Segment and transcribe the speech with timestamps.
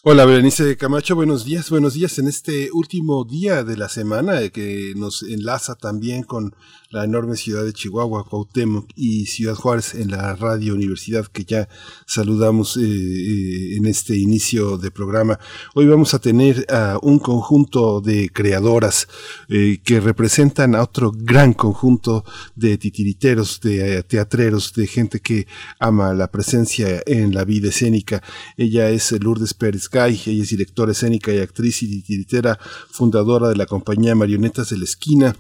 [0.09, 4.53] Hola Berenice Camacho, buenos días, buenos días en este último día de la semana eh,
[4.53, 6.55] que nos enlaza también con
[6.91, 11.69] la enorme ciudad de Chihuahua, Cuauhtémoc y Ciudad Juárez en la Radio Universidad que ya
[12.06, 15.39] saludamos eh, eh, en este inicio de programa.
[15.75, 19.09] Hoy vamos a tener a un conjunto de creadoras
[19.48, 25.47] eh, que representan a otro gran conjunto de titiriteros, de teatreros, de gente que
[25.81, 28.23] ama la presencia en la vida escénica.
[28.56, 32.59] Ella es Lourdes Pérez Gay, ella es directora escénica y actriz y titiritera,
[32.91, 35.37] fundadora de la compañía Marionetas de la Esquina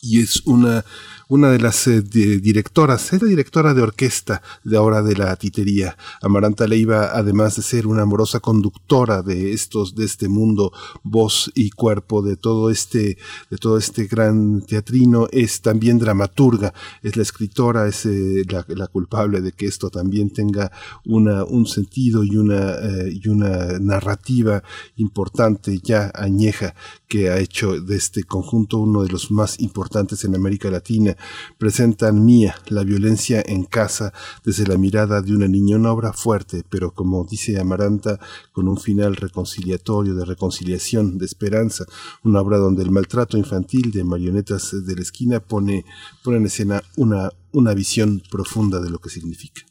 [0.00, 0.84] y es una
[1.30, 5.96] una de las eh, directoras, era directora de orquesta de ahora de la titería.
[6.20, 10.72] Amaranta Leiva, además de ser una amorosa conductora de estos, de este mundo,
[11.04, 13.16] voz y cuerpo de todo este,
[13.48, 19.40] de todo este gran teatrino, es también dramaturga, es la escritora, es eh, la, culpable
[19.40, 20.72] de que esto también tenga
[21.04, 24.64] una, un sentido y una, eh, y una narrativa
[24.96, 26.74] importante, ya añeja,
[27.06, 31.16] que ha hecho de este conjunto uno de los más importantes en América Latina
[31.58, 34.12] presentan Mía, la violencia en casa,
[34.44, 38.18] desde la mirada de una niña, una obra fuerte, pero como dice Amaranta,
[38.52, 41.84] con un final reconciliatorio, de reconciliación, de esperanza,
[42.24, 45.84] una obra donde el maltrato infantil de marionetas de la esquina pone,
[46.22, 49.69] pone en escena una, una visión profunda de lo que significa.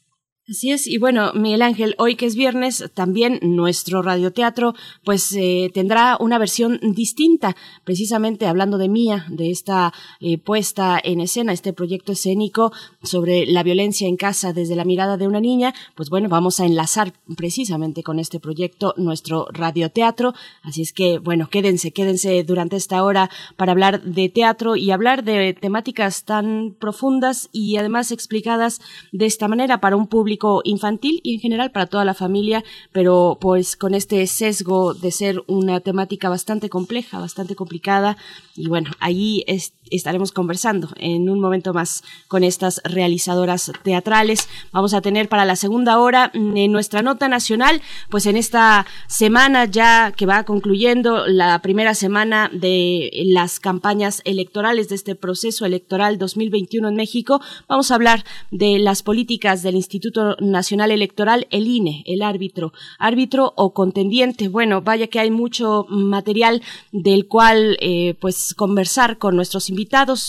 [0.49, 4.73] Así es, y bueno, Miguel Ángel, hoy que es viernes, también nuestro radioteatro
[5.03, 11.21] pues eh, tendrá una versión distinta, precisamente hablando de Mía, de esta eh, puesta en
[11.21, 12.71] escena, este proyecto escénico
[13.03, 16.65] sobre la violencia en casa desde la mirada de una niña, pues bueno, vamos a
[16.65, 20.33] enlazar precisamente con este proyecto nuestro radioteatro,
[20.63, 25.23] así es que bueno, quédense, quédense durante esta hora para hablar de teatro y hablar
[25.23, 28.81] de temáticas tan profundas y además explicadas
[29.11, 33.37] de esta manera para un público infantil y en general para toda la familia, pero
[33.39, 38.17] pues con este sesgo de ser una temática bastante compleja, bastante complicada
[38.55, 39.43] y bueno, ahí
[39.91, 44.47] estaremos conversando en un momento más con estas realizadoras teatrales.
[44.71, 48.85] Vamos a tener para la segunda hora mm, en nuestra nota nacional, pues en esta
[49.07, 55.65] semana ya que va concluyendo la primera semana de las campañas electorales de este proceso
[55.65, 61.67] electoral 2021 en México, vamos a hablar de las políticas del Instituto Nacional Electoral, el
[61.67, 64.47] INE, el árbitro, árbitro o contendiente.
[64.47, 66.61] Bueno, vaya que hay mucho material
[66.91, 69.78] del cual eh, pues conversar con nuestros invitados.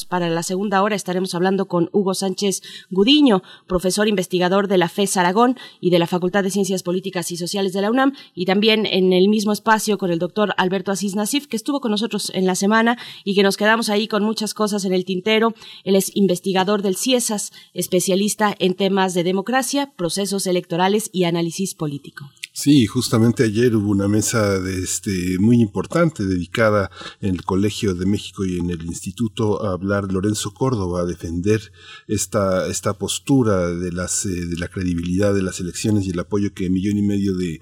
[0.09, 5.17] Para la segunda hora estaremos hablando con Hugo Sánchez Gudiño, profesor investigador de la FES
[5.17, 8.87] Aragón y de la Facultad de Ciencias Políticas y Sociales de la UNAM, y también
[8.87, 12.47] en el mismo espacio con el doctor Alberto Asís Nasif, que estuvo con nosotros en
[12.47, 15.53] la semana y que nos quedamos ahí con muchas cosas en el tintero.
[15.83, 22.31] Él es investigador del CIESAS, especialista en temas de democracia, procesos electorales y análisis político.
[22.63, 26.91] Sí, justamente ayer hubo una mesa de este, muy importante dedicada
[27.23, 31.73] en el Colegio de México y en el Instituto a hablar Lorenzo Córdoba, a defender
[32.07, 36.53] esta, esta postura de, las, eh, de la credibilidad de las elecciones y el apoyo
[36.53, 37.61] que millón y medio de,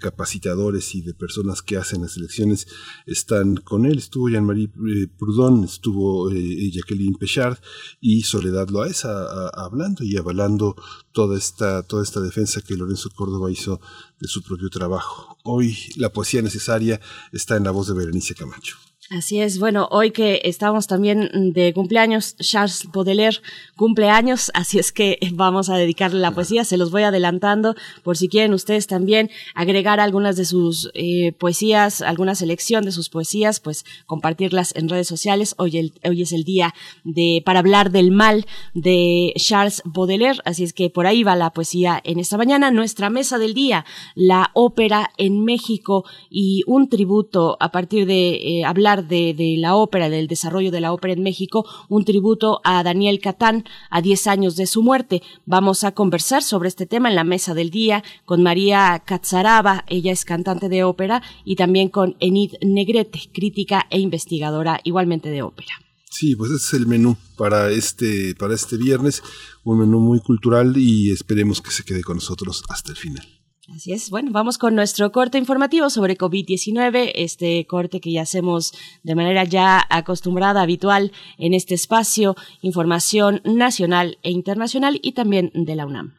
[0.00, 2.66] capacitadores y de personas que hacen las elecciones
[3.04, 3.98] están con él.
[3.98, 7.58] Estuvo Jean-Marie eh, Proudhon, estuvo eh, Jacqueline Pechard
[8.00, 10.76] y Soledad Loaesa hablando y avalando
[11.12, 13.80] toda esta, toda esta defensa que Lorenzo Córdoba hizo
[14.20, 15.38] de su propio trabajo.
[15.44, 17.00] Hoy la poesía necesaria
[17.32, 18.76] está en la voz de Berenice Camacho.
[19.12, 23.38] Así es, bueno, hoy que estamos también de cumpleaños, Charles Baudelaire
[23.74, 27.74] cumpleaños, así es que vamos a dedicarle la poesía, se los voy adelantando
[28.04, 33.08] por si quieren ustedes también agregar algunas de sus eh, poesías, alguna selección de sus
[33.08, 35.56] poesías, pues compartirlas en redes sociales.
[35.58, 36.72] Hoy, hoy es el día
[37.02, 41.50] de para hablar del mal de Charles Baudelaire, así es que por ahí va la
[41.50, 42.70] poesía en esta mañana.
[42.70, 43.84] Nuestra mesa del día,
[44.14, 50.08] la ópera en México y un tributo a partir de eh, hablar de, la ópera,
[50.08, 54.56] del desarrollo de la ópera en México, un tributo a Daniel Catán a 10 años
[54.56, 55.22] de su muerte.
[55.46, 60.12] Vamos a conversar sobre este tema en la mesa del día con María Catzaraba, ella
[60.12, 65.72] es cantante de ópera, y también con Enid Negrete, crítica e investigadora igualmente de ópera.
[66.10, 69.22] Sí, pues ese es el menú para este, para este viernes,
[69.64, 73.39] un menú muy cultural y esperemos que se quede con nosotros hasta el final.
[73.74, 74.10] Así es.
[74.10, 78.72] Bueno, vamos con nuestro corte informativo sobre COVID-19, este corte que ya hacemos
[79.04, 85.76] de manera ya acostumbrada, habitual en este espacio, información nacional e internacional y también de
[85.76, 86.14] la UNAM.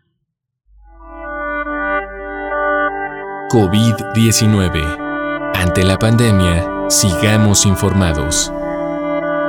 [3.50, 5.51] COVID-19.
[5.53, 8.50] Ante la pandemia, sigamos informados.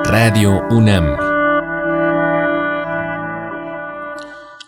[0.05, 1.32] Radio UNAM.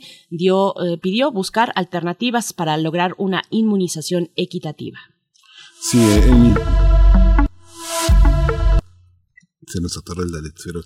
[1.01, 4.99] pidió buscar alternativas para lograr una inmunización equitativa.
[5.81, 6.55] Sí, en,
[9.67, 10.81] se nos atoró el Dalet, pero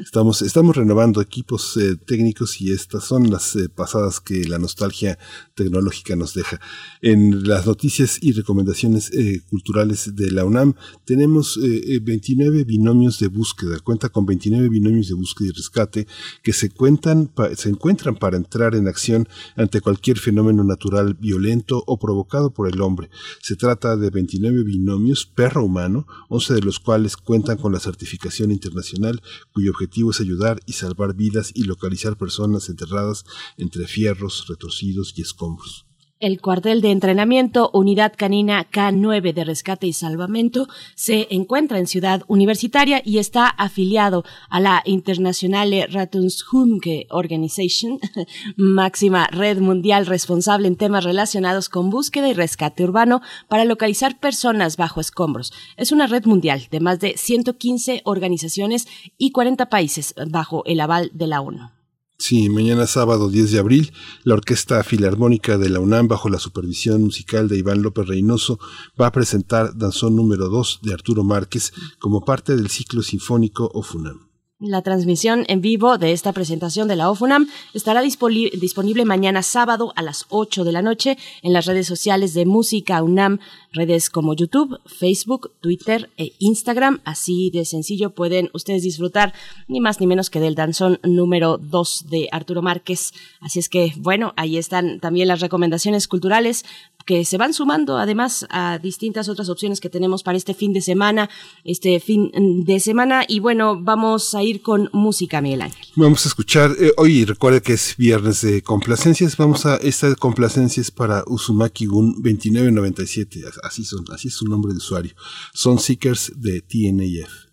[0.00, 5.20] estamos, estamos renovando equipos eh, técnicos y estas son las eh, pasadas que la nostalgia
[5.54, 6.60] tecnológica nos deja.
[7.00, 11.60] En las noticias y recomendaciones eh, culturales de la UNAM tenemos
[12.02, 16.06] 29 binomios de búsqueda, cuenta con 29 binomios de búsqueda y rescate
[16.42, 21.98] que se, cuentan, se encuentran para entrar en acción ante cualquier fenómeno natural violento o
[21.98, 23.10] provocado por el hombre.
[23.40, 29.22] Se trata de 29 binomios perro-humano, 11 de los cuales cuentan con la certificación internacional
[29.52, 33.24] cuyo objetivo es ayudar y salvar vidas y localizar personas enterradas
[33.56, 35.86] entre fierros, retorcidos y escombros.
[36.20, 42.22] El cuartel de entrenamiento Unidad Canina K9 de Rescate y Salvamento se encuentra en Ciudad
[42.28, 47.98] Universitaria y está afiliado a la Internationale Rettungshunde Organization,
[48.56, 54.76] máxima red mundial responsable en temas relacionados con búsqueda y rescate urbano para localizar personas
[54.76, 55.52] bajo escombros.
[55.76, 58.86] Es una red mundial de más de 115 organizaciones
[59.18, 61.73] y 40 países bajo el aval de la ONU.
[62.16, 67.02] Sí, mañana sábado 10 de abril, la Orquesta Filarmónica de la UNAM, bajo la supervisión
[67.02, 68.60] musical de Iván López Reynoso,
[68.98, 74.33] va a presentar Danzón número 2 de Arturo Márquez como parte del ciclo sinfónico OFUNAM.
[74.60, 80.02] La transmisión en vivo de esta presentación de la OFUNAM estará disponible mañana sábado a
[80.02, 83.40] las 8 de la noche en las redes sociales de Música UNAM,
[83.72, 87.00] redes como YouTube, Facebook, Twitter e Instagram.
[87.04, 89.34] Así de sencillo pueden ustedes disfrutar
[89.66, 93.12] ni más ni menos que del danzón número 2 de Arturo Márquez.
[93.40, 96.64] Así es que, bueno, ahí están también las recomendaciones culturales
[97.04, 100.80] que se van sumando además a distintas otras opciones que tenemos para este fin de
[100.80, 101.28] semana,
[101.64, 102.30] este fin
[102.64, 103.24] de semana.
[103.26, 105.86] Y bueno, vamos a ir con música, Miguel Ángel.
[105.96, 110.80] Vamos a escuchar, eh, hoy recuerda que es viernes de complacencias, vamos a, esta complacencia
[110.80, 115.14] es para Uzumaki Gun 2997, así son, así es su nombre de usuario.
[115.52, 117.43] Son Seekers de TNF.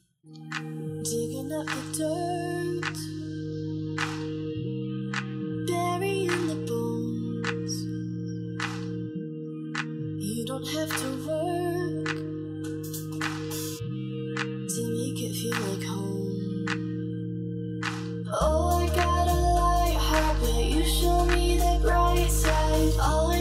[22.99, 23.40] Always.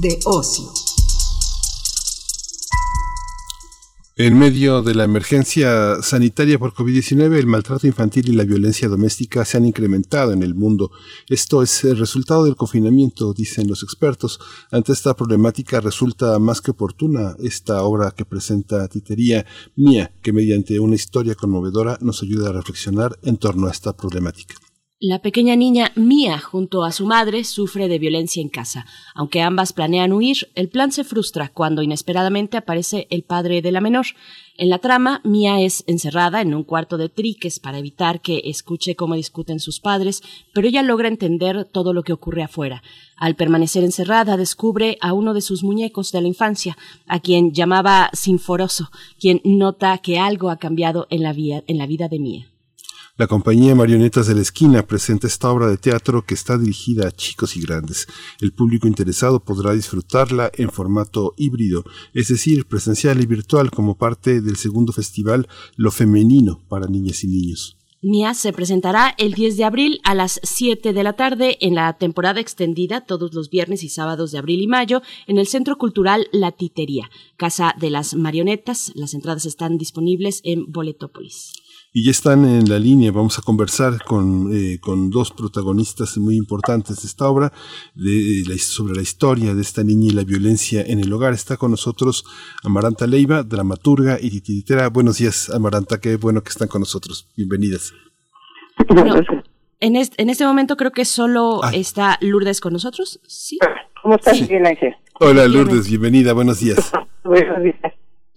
[0.00, 0.72] De ocio.
[4.16, 9.44] En medio de la emergencia sanitaria por COVID-19, el maltrato infantil y la violencia doméstica
[9.44, 10.90] se han incrementado en el mundo.
[11.28, 14.40] Esto es el resultado del confinamiento, dicen los expertos.
[14.70, 20.80] Ante esta problemática resulta más que oportuna esta obra que presenta Titería Mía, que mediante
[20.80, 24.54] una historia conmovedora nos ayuda a reflexionar en torno a esta problemática.
[25.02, 28.84] La pequeña niña Mia, junto a su madre, sufre de violencia en casa.
[29.14, 33.80] Aunque ambas planean huir, el plan se frustra cuando inesperadamente aparece el padre de la
[33.80, 34.08] menor.
[34.58, 38.94] En la trama, Mia es encerrada en un cuarto de triques para evitar que escuche
[38.94, 42.82] cómo discuten sus padres, pero ella logra entender todo lo que ocurre afuera.
[43.16, 46.76] Al permanecer encerrada, descubre a uno de sus muñecos de la infancia,
[47.06, 52.08] a quien llamaba Sinforoso, quien nota que algo ha cambiado en la, en la vida
[52.08, 52.49] de Mia.
[53.20, 57.10] La compañía Marionetas de la Esquina presenta esta obra de teatro que está dirigida a
[57.10, 58.06] chicos y grandes.
[58.40, 61.84] El público interesado podrá disfrutarla en formato híbrido,
[62.14, 67.26] es decir, presencial y virtual como parte del segundo festival Lo Femenino para Niñas y
[67.26, 67.76] Niños.
[68.00, 71.92] Mia se presentará el 10 de abril a las 7 de la tarde en la
[71.98, 76.28] temporada extendida todos los viernes y sábados de abril y mayo en el Centro Cultural
[76.32, 78.92] La Titería, Casa de las Marionetas.
[78.94, 81.52] Las entradas están disponibles en Boletópolis
[81.92, 83.10] y ya están en la línea.
[83.10, 87.52] Vamos a conversar con, eh, con dos protagonistas muy importantes de esta obra,
[87.94, 91.32] de, sobre la historia de esta niña y la violencia en el hogar.
[91.32, 92.24] Está con nosotros
[92.62, 94.88] Amaranta Leiva, dramaturga y titiritera.
[94.88, 97.28] Buenos días, Amaranta, qué bueno que están con nosotros.
[97.36, 97.92] Bienvenidas.
[99.80, 101.70] en, este, en este momento creo que solo ah.
[101.74, 103.20] está Lourdes con nosotros.
[103.26, 103.58] ¿Sí?
[104.02, 104.94] ¿Cómo estás, Bien, Ángel?
[105.18, 106.92] Hola, Lourdes, bienvenida, buenos días.
[107.24, 107.94] buenos días.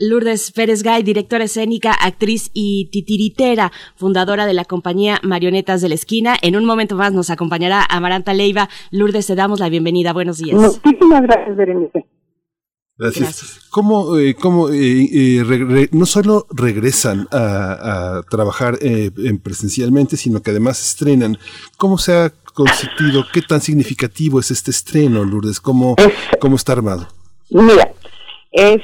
[0.09, 5.95] Lourdes Pérez Gay, directora escénica, actriz y titiritera, fundadora de la compañía Marionetas de la
[5.95, 6.35] Esquina.
[6.41, 8.69] En un momento más nos acompañará Amaranta Leiva.
[8.91, 10.13] Lourdes, te damos la bienvenida.
[10.13, 10.55] Buenos días.
[10.55, 12.05] Muchísimas gracias, Berenice.
[12.97, 13.61] Gracias.
[13.69, 20.81] ¿Cómo, eh, cómo eh, eh, no solo regresan a, trabajar en presencialmente, sino que además
[20.81, 21.37] estrenan?
[21.77, 23.25] ¿Cómo se ha constituido?
[23.33, 25.59] ¿Qué tan significativo es este estreno, Lourdes?
[25.59, 25.95] ¿Cómo,
[26.39, 27.07] cómo está armado?
[27.49, 27.93] Mira,
[28.53, 28.81] es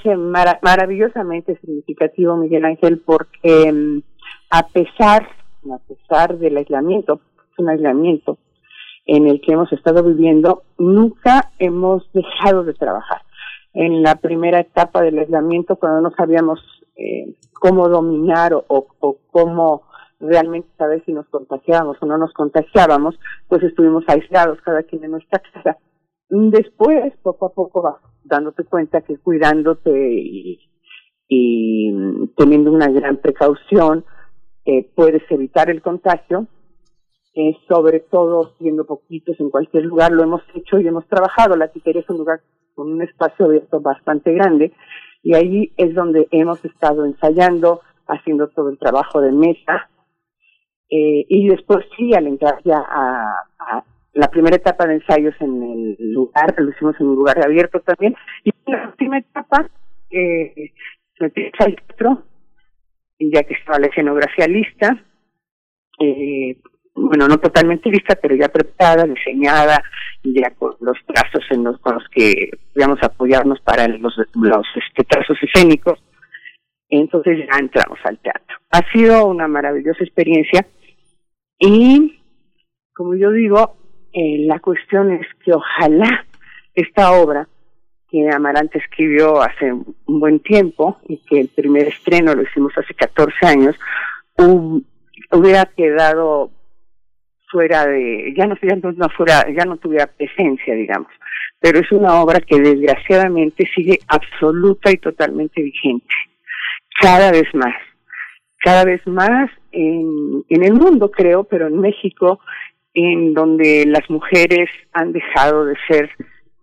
[0.61, 4.01] maravillosamente significativo, Miguel Ángel, porque mm,
[4.49, 5.29] a pesar,
[5.71, 7.21] a pesar del aislamiento,
[7.53, 8.39] es un aislamiento
[9.05, 13.21] en el que hemos estado viviendo, nunca hemos dejado de trabajar.
[13.73, 16.59] En la primera etapa del aislamiento, cuando no sabíamos
[16.95, 18.87] eh, cómo dominar o,
[19.31, 19.83] cómo
[20.19, 25.11] realmente saber si nos contagiábamos o no nos contagiábamos, pues estuvimos aislados cada quien en
[25.11, 25.77] nuestra casa.
[26.29, 29.91] Después, poco a poco, vas dándote cuenta que cuidándote
[31.27, 31.91] y,
[32.35, 34.05] teniendo una gran precaución,
[34.65, 36.47] eh, puedes evitar el contagio.
[37.35, 41.55] Eh, sobre todo siendo poquitos en cualquier lugar, lo hemos hecho y hemos trabajado.
[41.55, 42.41] La titería es un lugar
[42.73, 44.73] con un espacio abierto bastante grande
[45.23, 49.89] y ahí es donde hemos estado ensayando, haciendo todo el trabajo de mesa.
[50.89, 55.63] Eh, y después sí, al entrar ya a, la primera etapa de ensayos en
[55.99, 59.69] el lugar, lo hicimos en un lugar abierto también, y la última etapa,
[60.11, 60.71] eh,
[61.19, 62.23] metí al teatro,
[63.19, 65.03] ya que estaba la escenografía lista,
[65.99, 66.57] eh,
[66.95, 69.81] bueno, no totalmente lista, pero ya preparada, diseñada,
[70.23, 75.03] ya con los trazos en los, con los que podíamos apoyarnos para los, los este,
[75.03, 75.99] trazos escénicos.
[76.89, 78.57] Entonces ya entramos al teatro.
[78.71, 80.65] Ha sido una maravillosa experiencia
[81.59, 82.19] y,
[82.93, 83.75] como yo digo,
[84.39, 86.25] la cuestión es que ojalá
[86.73, 87.47] esta obra
[88.09, 92.93] que Amarante escribió hace un buen tiempo y que el primer estreno lo hicimos hace
[92.93, 93.75] 14 años,
[95.31, 96.49] hubiera quedado
[97.51, 101.11] fuera de, ya no, ya no, fuera, ya no tuviera presencia, digamos.
[101.59, 106.13] Pero es una obra que desgraciadamente sigue absoluta y totalmente vigente.
[106.99, 107.75] Cada vez más.
[108.61, 112.39] Cada vez más en el mundo, creo, pero en México
[112.93, 116.09] en donde las mujeres han dejado de ser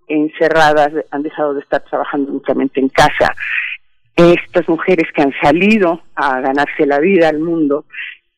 [0.08, 3.34] encerradas, han dejado de estar trabajando únicamente en casa.
[4.14, 7.84] Estas mujeres que han salido a ganarse la vida al mundo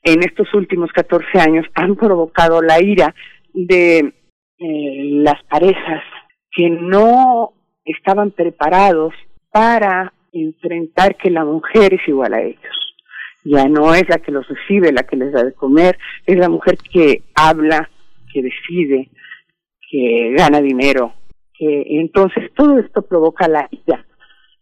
[0.02, 3.14] en estos últimos 14 años han provocado la ira
[3.52, 4.14] de eh,
[4.59, 6.02] las parejas
[6.50, 7.52] que no
[7.85, 9.14] estaban preparados
[9.50, 12.77] para enfrentar que la mujer es igual a ellos
[13.49, 16.49] ya no es la que los recibe, la que les da de comer, es la
[16.49, 17.88] mujer que habla,
[18.33, 19.09] que decide,
[19.90, 21.14] que gana dinero.
[21.55, 24.05] Que, entonces todo esto provoca la ira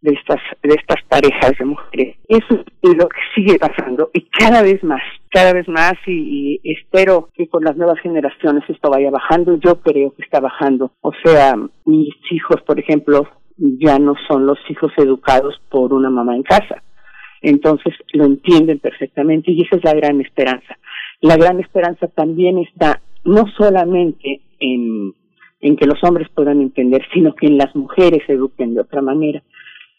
[0.01, 2.17] de estas, de estas parejas de mujeres.
[2.29, 7.29] Eso es lo que sigue pasando y cada vez más, cada vez más y, espero
[7.35, 9.59] que con las nuevas generaciones esto vaya bajando.
[9.59, 10.93] Yo creo que está bajando.
[11.01, 16.37] O sea, mis hijos, por ejemplo, ya no son los hijos educados por una mamá
[16.37, 16.83] en casa.
[17.43, 20.79] Entonces lo entienden perfectamente y esa es la gran esperanza.
[21.21, 25.15] La gran esperanza también está no solamente en,
[25.61, 29.03] en que los hombres puedan entender, sino que en las mujeres se eduquen de otra
[29.03, 29.43] manera.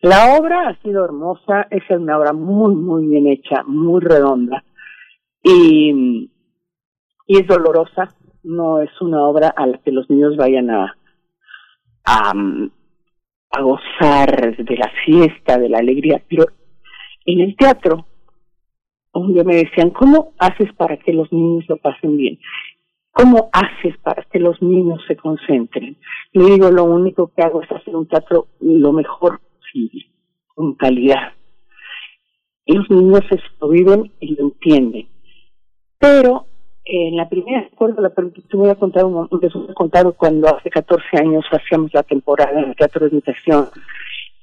[0.02, 4.64] La obra ha sido hermosa, es una obra muy, muy bien hecha, muy redonda
[5.44, 6.30] y,
[7.26, 10.96] y es dolorosa, no es una obra a la que los niños vayan a,
[12.06, 12.34] a,
[13.52, 16.46] a gozar de la fiesta, de la alegría, pero
[17.28, 18.06] en el teatro,
[19.14, 22.40] donde me decían, ¿cómo haces para que los niños lo pasen bien?
[23.12, 25.98] ¿Cómo haces para que los niños se concentren?
[26.32, 30.06] Le digo, lo único que hago es hacer un teatro lo mejor posible,
[30.56, 31.34] con calidad.
[32.66, 33.24] Los niños
[33.60, 35.08] lo viven y lo entienden.
[36.00, 36.46] Pero
[36.86, 40.70] en la primera, la, te voy a contar un, les voy a contar cuando hace
[40.70, 43.68] 14 años hacíamos la temporada en el teatro de invitación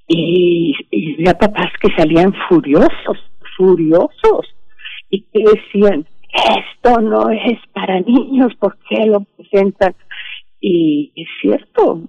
[0.06, 3.18] y, y había papás que salían furiosos,
[3.56, 4.54] furiosos
[5.10, 9.94] y que decían, esto no es para niños, ¿por qué lo presentan?
[10.60, 12.00] Y es cierto,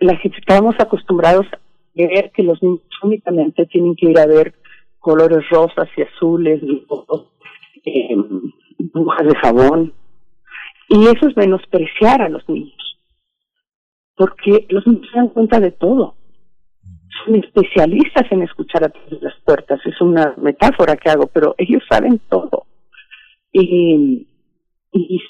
[0.00, 1.58] la estábamos acostumbrados a
[1.94, 4.54] ver que los niños únicamente tienen que ir a ver
[4.98, 6.62] colores rosas y azules,
[7.84, 8.16] eh,
[8.78, 9.92] de jabón.
[10.88, 12.98] Y eso es menospreciar a los niños,
[14.16, 16.14] porque los niños se dan cuenta de todo.
[17.24, 21.82] Son especialistas en escuchar a todas las puertas, es una metáfora que hago, pero ellos
[21.88, 22.66] saben todo.
[23.52, 24.26] Y,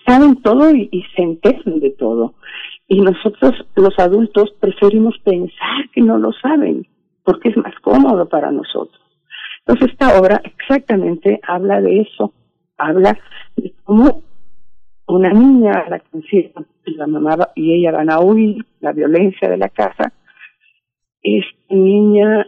[0.06, 2.34] saben todo y, se enteran de todo.
[2.88, 6.86] Y nosotros, los adultos, preferimos pensar que no lo saben,
[7.22, 9.00] porque es más cómodo para nosotros.
[9.66, 12.32] Entonces, esta obra exactamente habla de eso
[12.78, 13.18] habla
[13.56, 14.22] de cómo
[15.06, 16.52] una niña a la que
[16.96, 20.12] la mamá y ella van a huir la violencia de la casa,
[21.24, 22.46] esta niña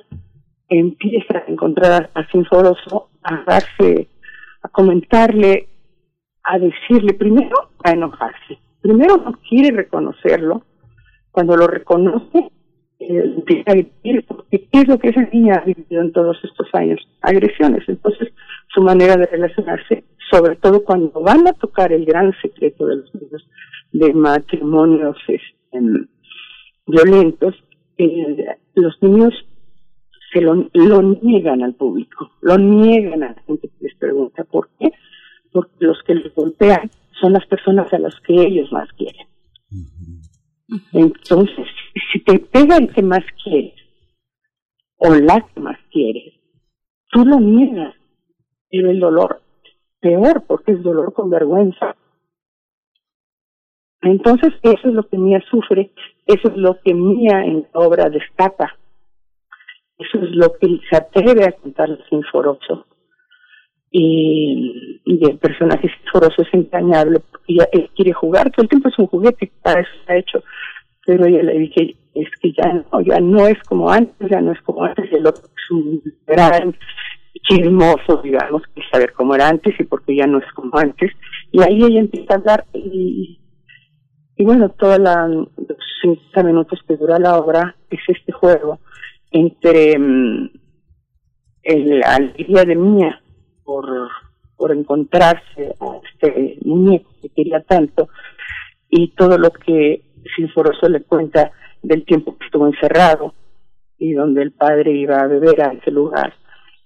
[0.68, 4.08] empieza a encontrar a Sinforoso, a darse,
[4.62, 5.68] a comentarle,
[6.44, 10.62] a decirle, primero a enojarse, primero no quiere reconocerlo,
[11.32, 12.50] cuando lo reconoce,
[12.98, 16.68] empieza a decir, porque ¿qué es lo que esa niña ha vivido en todos estos
[16.72, 17.00] años?
[17.20, 17.82] Agresiones.
[17.88, 18.32] Entonces,
[18.68, 23.14] su manera de relacionarse sobre todo cuando van a tocar el gran secreto de los
[23.14, 23.48] niños
[23.92, 25.80] de matrimonios este,
[26.86, 27.54] violentos,
[27.98, 29.34] eh, los niños
[30.32, 34.68] se lo, lo, niegan al público, lo niegan a la gente que les pregunta por
[34.78, 34.92] qué,
[35.52, 39.26] porque los que les golpean son las personas a las que ellos más quieren.
[40.92, 41.66] Entonces,
[42.12, 43.74] si te pega el que más quieres,
[44.98, 46.34] o la que más quieres,
[47.10, 47.94] tú lo niegas,
[48.70, 49.40] pero el dolor
[50.00, 51.96] peor porque es dolor con vergüenza.
[54.06, 55.90] Entonces eso es lo que Mía sufre,
[56.26, 58.76] eso es lo que Mía en la obra destaca,
[59.98, 62.86] eso es lo que se atreve a contar Sinforoso.
[63.90, 68.88] Y, y el personaje Sinforoso es entrañable porque ella, él quiere jugar, todo el tiempo
[68.88, 70.44] es un juguete, para eso está hecho,
[71.04, 74.52] pero ella le dije, es que ya no, ya no es como antes, ya no
[74.52, 76.76] es como antes, el otro es un gran
[77.42, 81.10] chismoso, digamos, que saber cómo era antes y porque ya no es como antes.
[81.52, 83.38] Y ahí ella empieza a hablar y,
[84.36, 85.48] y bueno, toda la, los
[86.02, 88.80] 50 minutos que dura la obra es este juego
[89.30, 90.50] entre mm,
[91.64, 93.20] la alegría de Mía
[93.64, 93.86] por,
[94.56, 98.08] por encontrarse a este muñeco que quería tanto
[98.90, 100.02] y todo lo que
[100.36, 103.34] Sinforoso le cuenta del tiempo que estuvo encerrado
[103.98, 106.34] y donde el padre iba a beber a ese lugar.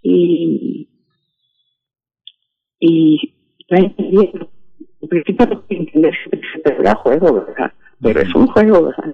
[0.02, 0.88] Y,
[2.78, 3.34] y
[5.02, 7.72] en principio no que entender que juego, ¿verdad?
[8.02, 9.04] Pero es un juego, ¿verdad?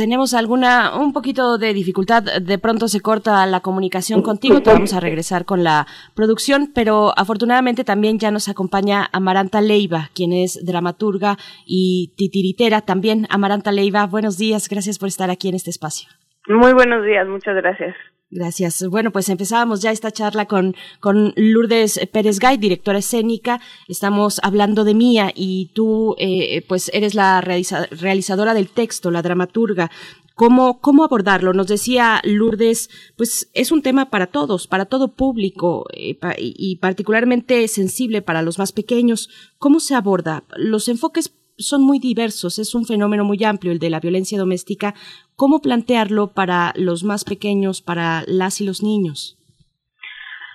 [0.00, 4.94] tenemos alguna un poquito de dificultad de pronto se corta la comunicación contigo te vamos
[4.94, 10.64] a regresar con la producción pero afortunadamente también ya nos acompaña Amaranta Leiva quien es
[10.64, 13.26] dramaturga y titiritera también.
[13.28, 16.08] Amaranta Leiva buenos días gracias por estar aquí en este espacio.
[16.48, 17.94] Muy buenos días, muchas gracias.
[18.32, 18.86] Gracias.
[18.88, 23.60] Bueno, pues empezábamos ya esta charla con, con Lourdes Pérez Gay, directora escénica.
[23.88, 29.90] Estamos hablando de Mía y tú, eh, pues, eres la realizadora del texto, la dramaturga.
[30.36, 31.52] ¿Cómo, ¿Cómo abordarlo?
[31.52, 37.66] Nos decía Lourdes, pues es un tema para todos, para todo público eh, y particularmente
[37.68, 39.28] sensible para los más pequeños.
[39.58, 40.44] ¿Cómo se aborda?
[40.56, 44.94] Los enfoques son muy diversos, es un fenómeno muy amplio el de la violencia doméstica.
[45.36, 49.36] ¿Cómo plantearlo para los más pequeños, para las y los niños?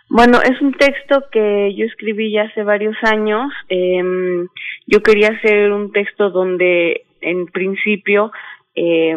[0.09, 3.51] Bueno, es un texto que yo escribí ya hace varios años.
[3.69, 4.47] Em,
[4.85, 8.31] yo quería hacer un texto donde en principio
[8.75, 9.15] eh,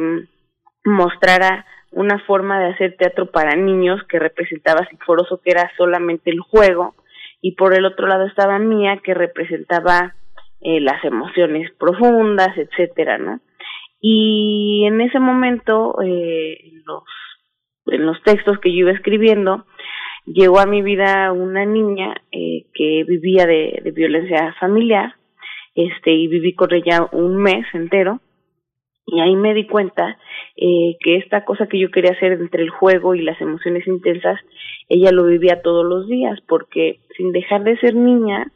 [0.85, 6.41] mostrara una forma de hacer teatro para niños que representaba Sinforoso, que era solamente el
[6.41, 6.95] juego,
[7.41, 10.15] y por el otro lado estaba Mía, que representaba
[10.61, 13.41] eh, las emociones profundas, etcétera, ¿no?
[14.01, 16.59] Y en ese momento, eh,
[17.87, 19.67] en los textos que yo iba escribiendo,
[20.27, 25.15] llegó a mi vida una niña eh, que vivía de, de violencia familiar,
[25.75, 28.21] este, y viví con ella un mes entero,
[29.11, 30.19] y ahí me di cuenta
[30.55, 34.39] eh, que esta cosa que yo quería hacer entre el juego y las emociones intensas,
[34.89, 38.53] ella lo vivía todos los días, porque sin dejar de ser niña,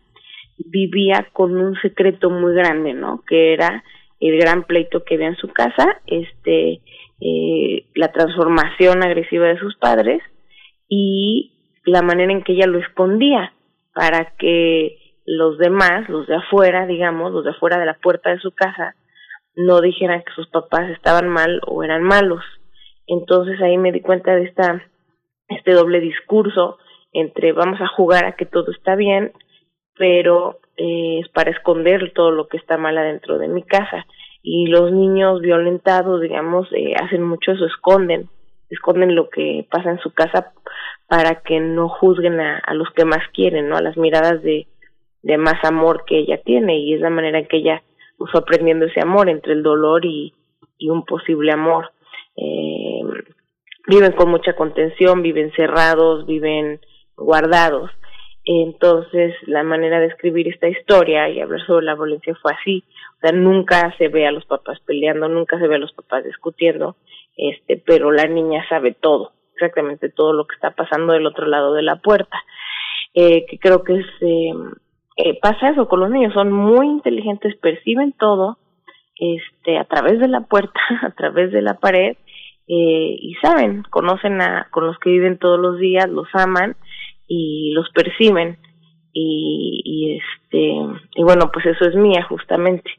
[0.66, 3.22] vivía con un secreto muy grande, ¿no?
[3.27, 3.85] Que era
[4.20, 6.81] el gran pleito que había en su casa, este,
[7.20, 10.22] eh, la transformación agresiva de sus padres
[10.88, 11.53] y
[11.85, 13.53] la manera en que ella lo escondía
[13.94, 18.38] para que los demás, los de afuera, digamos, los de afuera de la puerta de
[18.38, 18.94] su casa,
[19.55, 22.42] no dijeran que sus papás estaban mal o eran malos.
[23.07, 24.83] Entonces ahí me di cuenta de esta
[25.48, 26.79] este doble discurso
[27.12, 29.33] entre vamos a jugar a que todo está bien,
[29.97, 34.07] pero eh, es para esconder todo lo que está mal adentro de mi casa.
[34.43, 38.29] Y los niños violentados, digamos, eh, hacen mucho eso, esconden,
[38.71, 40.53] esconden lo que pasa en su casa
[41.07, 43.77] para que no juzguen a, los que más quieren, ¿no?
[43.77, 44.67] A las miradas de,
[45.23, 47.83] de más amor que ella tiene y es la manera en que ella
[48.31, 50.35] fue aprendiendo ese amor entre el dolor y,
[50.79, 51.93] y un posible amor.
[52.37, 53.03] Eh,
[53.89, 56.81] viven con mucha contención, viven cerrados, viven
[57.17, 57.91] guardados.
[58.45, 62.85] Entonces, la manera de escribir esta historia y hablar sobre la violencia fue así.
[63.17, 66.25] O sea, nunca se ve a los papás peleando, nunca se ve a los papás
[66.25, 66.97] discutiendo,
[67.37, 71.75] este, pero la niña sabe todo, exactamente todo lo que está pasando del otro lado
[71.75, 72.37] de la puerta.
[73.15, 74.53] Eh, que creo que es eh,
[75.17, 78.57] eh, pasa eso con los niños, son muy inteligentes, perciben todo
[79.17, 82.17] este a través de la puerta, a través de la pared
[82.67, 86.77] eh, y saben, conocen a con los que viven todos los días, los aman
[87.27, 88.59] y los perciben.
[89.15, 92.91] Y, y este y bueno pues eso es mía justamente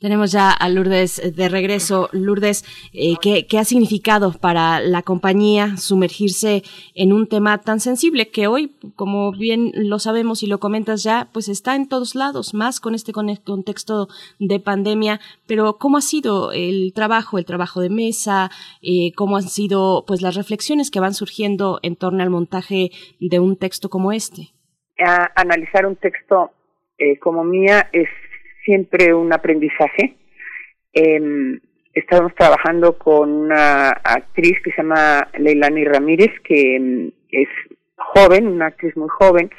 [0.00, 2.08] tenemos ya a Lourdes de regreso.
[2.12, 6.62] Lourdes, eh, ¿qué, ha significado para la compañía sumergirse
[6.94, 11.28] en un tema tan sensible que hoy, como bien lo sabemos y lo comentas ya,
[11.32, 14.08] pues está en todos lados, más con este contexto
[14.38, 15.20] de pandemia?
[15.46, 18.50] Pero ¿cómo ha sido el trabajo, el trabajo de mesa?
[18.82, 23.40] Eh, ¿Cómo han sido pues las reflexiones que van surgiendo en torno al montaje de
[23.40, 24.52] un texto como este?
[25.34, 26.52] analizar un texto
[26.96, 28.08] eh, como mía es
[28.66, 30.16] siempre un aprendizaje.
[30.92, 31.58] Eh,
[31.94, 37.48] estamos trabajando con una actriz que se llama Leilani Ramírez, que em, es
[37.96, 39.50] joven, una actriz muy joven,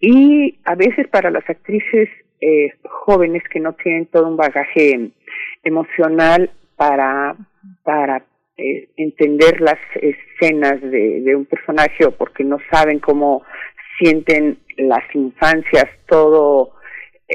[0.00, 2.08] y a veces para las actrices
[2.40, 5.10] eh, jóvenes que no tienen todo un bagaje
[5.62, 7.36] emocional para,
[7.82, 8.24] para
[8.56, 13.42] eh, entender las escenas de, de un personaje o porque no saben cómo
[13.98, 16.73] sienten las infancias, todo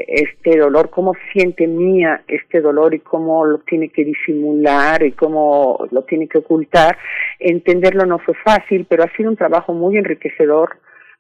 [0.08, 5.88] este dolor, cómo siente Mía este dolor y cómo lo tiene que disimular y cómo
[5.92, 6.98] lo tiene que ocultar.
[7.40, 10.78] Entenderlo no fue fácil, pero ha sido un trabajo muy enriquecedor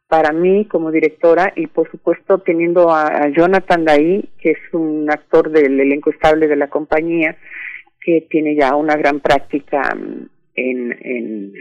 [0.07, 5.51] para mí como directora y por supuesto teniendo a, Jonathan Daí, que es un actor
[5.51, 7.37] del elenco estable de la compañía,
[8.01, 11.53] que tiene ya una gran práctica mm, en, en,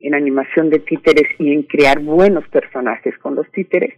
[0.00, 3.94] en animación de títeres y en crear buenos personajes con los títeres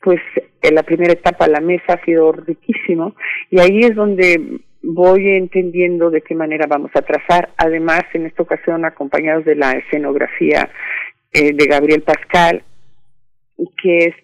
[0.00, 0.20] pues
[0.62, 3.14] en la primera etapa la mesa ha sido riquísimo
[3.50, 8.42] y ahí es donde voy entendiendo de qué manera vamos a trazar, además en esta
[8.42, 10.70] ocasión acompañados de la escenografía
[11.32, 12.62] eh, de Gabriel Pascal,
[13.82, 14.14] que es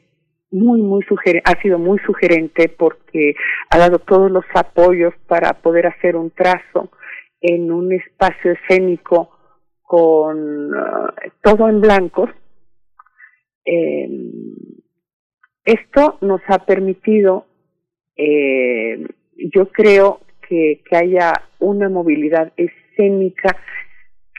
[0.50, 3.34] muy, muy sugerente, ha sido muy sugerente porque
[3.70, 6.90] ha dado todos los apoyos para poder hacer un trazo
[7.40, 9.30] en un espacio escénico
[9.82, 11.08] con uh,
[11.42, 12.30] todo en blancos.
[13.66, 14.08] Eh,
[15.64, 17.46] esto nos ha permitido,
[18.16, 19.06] eh,
[19.54, 23.56] yo creo que, que haya una movilidad escénica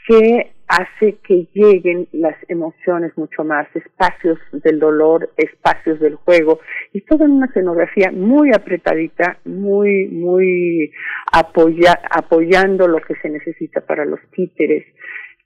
[0.06, 6.60] que hace que lleguen las emociones mucho más, espacios del dolor, espacios del juego,
[6.92, 10.92] y todo en una escenografía muy apretadita, muy, muy
[11.32, 14.84] apoya, apoyando lo que se necesita para los títeres,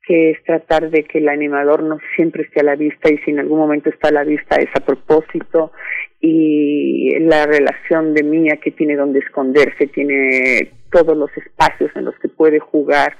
[0.06, 3.30] que es tratar de que el animador no siempre esté a la vista y si
[3.30, 5.72] en algún momento está a la vista es a propósito
[6.20, 12.14] y la relación de Mía que tiene donde esconderse, tiene todos los espacios en los
[12.18, 13.16] que puede jugar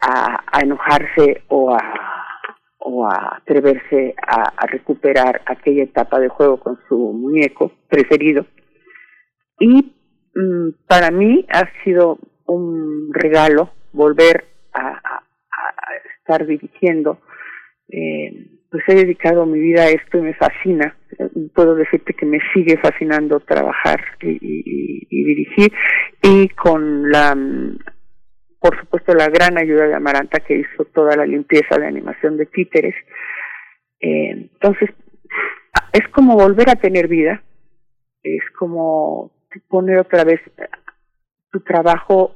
[0.00, 1.80] a, enojarse o a,
[2.78, 8.46] o a atreverse a, recuperar aquella etapa de juego con su muñeco preferido.
[9.58, 9.94] Y
[10.34, 15.23] mm, para mí ha sido un regalo volver a,
[16.24, 17.20] estar dirigiendo.
[17.88, 20.96] Eh, pues he dedicado mi vida a esto y me fascina.
[21.54, 25.72] Puedo decirte que me sigue fascinando trabajar y, dirigir
[26.22, 27.36] y con la,
[28.58, 32.46] por supuesto, la gran ayuda de Amaranta que hizo toda la limpieza de animación de
[32.46, 32.94] títeres.
[34.00, 34.90] Eh, entonces,
[35.92, 37.42] es como volver a tener vida,
[38.22, 39.30] es como
[39.68, 40.40] poner otra vez
[41.50, 42.34] tu trabajo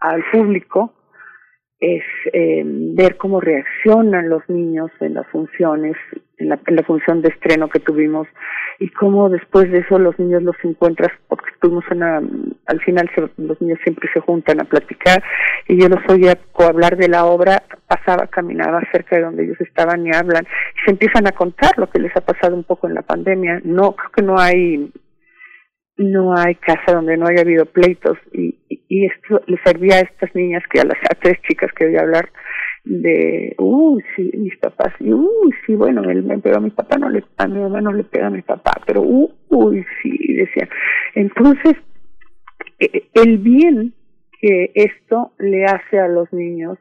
[0.00, 0.97] al público
[1.80, 5.96] es eh, ver cómo reaccionan los niños en las funciones,
[6.38, 8.26] en la, función de estreno que tuvimos
[8.78, 12.20] y cómo después de eso los niños los encuentras, porque estuvimos una,
[12.66, 15.22] al final los niños siempre se juntan a platicar
[15.66, 20.06] y yo los oía hablar de la obra, pasaba, caminaba cerca de donde ellos estaban
[20.06, 22.94] y hablan y se empiezan a contar lo que les ha pasado un poco en
[22.94, 23.60] la pandemia.
[23.64, 24.90] No, creo que no hay
[25.98, 30.32] no hay casa donde no haya habido pleitos y, y, esto le servía a estas
[30.34, 32.30] niñas que a las tres chicas que voy a hablar
[32.84, 36.96] de uy sí mis papás y uy sí bueno él me pegó a mi papá
[36.98, 40.68] no le a mi mamá no le pega a mi papá pero uy sí decía.
[41.14, 41.74] Entonces
[42.78, 43.92] e, el bien
[44.40, 46.78] que esto le hace a los niños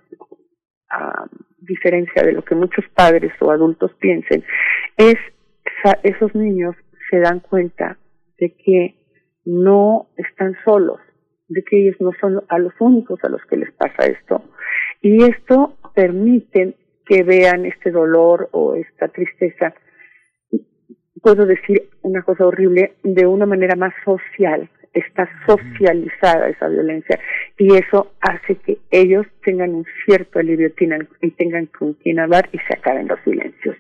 [0.90, 1.26] a
[1.58, 4.44] diferencia de lo que muchos padres o adultos piensen
[4.96, 5.18] es
[6.04, 6.76] esos niños
[7.10, 7.98] se dan cuenta
[8.40, 8.97] de que
[9.48, 11.00] no están solos,
[11.48, 14.44] de que ellos no son a los únicos a los que les pasa esto.
[15.02, 19.74] Y esto permite que vean este dolor o esta tristeza,
[21.22, 24.70] puedo decir una cosa horrible, de una manera más social.
[24.94, 27.20] Está socializada esa violencia
[27.58, 30.72] y eso hace que ellos tengan un cierto alivio
[31.22, 33.78] y tengan con quien hablar y se acaben los silencios.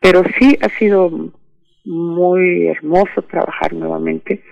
[0.00, 1.10] Pero sí ha sido
[1.84, 4.42] muy hermoso trabajar nuevamente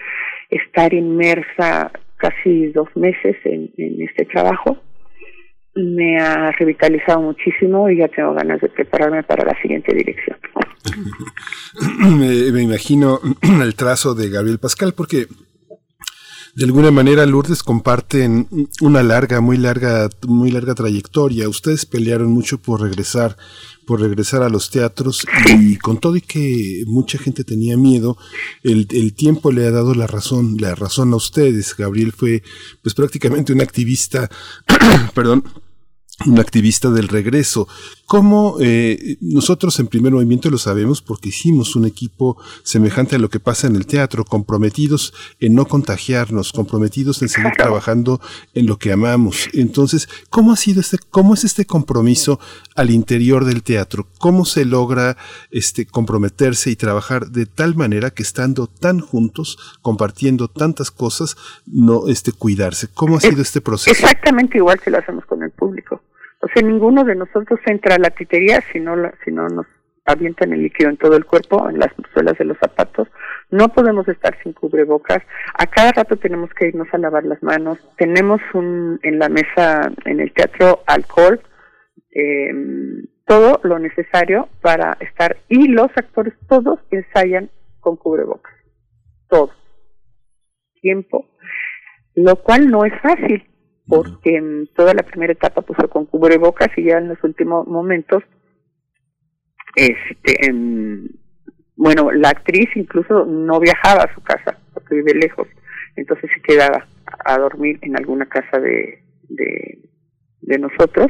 [0.53, 4.79] estar inmersa casi dos meses en, este trabajo
[5.75, 10.37] me ha revitalizado muchísimo y ya tengo ganas de prepararme para la siguiente dirección.
[12.19, 13.19] me, me, imagino
[13.63, 15.27] el trazo de Gabriel Pascal porque
[16.55, 18.47] de alguna manera Lourdes comparten
[18.83, 21.49] una larga, muy larga, muy larga trayectoria.
[21.49, 23.39] Ustedes pelearon mucho por regresar
[23.87, 25.25] por regresar a los teatros
[25.59, 28.17] y con todo y que mucha gente tenía miedo,
[28.63, 31.77] el, el tiempo le ha dado la razón, la razón a ustedes.
[31.77, 32.43] Gabriel fue
[32.83, 34.31] pues prácticamente un activista,
[35.15, 35.45] perdón,
[36.27, 37.69] un activista del regreso.
[38.07, 43.31] ¿Cómo eh, nosotros en primer movimiento lo sabemos porque hicimos un equipo semejante a lo
[43.31, 48.21] que pasa en el teatro, comprometidos en no contagiarnos, comprometidos en seguir trabajando
[48.53, 49.49] en lo que amamos.
[49.55, 52.39] Entonces, ¿cómo ha sido este, cómo es este compromiso
[52.77, 54.07] al interior del teatro?
[54.19, 55.17] ¿Cómo se logra
[55.51, 62.09] este comprometerse y trabajar de tal manera que estando tan juntos, compartiendo tantas cosas, no
[62.09, 62.89] este cuidarse?
[62.93, 63.91] ¿Cómo ha sido este proceso?
[63.91, 66.03] Exactamente igual que lo hacemos con el público
[66.43, 69.67] o sea, ninguno de nosotros entra a la titería si no, si no nos
[70.05, 73.07] avientan el líquido en todo el cuerpo, en las suelas de los zapatos.
[73.51, 75.23] No podemos estar sin cubrebocas.
[75.55, 77.79] A cada rato tenemos que irnos a lavar las manos.
[77.97, 81.41] Tenemos un, en la mesa, en el teatro, alcohol,
[82.11, 82.51] eh,
[83.25, 85.37] todo lo necesario para estar.
[85.49, 88.53] Y los actores todos ensayan con cubrebocas.
[89.29, 89.53] Todos.
[90.81, 91.29] Tiempo.
[92.17, 93.47] Lo cual no es fácil
[93.93, 98.23] porque en toda la primera etapa puso con cubrebocas y ya en los últimos momentos,
[99.77, 100.51] este,
[101.77, 105.47] bueno, la actriz incluso no viajaba a su casa porque vive lejos,
[105.95, 106.87] entonces se quedaba
[107.23, 111.09] a dormir en alguna casa de, de, nosotros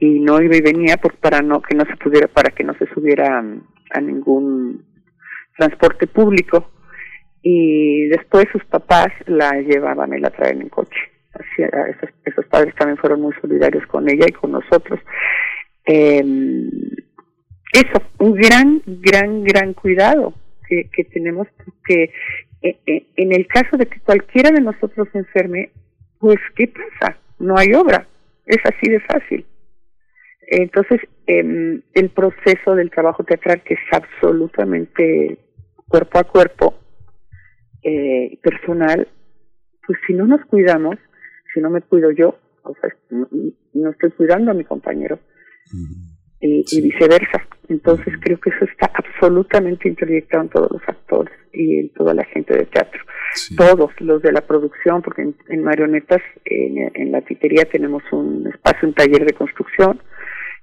[0.00, 2.74] y no iba y venía pues para no que no se pudiera para que no
[2.74, 3.44] se subiera
[3.90, 4.84] a ningún
[5.56, 6.70] transporte público.
[7.42, 11.17] Y después sus papás la llevaban y la traían en coche
[12.24, 15.00] esos, padres también fueron muy solidarios con ella y con nosotros.
[15.86, 16.24] Eh,
[17.72, 20.34] eso, un gran, gran, gran cuidado
[20.68, 22.12] que, que tenemos porque
[22.62, 25.70] eh, eh, en el caso de que cualquiera de nosotros enferme,
[26.18, 27.16] pues ¿qué pasa?
[27.38, 28.06] No hay obra,
[28.46, 29.46] es así de fácil.
[30.50, 35.38] Entonces, eh, el proceso del trabajo teatral, que es absolutamente
[35.86, 36.74] cuerpo a cuerpo,
[37.82, 39.06] eh, personal,
[39.86, 40.96] pues si no nos cuidamos,
[41.52, 45.18] si no me cuido yo, o sea, no, estoy cuidando a mi compañero.
[46.40, 47.46] y, viceversa.
[47.68, 52.24] Entonces creo que eso está absolutamente introyectado en todos los actores y en toda la
[52.24, 53.02] gente de teatro.
[53.56, 58.94] Todos los de la producción, porque en, Marionetas, en, la titería tenemos un espacio, un
[58.94, 60.00] taller de construcción,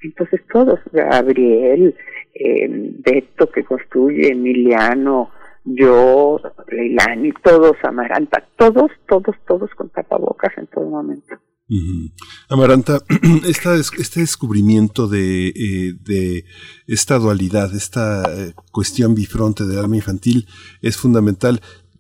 [0.02, 1.96] Entonces todos, Gabriel,
[2.34, 2.68] eh,
[3.06, 5.32] Beto que construye, Emiliano,
[5.66, 11.36] yo, Leilani, todos, Amaranta, todos, todos, todos con tapabocas en todo momento.
[12.50, 13.00] Amaranta,
[13.50, 16.44] esta, este descubrimiento de, eh, de
[16.88, 20.46] esta dualidad, esta eh, cuestión bifronte del alma infantil
[20.84, 21.60] es fundamental.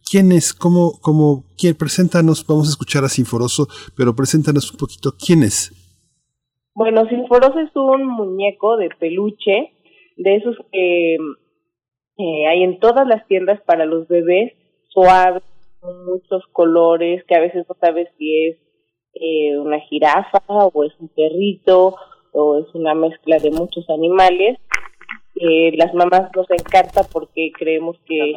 [0.09, 0.53] ¿Quién es?
[0.53, 1.73] ¿Cómo, cómo, quién?
[1.73, 5.73] Preséntanos, vamos a escuchar a Sinforoso, pero preséntanos un poquito, ¿quién es?
[6.75, 9.73] Bueno, Sinforoso es un muñeco de peluche,
[10.17, 11.17] de esos que eh,
[12.17, 14.53] hay en todas las tiendas para los bebés,
[14.89, 15.43] suaves,
[15.79, 18.57] con muchos colores, que a veces no sabes si es
[19.13, 21.95] eh, una jirafa o es un perrito
[22.33, 24.57] o es una mezcla de muchos animales.
[25.35, 28.33] Eh, las mamás nos encanta porque creemos que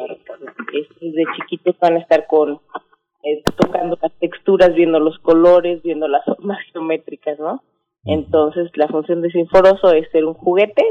[1.01, 2.59] desde chiquitos van a estar con
[3.23, 7.61] eh, tocando las texturas, viendo los colores, viendo las formas geométricas, ¿no?
[8.05, 10.83] Entonces la función de Sinforoso es ser un juguete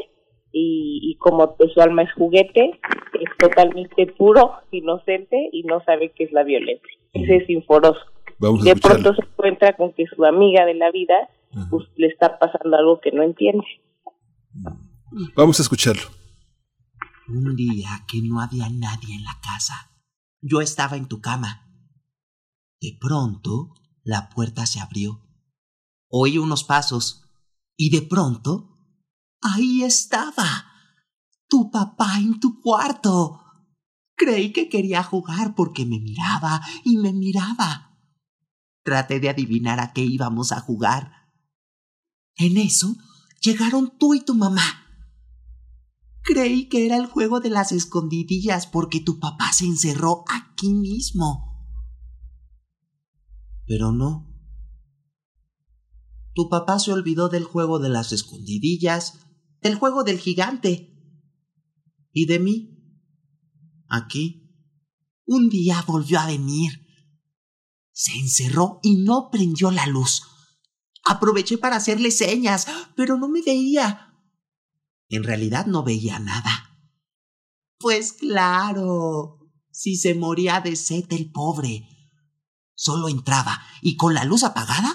[0.52, 2.80] y, y como su alma es juguete,
[3.14, 6.92] es totalmente puro, inocente y no sabe qué es la violencia.
[7.12, 8.00] Ese es Sinforoso
[8.38, 11.14] de pronto se encuentra con que su amiga de la vida
[11.70, 13.66] pues, le está pasando algo que no entiende.
[15.34, 16.02] Vamos a escucharlo.
[17.28, 19.90] Un día que no había nadie en la casa,
[20.40, 21.66] yo estaba en tu cama.
[22.80, 25.20] De pronto, la puerta se abrió.
[26.08, 27.28] Oí unos pasos
[27.76, 28.77] y de pronto,
[29.40, 30.66] ahí estaba,
[31.48, 33.42] tu papá en tu cuarto.
[34.14, 37.96] Creí que quería jugar porque me miraba y me miraba.
[38.82, 41.12] Traté de adivinar a qué íbamos a jugar.
[42.36, 42.96] En eso
[43.40, 44.84] llegaron tú y tu mamá.
[46.22, 51.48] Creí que era el juego de las escondidillas porque tu papá se encerró aquí mismo.
[53.66, 54.26] Pero no.
[56.34, 59.27] Tu papá se olvidó del juego de las escondidillas,
[59.60, 60.94] del juego del gigante.
[62.12, 62.78] ¿Y de mí?
[63.88, 64.44] Aquí.
[65.26, 66.88] Un día volvió a venir
[67.98, 70.22] se encerró y no prendió la luz.
[71.04, 74.14] Aproveché para hacerle señas, pero no me veía.
[75.08, 76.78] En realidad no veía nada.
[77.76, 79.40] Pues claro,
[79.72, 81.88] si se moría de sed el pobre.
[82.76, 84.94] Solo entraba y con la luz apagada,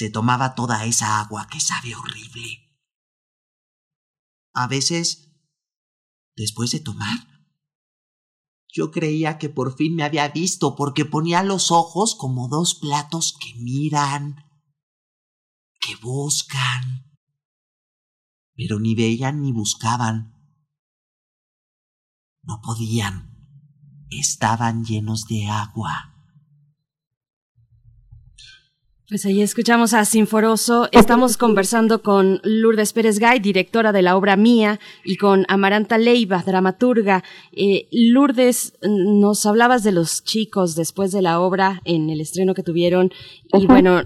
[0.00, 2.74] Se tomaba toda esa agua que sabe horrible.
[4.54, 5.30] A veces,
[6.34, 7.18] después de tomar,
[8.66, 13.36] yo creía que por fin me había visto porque ponía los ojos como dos platos
[13.38, 14.36] que miran,
[15.82, 17.14] que buscan,
[18.54, 20.32] pero ni veían ni buscaban.
[22.42, 23.36] No podían,
[24.08, 26.19] estaban llenos de agua.
[29.10, 30.88] Pues ahí escuchamos a Sinforoso.
[30.92, 36.44] Estamos conversando con Lourdes Pérez Gay, directora de la obra Mía, y con Amaranta Leiva,
[36.46, 37.24] dramaturga.
[37.50, 42.62] Eh, Lourdes, nos hablabas de los chicos después de la obra en el estreno que
[42.62, 43.10] tuvieron,
[43.52, 44.02] y bueno,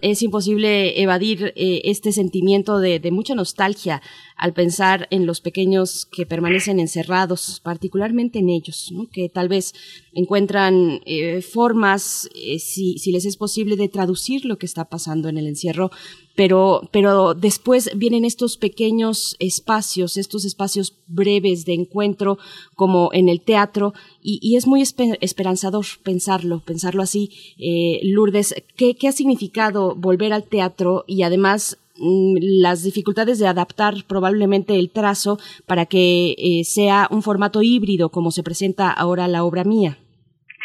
[0.00, 4.00] es imposible evadir eh, este sentimiento de, de mucha nostalgia
[4.36, 9.08] al pensar en los pequeños que permanecen encerrados, particularmente en ellos, ¿no?
[9.08, 9.74] que tal vez
[10.12, 15.28] encuentran eh, formas, eh, si, si les es posible, de traducir lo que está pasando
[15.28, 15.90] en el encierro,
[16.38, 22.38] pero, pero después vienen estos pequeños espacios, estos espacios breves de encuentro,
[22.76, 27.30] como en el teatro, y, es muy esperanzador pensarlo, pensarlo así.
[27.58, 33.48] Eh, Lourdes, ¿qué, ¿qué ha significado volver al teatro y además Mm, las dificultades de
[33.48, 39.26] adaptar probablemente el trazo para que eh, sea un formato híbrido como se presenta ahora
[39.26, 39.98] la obra mía.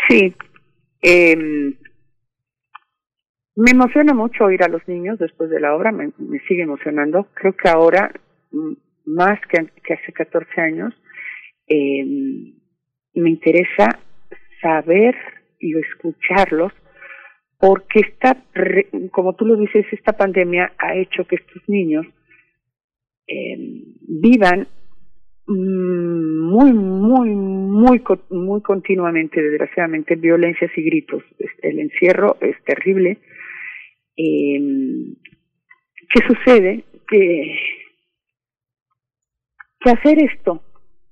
[0.08, 0.36] Sí.
[1.02, 1.36] Eh,
[3.56, 6.12] me emociona mucho oír a los niños después de la obra, me,
[6.48, 7.28] sigue emocionando.
[7.34, 8.12] Creo que ahora,
[8.52, 8.74] mm,
[9.06, 10.94] más que, hace 14 años,
[11.68, 12.04] eh,
[13.16, 14.00] me interesa
[14.62, 15.16] saber
[15.60, 16.74] y escucharlos
[17.60, 18.44] porque esta,
[19.12, 22.06] como tú lo dices, esta pandemia ha hecho que estos niños
[23.26, 23.56] eh,
[24.02, 24.68] vivan
[25.48, 31.24] mm, muy, muy, muy, muy continuamente, desgraciadamente, violencias y gritos.
[31.62, 33.20] El encierro es terrible.
[34.18, 34.60] Eh,
[36.10, 36.84] ¿Qué sucede?
[37.08, 37.56] Que,
[39.86, 40.64] hacer esto,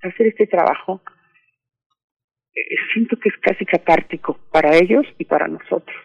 [0.02, 1.02] hacer este trabajo,
[2.56, 2.62] eh,
[2.93, 5.95] siento que es casi catártico para ellos y para nosotros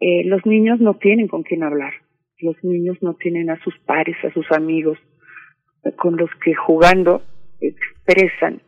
[0.00, 1.92] eh, los niños no tienen con quién hablar,
[2.40, 4.98] los niños no tienen a sus pares, a sus amigos,
[5.84, 7.22] eh, con los que jugando
[7.60, 8.62] expresan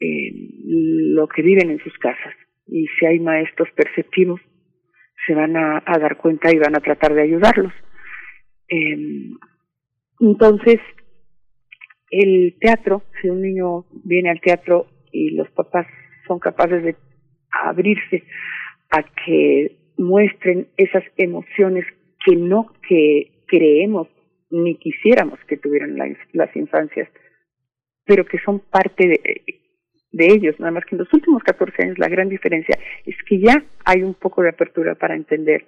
[0.00, 0.32] eh,
[0.64, 2.34] lo que viven en sus casas.
[2.66, 4.40] Y si hay maestros perceptivos,
[5.26, 7.72] se van a, dar cuenta y van a tratar de ayudarlos.
[8.68, 9.36] Em,
[10.20, 10.80] entonces,
[12.10, 15.86] el teatro, si un niño viene al teatro y los papás
[16.26, 16.96] son capaces de
[17.50, 18.24] abrirse
[18.90, 21.84] a que muestren esas emociones
[22.24, 24.08] que no que creemos
[24.50, 25.96] ni quisiéramos que tuvieran
[26.32, 27.08] las infancias,
[28.04, 29.20] pero que son parte de,
[30.10, 33.40] de ellos, nada más que en los últimos 14 años la gran diferencia es que
[33.40, 35.66] ya hay un poco de apertura para entender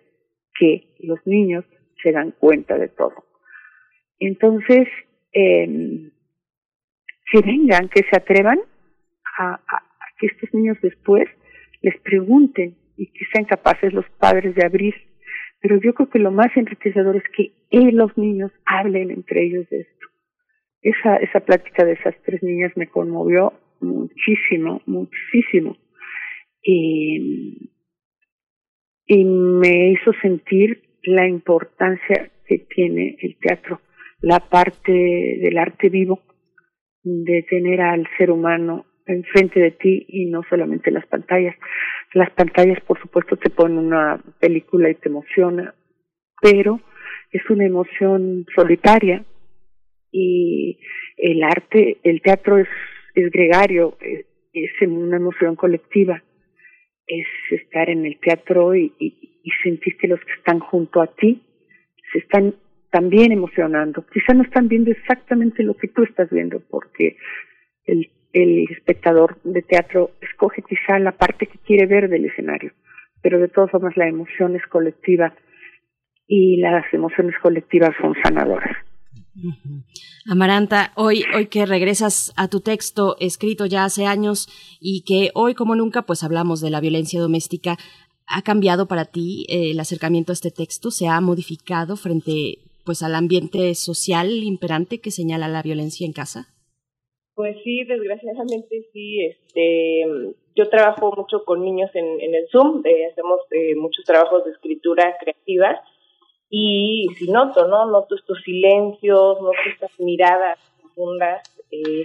[0.58, 1.64] que los niños
[2.02, 3.24] se dan cuenta de todo.
[4.18, 4.88] Entonces,
[5.32, 6.10] eh,
[7.30, 8.60] que vengan, que se atrevan
[9.38, 9.60] a,
[10.18, 11.28] que estos niños después
[11.80, 14.94] les pregunten y que sean capaces los padres de abrir.
[15.60, 17.52] Pero yo creo que lo más enriquecedor es que
[17.92, 20.06] los niños hablen entre ellos de esto.
[20.82, 25.76] Esa, esa plática de esas tres niñas me conmovió muchísimo, muchísimo.
[26.62, 27.66] Y,
[29.08, 33.80] me hizo sentir la importancia que tiene el teatro,
[34.20, 36.20] la parte del arte vivo,
[37.02, 41.56] de tener al ser humano enfrente de ti y no solamente las pantallas.
[42.14, 45.74] Las pantallas, por supuesto, te ponen una película y te emociona,
[46.40, 46.80] pero
[47.32, 49.24] es una emoción solitaria
[50.12, 50.78] y
[51.16, 52.68] el arte, el teatro es
[53.14, 54.26] es gregario, es,
[54.82, 56.22] una emoción colectiva,
[57.06, 59.16] es estar en el teatro y,
[59.62, 61.42] sentir que los que están junto a ti
[62.12, 62.54] se están
[62.90, 64.04] también emocionando.
[64.12, 67.16] Quizá no están viendo exactamente lo que tú estás viendo, porque
[67.84, 72.72] el, el espectador de teatro escoge quizá la parte que quiere ver del escenario,
[73.22, 75.34] pero de todas formas la emoción es colectiva
[76.26, 78.76] y las emociones colectivas son sanadoras.
[80.28, 84.48] Amaranta, hoy, hoy que regresas a tu texto escrito ya hace años
[84.80, 87.76] y que hoy como nunca pues hablamos de la violencia doméstica,
[88.26, 90.90] ¿ha cambiado para ti eh, el acercamiento a este texto?
[90.90, 96.48] ¿Se ha modificado frente pues al ambiente social imperante que señala la violencia en casa?
[97.34, 99.24] Pues sí, desgraciadamente sí.
[99.24, 100.04] Este,
[100.56, 105.16] yo trabajo mucho con niños en, el Zoom, eh, hacemos eh, muchos trabajos de escritura
[105.20, 105.80] creativa
[106.50, 107.86] y si noto, ¿no?
[107.86, 111.42] Noto estos silencios, noto estas miradas profundas.
[111.70, 112.04] Eh,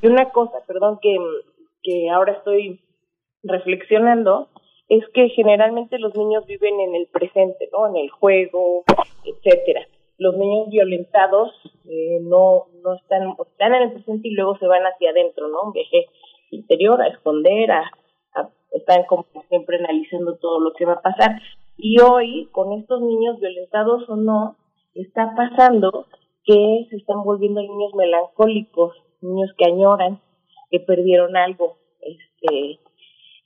[0.00, 1.14] y una cosa, perdón, que,
[1.82, 2.80] que ahora estoy
[3.42, 4.48] reflexionando,
[4.88, 7.88] es que generalmente los niños viven en el presente, ¿no?
[7.88, 8.84] En el juego,
[9.24, 9.86] etcétera.
[10.16, 11.52] Los niños violentados
[11.84, 15.64] eh, no, no están, están en el presente y luego se van hacia adentro, ¿no?
[15.64, 16.06] Un viaje
[16.50, 17.90] interior a esconder, a,
[18.34, 21.40] a están como siempre analizando todo lo que va a pasar.
[21.76, 24.56] Y hoy, con estos niños violentados o no,
[24.94, 26.06] está pasando
[26.44, 30.20] que se están volviendo niños melancólicos, niños que añoran,
[30.70, 31.76] que perdieron algo.
[32.00, 32.80] Este,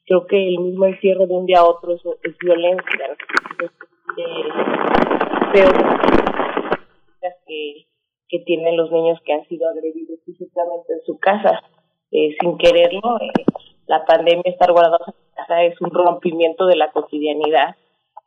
[0.06, 2.02] creo que el mismo encierro de un día a otro es,
[2.38, 3.16] violencia.
[5.52, 5.70] Pero
[7.46, 7.86] que,
[8.28, 11.62] que tienen los niños que han sido agredidos físicamente en su casa,
[12.10, 13.18] eh, sin quererlo.
[13.20, 13.44] Eh,
[13.86, 17.76] la pandemia, estar guardados en casa es un rompimiento de la cotidianidad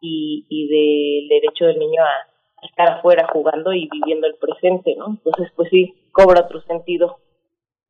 [0.01, 5.07] y, y del derecho del niño a estar afuera jugando y viviendo el presente, ¿no?
[5.09, 7.19] Entonces, pues sí, cobra otro sentido.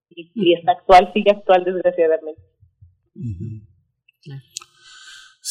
[0.10, 2.42] Y, y está actual, sigue actual desgraciadamente.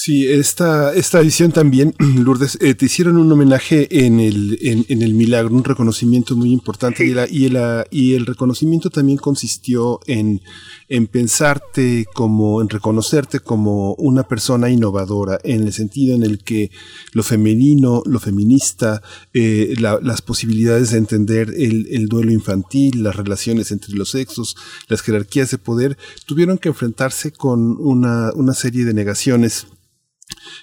[0.01, 5.13] Sí, esta, esta edición también, Lourdes, eh, te hicieron un homenaje en el, en, el
[5.15, 10.41] milagro, un reconocimiento muy importante y, la, y, la, y el reconocimiento también consistió en,
[10.89, 16.71] en pensarte como, en reconocerte como una persona innovadora, en el sentido en el que
[17.13, 19.03] lo femenino, lo feminista,
[19.35, 24.55] eh, las posibilidades de entender el, el duelo infantil, las relaciones entre los sexos,
[24.87, 29.67] las jerarquías de poder, tuvieron que enfrentarse con una, una serie de negaciones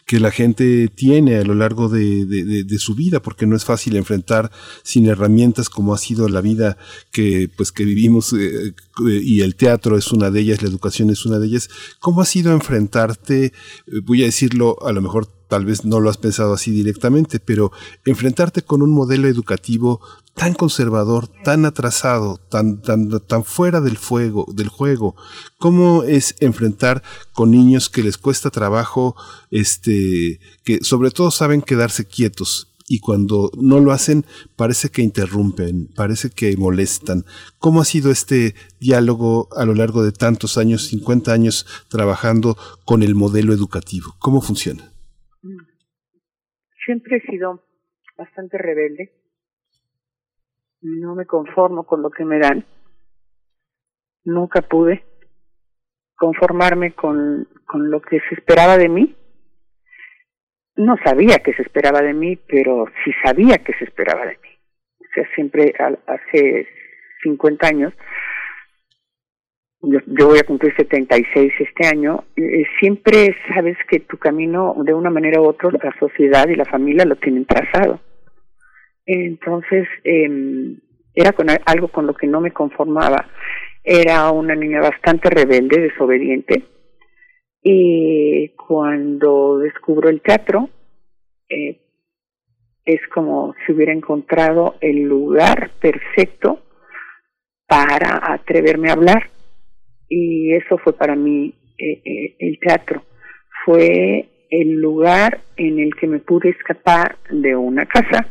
[0.06, 3.96] que la gente tiene a lo largo de, de, su vida, porque no es fácil
[3.96, 4.52] enfrentar
[4.84, 6.78] sin herramientas como ha sido la vida
[7.12, 8.74] que, pues, que vivimos eh, eh,
[9.24, 11.70] y el teatro es una de ellas, la educación es una de ellas.
[12.00, 13.52] ¿Cómo ha sido enfrentarte, eh,
[14.04, 17.72] voy a decirlo, a lo mejor tal vez no lo has pensado así directamente, pero
[18.04, 20.02] enfrentarte con un modelo educativo
[20.34, 25.16] tan conservador, tan atrasado, tan, tan, tan fuera del fuego, del juego,
[25.58, 29.16] cómo es enfrentar con niños que les cuesta trabajo,
[29.50, 34.26] este, que sobre todo saben quedarse quietos, y cuando no lo hacen
[34.58, 37.26] parece que interrumpen, parece que molestan.
[37.60, 43.04] ¿Cómo ha sido este diálogo a lo largo de tantos años, 50 años trabajando con
[43.04, 44.18] el modelo educativo?
[44.20, 44.95] ¿Cómo funciona?
[46.86, 47.64] Siempre he sido
[48.18, 49.12] bastante rebelde.
[50.82, 52.66] No me conformo con lo que me dan.
[54.24, 55.04] Nunca pude
[56.16, 59.16] conformarme con, con lo que se esperaba de mí.
[60.78, 64.50] no sabía qué se esperaba de mí, pero sí sabía qué se esperaba de mí.
[65.00, 65.74] O sea, siempre
[66.06, 66.68] hace
[67.24, 67.94] 50 años,
[69.86, 75.10] yo, voy a cumplir 76 este año, eh, siempre sabes que tu camino de una
[75.10, 78.00] manera u otra, la sociedad y la familia lo tienen trazado.
[79.06, 80.78] Entonces, eh,
[81.14, 83.28] era con algo con lo que no me conformaba.
[83.84, 86.64] Era una niña bastante rebelde, desobediente.
[87.62, 90.70] Y cuando descubro el teatro,
[91.50, 91.80] eh,
[92.84, 96.60] es como si hubiera encontrado el lugar perfecto
[97.68, 99.30] para atreverme a hablar.
[100.08, 103.04] Y eso fue para mí eh, eh, el teatro.
[103.66, 108.28] Fue el lugar en el que me pude escapar de una casa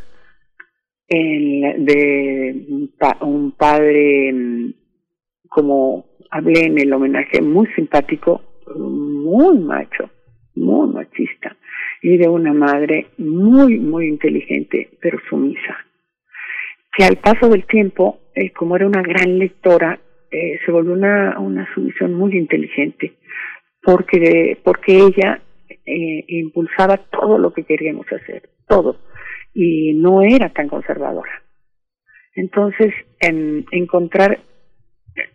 [1.08, 2.86] en, de
[3.20, 4.74] un padre, mm,
[5.48, 8.42] como hablé en el homenaje, muy simpático,
[8.76, 10.10] muy macho,
[10.54, 11.56] muy machista,
[12.02, 15.76] y de una madre muy, muy inteligente, pero sumisa,
[16.96, 19.98] que al paso del tiempo, eh, como era una gran lectora,
[20.34, 23.12] eh, se volvió una, una sumisión muy inteligente,
[23.82, 28.98] porque, porque ella eh, impulsaba todo lo que queríamos hacer, todo
[29.54, 31.30] y no era tan conservadora.
[32.34, 34.40] Entonces, en, encontrar,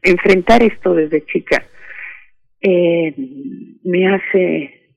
[0.02, 1.64] enfrentar esto desde chica,
[2.62, 3.16] eh,
[3.86, 4.92] me hace,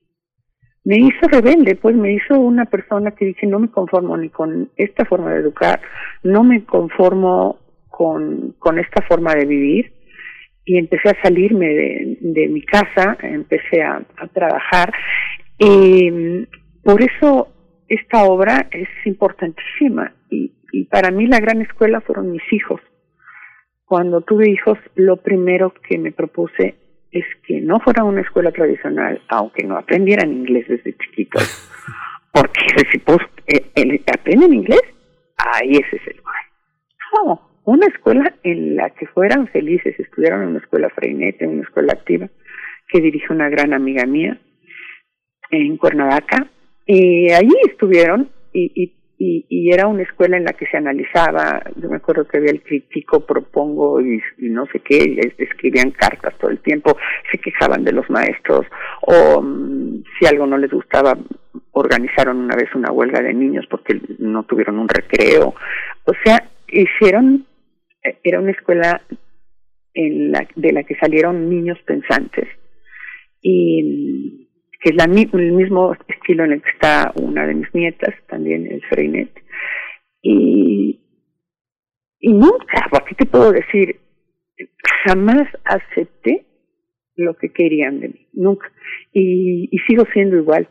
[0.83, 4.69] me hizo rebelde, pues me hizo una persona que dije, no me conformo ni con
[4.75, 5.79] esta forma de educar,
[6.23, 7.62] no me conformo
[7.95, 9.93] con, con esta forma de vivir,
[10.65, 14.91] y empecé a salirme de, de mi casa, empecé a, a trabajar,
[15.59, 16.47] y
[16.83, 17.49] por eso
[17.87, 20.11] esta obra es importantísima.
[20.31, 22.81] Y, y para mí la gran escuela fueron mis hijos.
[23.85, 26.75] Cuando tuve hijos, lo primero que me propuse
[27.11, 31.71] es que no fuera una escuela tradicional, aunque no aprendieran inglés desde chiquitos,
[32.33, 34.81] porque si pues, eh, aprenden inglés,
[35.37, 36.41] ahí ese es el lugar.
[37.13, 41.63] No, una escuela en la que fueran felices, estudiaron en una escuela freinete, en una
[41.63, 42.29] escuela activa,
[42.89, 44.39] que dirige una gran amiga mía
[45.49, 46.47] en Cuernavaca,
[46.85, 51.89] y allí estuvieron y, y, y, era una escuela en la que se analizaba, yo
[51.89, 56.59] me acuerdo que había el crítico, propongo y, no sé qué, escribían cartas todo el
[56.59, 56.97] tiempo,
[57.31, 58.65] se quejaban de los maestros
[59.01, 61.17] o mm, si algo no les gustaba,
[61.71, 65.55] organizaron una vez una huelga de niños porque no tuvieron un recreo.
[66.05, 67.45] O sea, hicieron,
[68.23, 69.01] era una escuela
[69.93, 72.47] de la que salieron niños pensantes.
[73.41, 74.49] Y
[74.79, 78.67] que es la, el mismo estilo en el que está una de mis nietas, también
[78.69, 79.29] el Freinet.
[80.21, 81.01] Y,
[82.19, 83.99] y nunca, aquí te puedo decir,
[85.05, 86.45] jamás acepté
[87.15, 88.71] lo que querían de mí, nunca.
[89.13, 90.67] Y, y sigo siendo igual.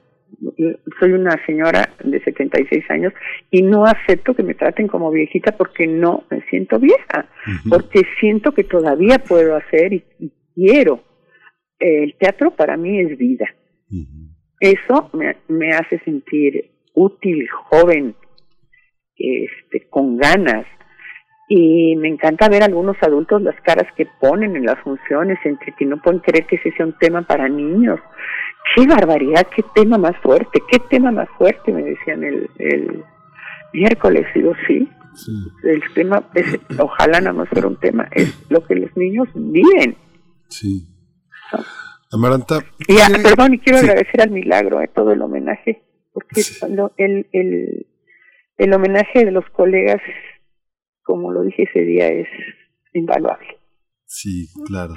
[1.00, 3.12] Soy una señora de 76 años
[3.50, 7.28] y no acepto que me traten como viejita porque no me siento vieja,
[7.68, 10.04] porque siento que todavía puedo hacer y
[10.54, 11.02] quiero.
[11.78, 13.48] El teatro para mí es vida
[14.62, 18.14] eso me, me hace sentir útil, joven,
[19.16, 20.66] este, con ganas.
[21.54, 25.74] Y me encanta ver a algunos adultos las caras que ponen en las funciones, entre
[25.74, 28.00] que no pueden creer que ese sea un tema para niños.
[28.74, 29.46] ¡Qué barbaridad!
[29.54, 30.62] ¡Qué tema más fuerte!
[30.70, 31.70] ¡Qué tema más fuerte!
[31.70, 33.04] Me decían el, el
[33.74, 34.26] miércoles.
[34.34, 34.88] Digo, sí.
[35.62, 39.94] El tema, es, ojalá nada más fuera un tema, es lo que los niños viven.
[40.48, 40.88] Sí.
[42.10, 42.64] Amaranta.
[42.88, 45.82] Y, perdón, y quiero agradecer al milagro, a todo el homenaje,
[46.14, 46.40] porque
[46.96, 47.86] el, el,
[48.56, 50.00] el homenaje de los colegas,
[51.02, 52.28] como lo dije ese día, es
[52.92, 53.61] invaluable.
[54.12, 54.94] Sí, claro.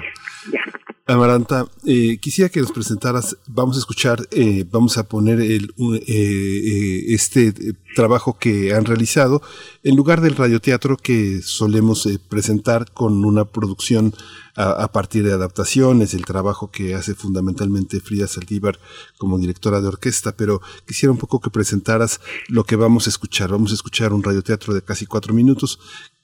[1.06, 5.72] Amaranta, eh, quisiera que nos presentaras, vamos a escuchar, eh, vamos a poner el,
[6.06, 7.54] eh, este
[7.94, 9.40] trabajo que han realizado
[9.82, 14.12] en lugar del radioteatro que solemos presentar con una producción
[14.54, 18.78] a, partir de adaptaciones, el trabajo que hace fundamentalmente Frida Saldívar
[19.16, 23.50] como directora de orquesta, pero quisiera un poco que presentaras lo que vamos a escuchar.
[23.50, 25.78] Vamos a escuchar un radioteatro de casi cuatro minutos.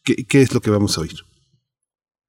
[0.04, 1.31] qué es lo que vamos a oír?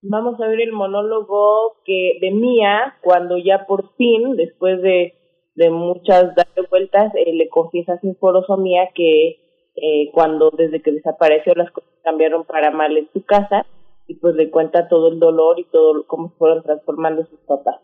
[0.03, 5.13] Vamos a ver el monólogo que de Mía, cuando ya por fin, después de,
[5.55, 9.39] de muchas darle vueltas, eh, le confiesa sinforoso a Mía que
[9.75, 13.65] eh, cuando desde que desapareció las cosas cambiaron para mal en su casa
[14.07, 17.75] y pues le cuenta todo el dolor y todo cómo fueron transformando sus papás.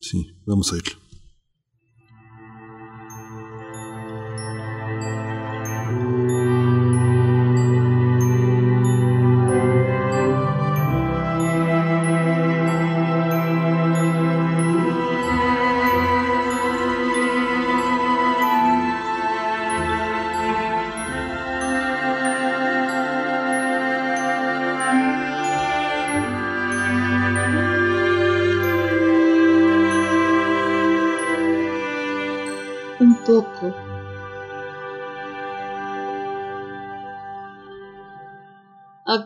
[0.00, 1.05] Sí, vamos a irlo.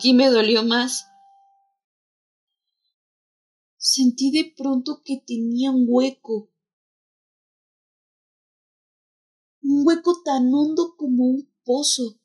[0.01, 1.11] Aquí me dolió más.
[3.77, 6.49] Sentí de pronto que tenía un hueco.
[9.61, 12.19] Un hueco tan hondo como un pozo.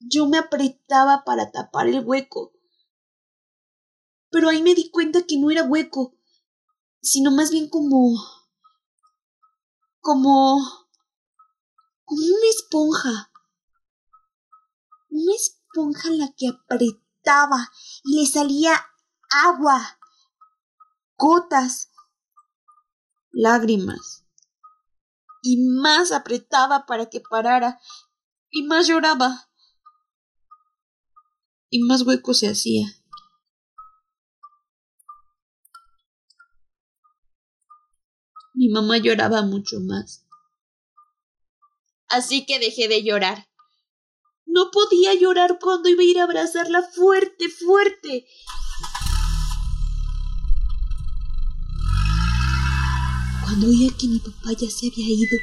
[0.00, 2.52] Yo me apretaba para tapar el hueco.
[4.30, 6.18] Pero ahí me di cuenta que no era hueco,
[7.00, 8.16] sino más bien como...
[10.00, 10.58] como...
[12.04, 13.30] como una esponja.
[15.16, 17.70] Una esponja la que apretaba
[18.04, 18.74] y le salía
[19.30, 19.98] agua,
[21.16, 21.90] gotas,
[23.30, 24.26] lágrimas.
[25.42, 27.80] Y más apretaba para que parara,
[28.50, 29.48] y más lloraba
[31.70, 32.86] y más hueco se hacía.
[38.54, 40.26] Mi mamá lloraba mucho más.
[42.08, 43.48] Así que dejé de llorar.
[44.56, 48.24] No podía llorar cuando iba a ir a abrazarla fuerte, fuerte.
[53.44, 55.36] Cuando oía que mi papá ya se había ido,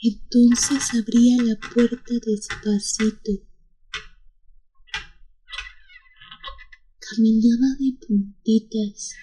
[0.00, 3.32] Entonces abría la puerta despacito.
[7.00, 9.14] Caminaba de puntitas.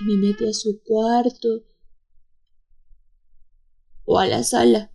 [0.00, 1.73] Y me metía a su cuarto
[4.18, 4.90] a la sala.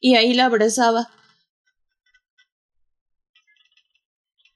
[0.00, 1.10] Y ahí la abrazaba.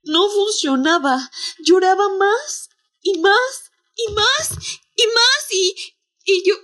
[0.02, 1.30] No funcionaba.
[1.58, 2.70] Lloraba más
[3.02, 4.50] y más y más
[4.96, 6.54] y más y, y yo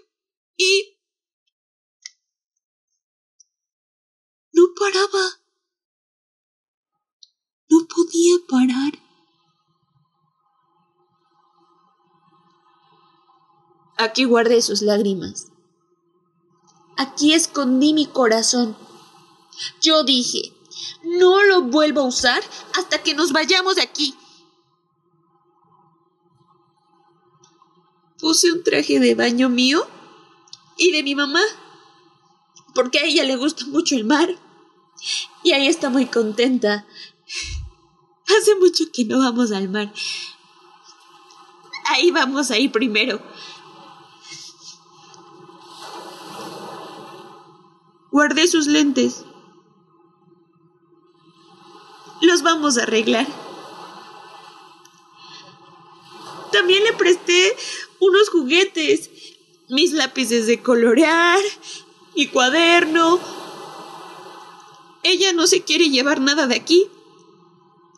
[0.56, 0.98] y
[4.52, 5.40] no paraba.
[7.68, 9.09] No podía parar.
[14.00, 15.48] Aquí guardé sus lágrimas.
[16.96, 18.76] Aquí escondí mi corazón.
[19.80, 20.52] Yo dije,
[21.02, 22.42] no lo vuelvo a usar
[22.78, 24.14] hasta que nos vayamos de aquí.
[28.20, 29.86] puse un traje de baño mío
[30.76, 31.42] y de mi mamá,
[32.74, 34.28] porque a ella le gusta mucho el mar
[35.42, 36.86] y ahí está muy contenta.
[38.38, 39.92] Hace mucho que no vamos al mar.
[41.86, 43.20] Ahí vamos a ir primero.
[48.10, 49.24] Guardé sus lentes.
[52.20, 53.26] Los vamos a arreglar.
[56.52, 57.56] También le presté
[58.00, 59.10] unos juguetes,
[59.68, 61.38] mis lápices de colorear,
[62.16, 63.20] mi cuaderno.
[65.02, 66.88] Ella no se quiere llevar nada de aquí,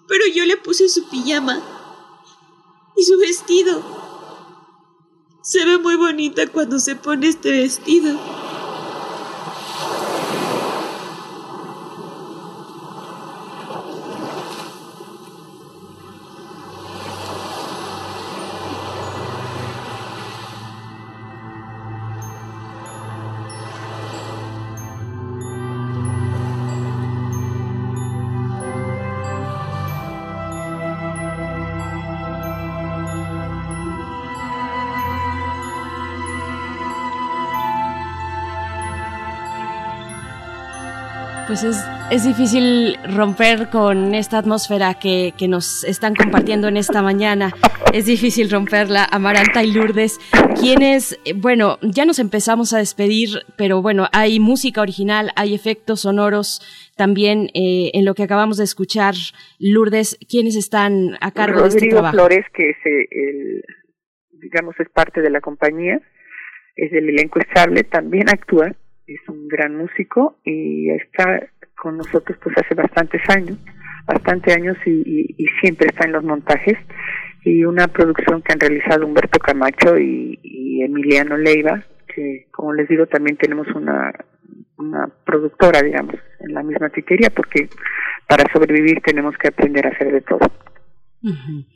[0.06, 1.60] pero yo le puse su pijama
[2.96, 3.82] y su vestido.
[5.42, 8.51] Se ve muy bonita cuando se pone este vestido.
[41.52, 41.64] Pues
[42.10, 47.52] es, difícil romper con esta atmósfera que, nos están compartiendo en esta mañana.
[47.92, 49.06] Es difícil romperla.
[49.12, 50.18] Amaranta y Lourdes,
[50.58, 53.28] quienes, bueno, ya nos empezamos a despedir,
[53.58, 56.62] pero bueno, hay música original, hay efectos sonoros
[56.96, 59.12] también eh, en lo que acabamos de escuchar.
[59.58, 62.14] Lourdes, ¿quiénes están a cargo de este trabajo?
[62.14, 63.62] Flores, que es el,
[64.40, 66.00] digamos, es parte de la compañía,
[66.76, 68.74] es del elenco estable, también actúa
[69.14, 73.58] es un gran músico y está con nosotros pues hace bastantes años,
[74.06, 76.76] bastantes años y, siempre está en los montajes
[77.44, 81.80] y una producción que han realizado Humberto Camacho y, Emiliano Leiva,
[82.12, 84.12] que como les digo también tenemos una,
[84.78, 87.68] una productora, digamos, en la misma tiquería, porque
[88.28, 90.50] para sobrevivir tenemos que aprender a hacer de todo.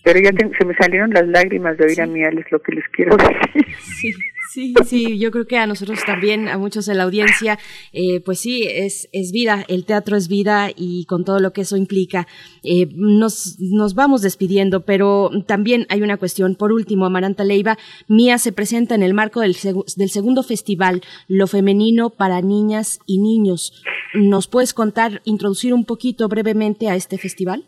[0.02, 2.84] Pero ya se me salieron las lágrimas de oír a mí, es lo que les
[2.88, 3.66] quiero decir.
[4.00, 4.12] Sí,
[4.56, 7.58] Sí, sí, yo creo que a nosotros también, a muchos en la audiencia,
[7.92, 11.60] eh, pues sí, es, es vida, el teatro es vida y con todo lo que
[11.60, 12.26] eso implica.
[12.62, 16.54] Eh, nos, nos vamos despidiendo, pero también hay una cuestión.
[16.54, 17.76] Por último, Amaranta Leiva,
[18.08, 19.56] Mía se presenta en el marco del,
[19.96, 23.82] del segundo festival, Lo Femenino para Niñas y Niños.
[24.14, 27.64] ¿Nos puedes contar, introducir un poquito brevemente a este festival?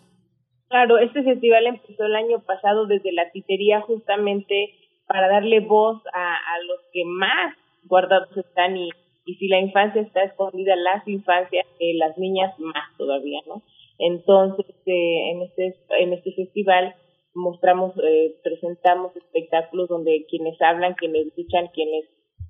[0.68, 4.74] Claro, este festival empezó el año pasado desde la titería justamente
[5.06, 8.90] para darle voz a, a los que más guardados están y,
[9.24, 13.62] y si la infancia está escondida, las infancias, eh, las niñas más todavía, ¿no?
[13.98, 16.94] Entonces, eh, en este en este festival
[17.34, 22.04] mostramos, eh, presentamos espectáculos donde quienes hablan, quienes escuchan, quienes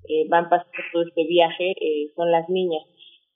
[0.08, 2.82] eh, van pasando todo este viaje eh, son las niñas.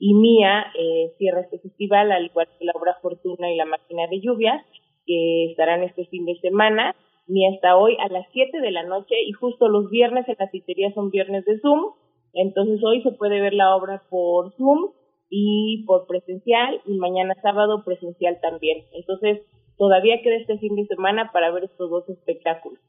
[0.05, 4.09] Y Mía eh, cierra este festival, al igual que la obra Fortuna y la Máquina
[4.11, 4.61] de Lluvias,
[5.07, 6.97] que estarán este fin de semana
[7.29, 10.51] ni hasta hoy a las 7 de la noche y justo los viernes en la
[10.51, 11.93] citería son viernes de Zoom,
[12.33, 14.91] entonces hoy se puede ver la obra por Zoom
[15.31, 18.85] y por presencial y mañana sábado presencial también.
[18.95, 19.43] Entonces
[19.79, 22.81] todavía queda este fin de semana para ver estos dos espectáculos.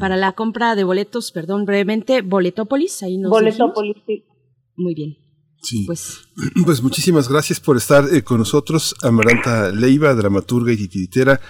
[0.00, 4.24] Para la compra de boletos, perdón, brevemente, Boletópolis, ahí nos Boletópolis, sí.
[4.74, 5.27] Muy bien.
[5.62, 5.84] Sí.
[5.86, 6.20] Pues,
[6.64, 11.40] pues muchísimas gracias por estar eh, con nosotros, Amaranta Leiva, dramaturga y titiritera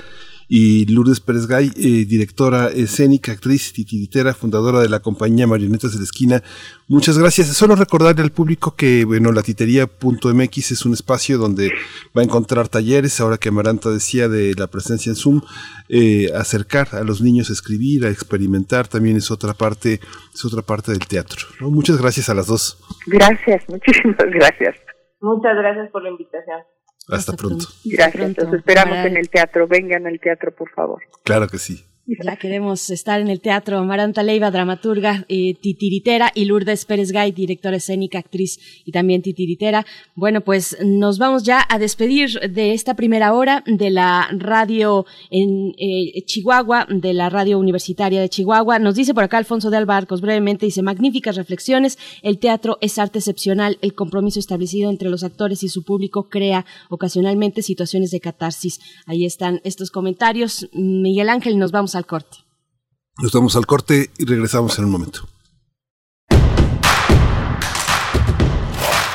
[0.48, 5.98] y Lourdes Pérez Gay, eh, directora escénica, actriz, titiritera, fundadora de la compañía Marionetas de
[5.98, 6.42] la Esquina.
[6.88, 7.48] Muchas gracias.
[7.48, 11.70] Solo recordarle al público que, bueno, la titería.mx es un espacio donde
[12.16, 15.42] va a encontrar talleres, ahora que Amaranta decía de la presencia en Zoom,
[15.90, 20.00] eh, acercar a los niños a escribir, a experimentar, también es otra parte,
[20.34, 21.46] es otra parte del teatro.
[21.60, 21.70] ¿no?
[21.70, 22.78] Muchas gracias a las dos.
[23.06, 24.76] Gracias, muchísimas gracias.
[25.20, 26.62] Muchas gracias por la invitación.
[27.08, 27.66] Hasta, pronto.
[27.84, 29.66] Gracias, los esperamos en el teatro.
[29.66, 31.02] Vengan al teatro, por favor.
[31.24, 31.87] Claro que sí.
[32.08, 33.76] Ya queremos estar en el teatro.
[33.76, 39.84] Amaranta Leiva, dramaturga, eh, titiritera, y Lourdes Pérez Gay, directora escénica, actriz y también titiritera.
[40.14, 45.74] Bueno, pues nos vamos ya a despedir de esta primera hora de la radio en
[45.76, 48.78] eh, Chihuahua, de la radio universitaria de Chihuahua.
[48.78, 51.98] Nos dice por acá Alfonso de Albarcos brevemente, dice, magníficas reflexiones.
[52.22, 53.76] El teatro es arte excepcional.
[53.82, 58.80] El compromiso establecido entre los actores y su público crea ocasionalmente situaciones de catarsis.
[59.04, 60.70] Ahí están estos comentarios.
[60.72, 62.38] Miguel Ángel, nos vamos a al corte.
[63.18, 65.28] Nos vamos al corte y regresamos en un momento.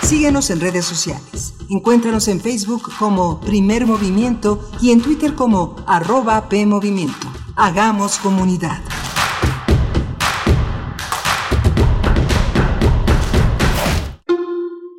[0.04, 1.54] Síguenos en redes sociales.
[1.70, 7.32] Encuéntranos en Facebook como Primer Movimiento y en Twitter como arroba PMovimiento.
[7.56, 8.82] Hagamos comunidad.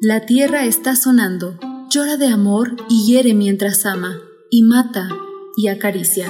[0.01, 1.59] La tierra está sonando,
[1.89, 4.19] llora de amor y hiere mientras ama,
[4.51, 5.09] y mata
[5.57, 6.29] y acaricia.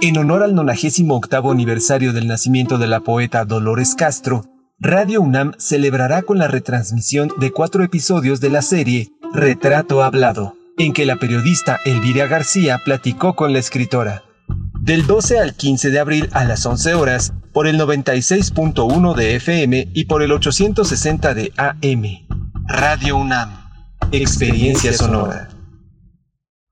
[0.00, 4.44] En honor al 98 aniversario del nacimiento de la poeta Dolores Castro,
[4.78, 10.92] Radio UNAM celebrará con la retransmisión de cuatro episodios de la serie Retrato Hablado, en
[10.92, 14.24] que la periodista Elvira García platicó con la escritora.
[14.80, 19.88] Del 12 al 15 de abril a las 11 horas, por el 96.1 de FM
[19.94, 22.02] y por el 860 de AM.
[22.66, 23.70] Radio UNAM.
[24.10, 25.48] Experiencia sonora.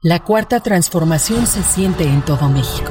[0.05, 2.91] La cuarta transformación se siente en todo México,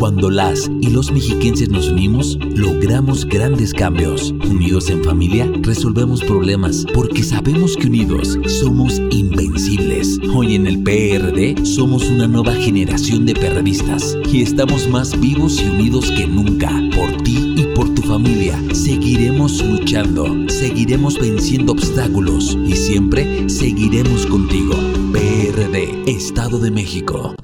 [0.00, 4.30] Cuando las y los mexiquenses nos unimos, logramos grandes cambios.
[4.48, 10.18] Unidos en familia, resolvemos problemas porque sabemos que unidos somos invencibles.
[10.34, 15.68] Hoy en el PRD somos una nueva generación de perredistas y estamos más vivos y
[15.68, 16.70] unidos que nunca.
[16.96, 24.76] Por ti y por tu familia, seguiremos luchando, seguiremos venciendo obstáculos y siempre seguiremos contigo.
[25.12, 27.34] PRD, Estado de México.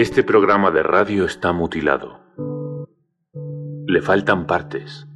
[0.00, 2.20] Este programa de radio está mutilado.
[3.84, 5.08] Le faltan partes.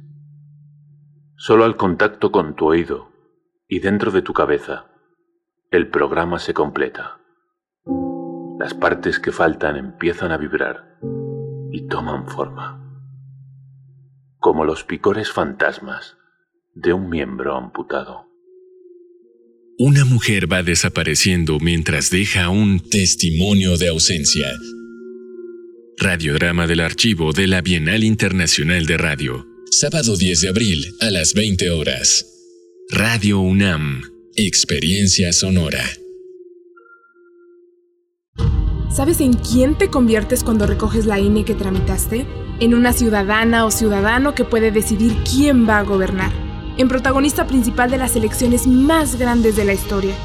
[1.37, 3.09] Solo al contacto con tu oído
[3.69, 4.87] y dentro de tu cabeza,
[5.71, 7.21] el programa se completa.
[8.59, 10.99] Las partes que faltan empiezan a vibrar
[11.71, 12.99] y toman forma,
[14.37, 16.17] como los picores fantasmas
[16.73, 18.33] de un miembro amputado.
[19.79, 24.51] Una mujer va desapareciendo mientras deja un testimonio de ausencia.
[25.97, 29.47] Radiodrama del archivo de la Bienal Internacional de Radio.
[29.69, 32.25] Sábado 10 de abril a las 20 horas.
[32.89, 34.01] Radio UNAM.
[34.35, 35.83] Experiencia sonora.
[38.91, 42.25] ¿Sabes en quién te conviertes cuando recoges la INE que tramitaste?
[42.59, 46.31] En una ciudadana o ciudadano que puede decidir quién va a gobernar.
[46.77, 50.15] En protagonista principal de las elecciones más grandes de la historia.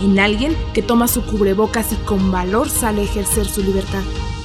[0.00, 4.02] En alguien que toma su cubrebocas y con valor sale a ejercer su libertad.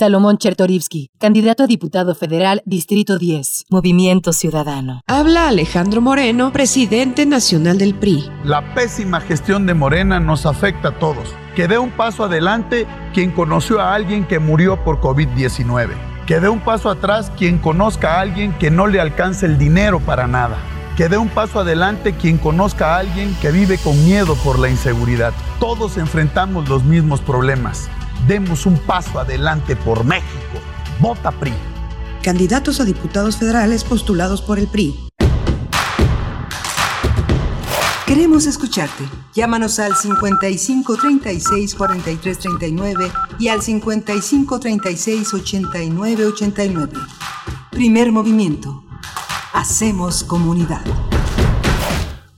[0.00, 5.02] Salomón Chertorivsky, candidato a diputado federal, Distrito 10, Movimiento Ciudadano.
[5.06, 8.30] Habla Alejandro Moreno, presidente nacional del PRI.
[8.42, 11.28] La pésima gestión de Morena nos afecta a todos.
[11.54, 15.90] Que dé un paso adelante quien conoció a alguien que murió por COVID-19.
[16.26, 20.00] Que dé un paso atrás quien conozca a alguien que no le alcance el dinero
[20.00, 20.56] para nada.
[20.96, 24.70] Que dé un paso adelante quien conozca a alguien que vive con miedo por la
[24.70, 25.34] inseguridad.
[25.58, 27.90] Todos enfrentamos los mismos problemas
[28.26, 30.58] demos un paso adelante por México.
[31.00, 31.52] Vota PRI.
[32.22, 34.94] Candidatos a diputados federales postulados por el PRI.
[38.06, 39.04] Queremos escucharte.
[39.34, 46.92] Llámanos al 55 36 43 39 y al 55 36 89 89.
[47.70, 48.82] Primer movimiento.
[49.52, 50.82] Hacemos comunidad.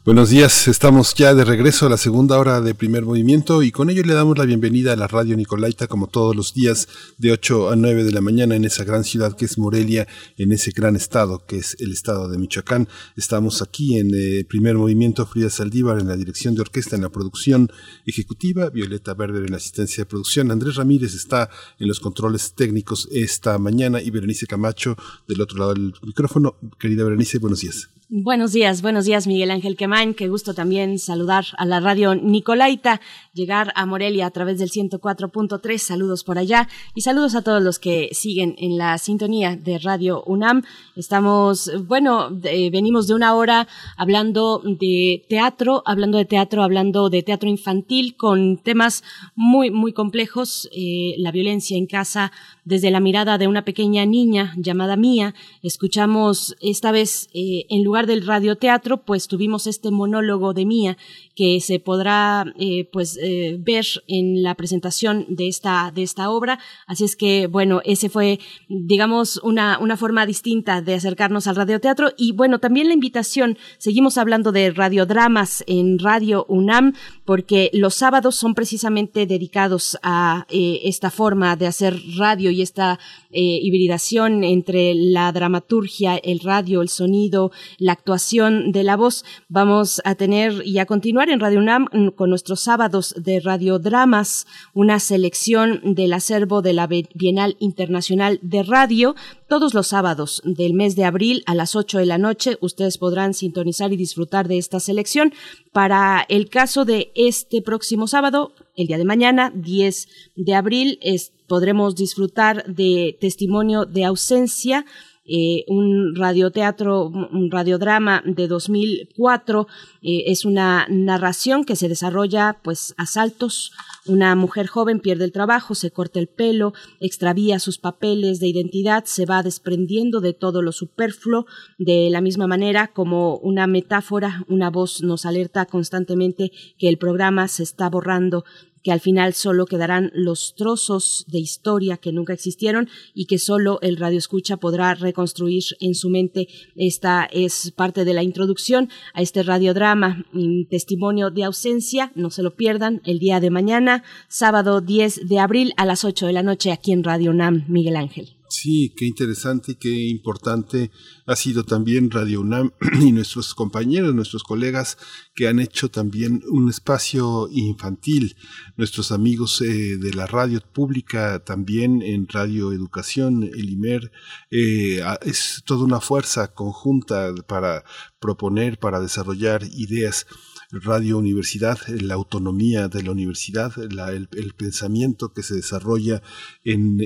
[0.04, 3.88] Buenos días, estamos ya de regreso a la segunda hora de primer movimiento y con
[3.88, 6.88] ello le damos la bienvenida a la radio Nicolaita como todos los días
[7.18, 10.50] de 8 a 9 de la mañana en esa gran ciudad que es Morelia, en
[10.50, 12.88] ese gran estado que es el estado de Michoacán.
[13.16, 17.10] Estamos aquí en eh, primer movimiento, Frida Saldívar en la dirección de orquesta, en la
[17.10, 17.70] producción
[18.04, 21.48] ejecutiva, Violeta Berber en la asistencia de producción, Andrés Ramírez está
[21.78, 24.96] en los controles técnicos esta mañana y Berenice Camacho
[25.28, 26.56] del otro lado del micrófono.
[26.80, 27.88] Querida Berenice, buenos días.
[28.14, 33.00] Buenos días, buenos días Miguel Ángel Quemain, qué gusto también saludar a la radio Nicolaita,
[33.32, 37.78] llegar a Morelia a través del 104.3, saludos por allá y saludos a todos los
[37.78, 40.62] que siguen en la sintonía de Radio UNAM.
[40.94, 47.48] Estamos, bueno, venimos de una hora hablando de teatro, hablando de teatro, hablando de teatro
[47.48, 49.04] infantil con temas
[49.36, 52.30] muy, muy complejos, eh, la violencia en casa,
[52.64, 55.34] desde la mirada de una pequeña niña llamada Mía.
[55.62, 60.98] Escuchamos esta vez, eh, en lugar del radioteatro, pues tuvimos este monólogo de Mía
[61.34, 66.58] que se podrá eh, pues eh, ver en la presentación de esta de esta obra.
[66.86, 72.10] Así es que bueno ese fue digamos una una forma distinta de acercarnos al radioteatro.
[72.16, 78.36] Y bueno también la invitación seguimos hablando de radiodramas en Radio UNAM porque los sábados
[78.36, 82.98] son precisamente dedicados a esta forma de hacer radio y esta
[83.30, 89.24] hibridación entre la dramaturgia el radio el sonido la actuación de la voz.
[89.48, 94.98] Vamos a tener y a continuar en Radio UNAM con nuestros sábados de radiodramas, una
[94.98, 99.14] selección del acervo de la Bienal Internacional de Radio.
[99.48, 103.34] Todos los sábados del mes de abril a las 8 de la noche ustedes podrán
[103.34, 105.32] sintonizar y disfrutar de esta selección.
[105.72, 110.98] Para el caso de este próximo sábado, el día de mañana, 10 de abril,
[111.46, 114.86] podremos disfrutar de testimonio de ausencia
[115.24, 119.66] eh, un radioteatro, un radiodrama de 2004.
[120.02, 123.72] Eh, es una narración que se desarrolla, pues, a saltos.
[124.06, 129.04] Una mujer joven pierde el trabajo, se corta el pelo, extravía sus papeles de identidad,
[129.04, 131.46] se va desprendiendo de todo lo superfluo.
[131.78, 137.46] De la misma manera, como una metáfora, una voz nos alerta constantemente que el programa
[137.46, 138.44] se está borrando
[138.82, 143.78] que al final solo quedarán los trozos de historia que nunca existieron y que solo
[143.82, 146.48] el radio escucha podrá reconstruir en su mente.
[146.76, 150.24] Esta es parte de la introducción a este radiodrama,
[150.70, 152.12] testimonio de ausencia.
[152.14, 156.26] No se lo pierdan el día de mañana, sábado 10 de abril a las 8
[156.26, 158.41] de la noche aquí en Radio NAM, Miguel Ángel.
[158.52, 160.90] Sí, qué interesante y qué importante
[161.24, 164.98] ha sido también Radio UNAM y nuestros compañeros, nuestros colegas
[165.34, 168.36] que han hecho también un espacio infantil,
[168.76, 174.12] nuestros amigos eh, de la radio pública también en Radio Educación, el IMER,
[174.50, 177.84] eh, es toda una fuerza conjunta para
[178.20, 180.26] proponer, para desarrollar ideas
[180.72, 186.22] Radio Universidad, la autonomía de la universidad, el, pensamiento que se desarrolla
[186.64, 186.96] en,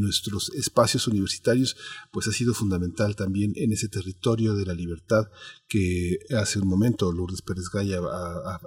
[0.00, 1.76] nuestros espacios universitarios,
[2.10, 5.28] pues ha sido fundamental también en ese territorio de la libertad
[5.68, 8.00] que hace un momento Lourdes Pérez Gaya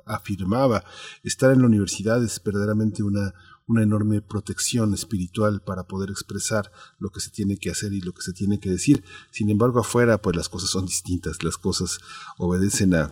[0.06, 0.86] afirmaba.
[1.24, 3.34] Estar en la universidad es verdaderamente una,
[3.66, 8.14] una enorme protección espiritual para poder expresar lo que se tiene que hacer y lo
[8.14, 9.04] que se tiene que decir.
[9.32, 11.98] Sin embargo, afuera, pues las cosas son distintas, las cosas
[12.38, 13.12] obedecen a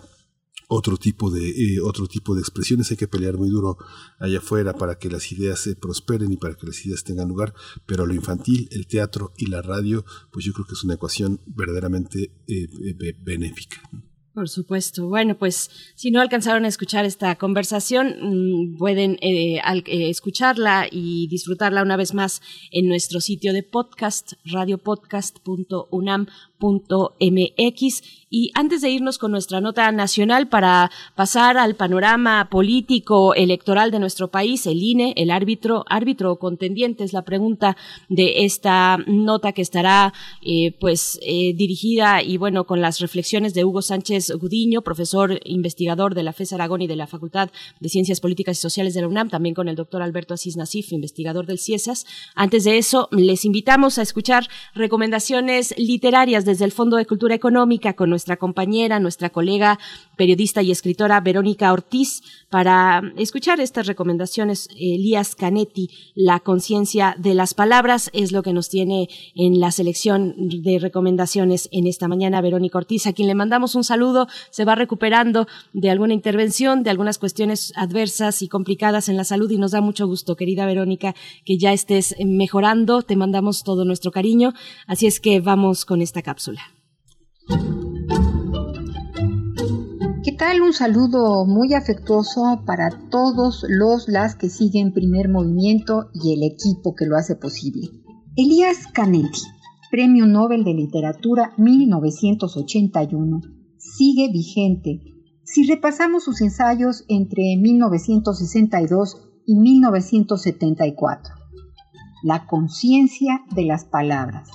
[0.74, 3.78] otro tipo de eh, otro tipo de expresiones hay que pelear muy duro
[4.20, 7.54] allá afuera para que las ideas se prosperen y para que las ideas tengan lugar
[7.86, 11.42] pero lo infantil el teatro y la radio pues yo creo que es una ecuación
[11.46, 12.68] verdaderamente eh,
[13.22, 13.82] benéfica
[14.34, 15.10] por supuesto.
[15.10, 19.60] Bueno, pues si no alcanzaron a escuchar esta conversación, mm, pueden eh,
[20.10, 22.42] escucharla y disfrutarla una vez más
[22.72, 24.34] en nuestro sitio de podcast,
[26.62, 28.02] radiopodcast.unam.mx
[28.34, 34.00] y antes de irnos con nuestra nota nacional para pasar al panorama político electoral de
[34.00, 37.76] nuestro país, el INE, el árbitro, árbitro contendiente es la pregunta
[38.08, 43.66] de esta nota que estará eh, pues eh, dirigida y bueno con las reflexiones de
[43.66, 47.52] Hugo Sánchez Gudiño, profesor investigador de la FES Aragón y de la Facultad
[47.82, 50.94] de Ciencias Políticas y Sociales de la UNAM, también con el doctor Alberto Asís Nasif,
[50.94, 52.06] investigador del CIESAS.
[52.34, 57.94] Antes de eso, les invitamos a escuchar recomendaciones literarias desde el Fondo de Cultura Económica
[57.94, 59.80] con nuestra compañera, nuestra colega
[60.22, 64.68] periodista y escritora Verónica Ortiz para escuchar estas recomendaciones.
[64.80, 70.36] Elías Canetti, La conciencia de las palabras, es lo que nos tiene en la selección
[70.38, 72.40] de recomendaciones en esta mañana.
[72.40, 76.92] Verónica Ortiz, a quien le mandamos un saludo, se va recuperando de alguna intervención, de
[76.92, 81.16] algunas cuestiones adversas y complicadas en la salud y nos da mucho gusto, querida Verónica,
[81.46, 83.02] que ya estés mejorando.
[83.02, 84.54] Te mandamos todo nuestro cariño.
[84.86, 86.62] Así es que vamos con esta cápsula.
[90.42, 90.64] ¿Qué tal?
[90.64, 96.96] Un saludo muy afectuoso para todos los las que siguen primer movimiento y el equipo
[96.96, 97.90] que lo hace posible.
[98.36, 99.42] Elías Canetti,
[99.92, 103.40] Premio Nobel de Literatura 1981,
[103.78, 105.02] sigue vigente.
[105.44, 111.36] Si repasamos sus ensayos entre 1962 y 1974.
[112.24, 114.50] La conciencia de las palabras.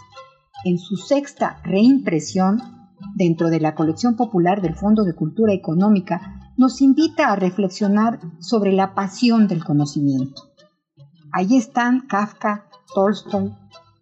[0.65, 2.76] En su sexta reimpresión,
[3.17, 8.73] dentro de la colección popular del Fondo de Cultura Económica, nos invita a reflexionar sobre
[8.73, 10.43] la pasión del conocimiento.
[11.33, 13.55] Ahí están Kafka, Tolstoy,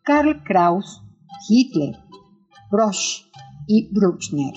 [0.02, 1.02] Karl Kraus,
[1.48, 1.96] Hitler,
[2.72, 3.26] Brosch
[3.68, 4.54] y Bruchner.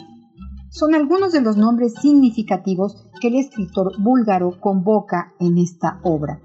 [0.69, 6.41] Son algunos de los nombres significativos que el escritor búlgaro convoca en esta obra.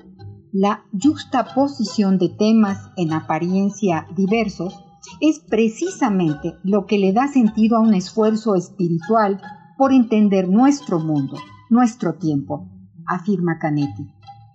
[0.52, 4.84] La juxtaposición de temas en apariencia diversos
[5.20, 9.40] es precisamente lo que le da sentido a un esfuerzo espiritual
[9.76, 11.36] por entender nuestro mundo,
[11.70, 12.68] nuestro tiempo,
[13.06, 14.06] afirma Canetti.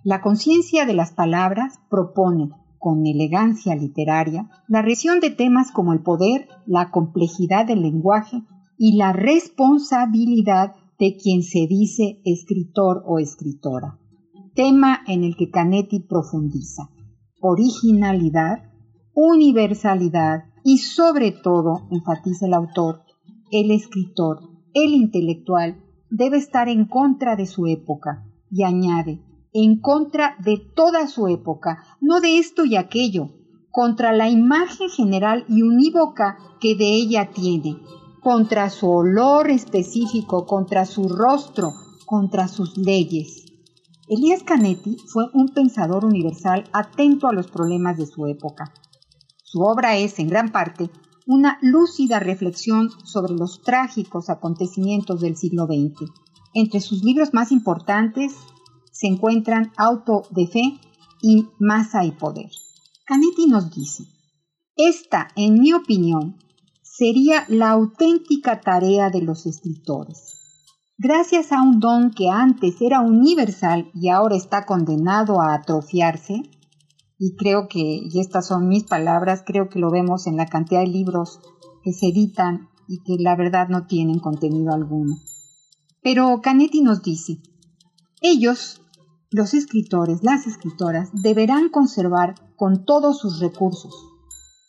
[0.04, 6.00] La conciencia de las palabras propone, con elegancia literaria, la reacción de temas como el
[6.00, 8.44] poder, la complejidad del lenguaje
[8.78, 13.98] y la responsabilidad de quien se dice escritor o escritora.
[14.54, 16.90] Tema en el que Canetti profundiza.
[17.40, 18.67] Originalidad,
[19.20, 23.02] universalidad y sobre todo, enfatiza el autor,
[23.50, 29.20] el escritor, el intelectual, debe estar en contra de su época y añade,
[29.52, 33.30] en contra de toda su época, no de esto y aquello,
[33.72, 37.76] contra la imagen general y unívoca que de ella tiene,
[38.22, 41.72] contra su olor específico, contra su rostro,
[42.06, 43.46] contra sus leyes.
[44.06, 48.72] Elías Canetti fue un pensador universal atento a los problemas de su época.
[49.50, 50.90] Su obra es, en gran parte,
[51.26, 56.10] una lúcida reflexión sobre los trágicos acontecimientos del siglo XX.
[56.52, 58.34] Entre sus libros más importantes
[58.92, 60.78] se encuentran Auto de Fe
[61.22, 62.50] y Masa y Poder.
[63.06, 64.04] Canetti nos dice,
[64.76, 66.36] esta, en mi opinión,
[66.82, 70.34] sería la auténtica tarea de los escritores.
[70.98, 76.42] Gracias a un don que antes era universal y ahora está condenado a atrofiarse,
[77.18, 80.80] y creo que, y estas son mis palabras, creo que lo vemos en la cantidad
[80.80, 81.40] de libros
[81.82, 85.16] que se editan y que la verdad no tienen contenido alguno.
[86.00, 87.42] Pero Canetti nos dice,
[88.20, 88.80] ellos,
[89.30, 93.92] los escritores, las escritoras, deberán conservar con todos sus recursos,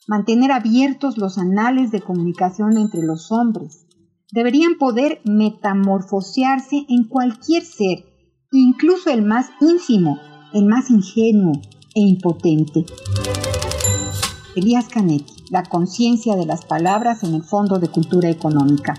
[0.08, 3.86] mantener abiertos los anales de comunicación entre los hombres,
[4.32, 8.06] deberían poder metamorfosearse en cualquier ser,
[8.52, 10.18] incluso el más ínfimo,
[10.52, 11.54] el más ingenuo
[11.96, 12.86] e impotente.
[14.56, 18.96] Elías Canetti, La conciencia de las palabras en el Fondo de Cultura Económica.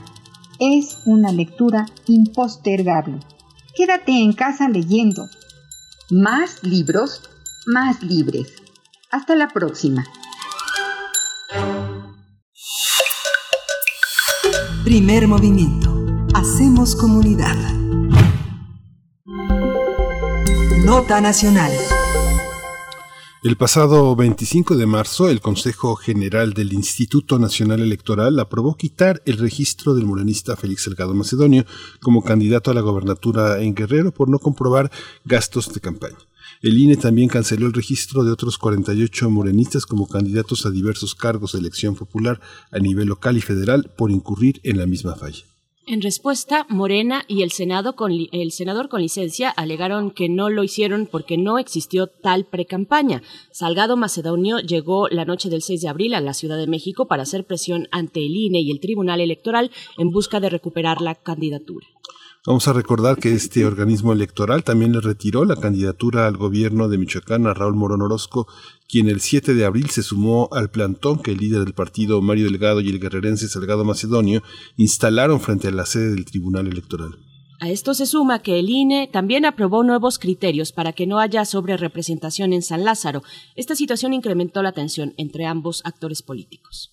[0.59, 3.21] Es una lectura impostergable.
[3.75, 5.27] Quédate en casa leyendo.
[6.11, 7.23] Más libros,
[7.67, 8.49] más libres.
[9.11, 10.05] Hasta la próxima.
[14.85, 15.95] Primer movimiento.
[16.35, 17.57] Hacemos comunidad.
[20.85, 21.71] Nota Nacional.
[23.43, 29.39] El pasado 25 de marzo, el Consejo General del Instituto Nacional Electoral aprobó quitar el
[29.39, 31.65] registro del morenista Félix Salgado Macedonio
[32.03, 34.91] como candidato a la gobernatura en Guerrero por no comprobar
[35.25, 36.19] gastos de campaña.
[36.61, 41.53] El INE también canceló el registro de otros 48 morenistas como candidatos a diversos cargos
[41.53, 45.50] de elección popular a nivel local y federal por incurrir en la misma falla.
[45.87, 50.63] En respuesta, Morena y el, Senado con el senador con licencia alegaron que no lo
[50.63, 53.23] hicieron porque no existió tal precampaña.
[53.51, 57.25] Salgado Macedonio llegó la noche del 6 de abril a la Ciudad de México para
[57.25, 61.87] hacer presión ante el INE y el Tribunal Electoral en busca de recuperar la candidatura.
[62.47, 66.97] Vamos a recordar que este organismo electoral también le retiró la candidatura al gobierno de
[66.97, 68.47] Michoacán a Raúl Morón Orozco,
[68.91, 72.47] quien el 7 de abril se sumó al plantón que el líder del partido Mario
[72.47, 74.43] Delgado y el guerrerense Salgado Macedonio
[74.77, 77.19] instalaron frente a la sede del Tribunal Electoral.
[77.61, 81.45] A esto se suma que el INE también aprobó nuevos criterios para que no haya
[81.45, 83.23] sobrerepresentación en San Lázaro.
[83.55, 86.91] Esta situación incrementó la tensión entre ambos actores políticos.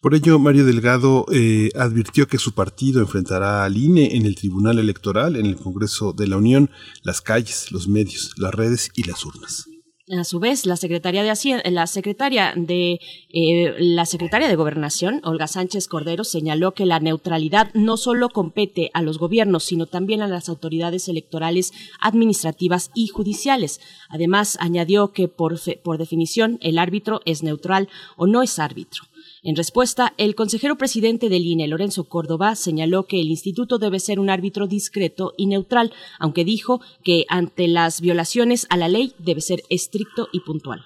[0.00, 4.78] Por ello, Mario Delgado eh, advirtió que su partido enfrentará al INE en el Tribunal
[4.78, 6.70] Electoral, en el Congreso de la Unión,
[7.02, 9.69] las calles, los medios, las redes y las urnas.
[10.18, 12.98] A su vez, la secretaria de la secretaria de
[13.28, 18.90] eh, la secretaria de Gobernación, Olga Sánchez Cordero, señaló que la neutralidad no solo compete
[18.92, 23.80] a los gobiernos, sino también a las autoridades electorales, administrativas y judiciales.
[24.08, 29.04] Además, añadió que por, por definición el árbitro es neutral o no es árbitro.
[29.42, 34.20] En respuesta, el consejero presidente del INE, Lorenzo Córdoba, señaló que el instituto debe ser
[34.20, 39.40] un árbitro discreto y neutral, aunque dijo que ante las violaciones a la ley debe
[39.40, 40.84] ser estricto y puntual.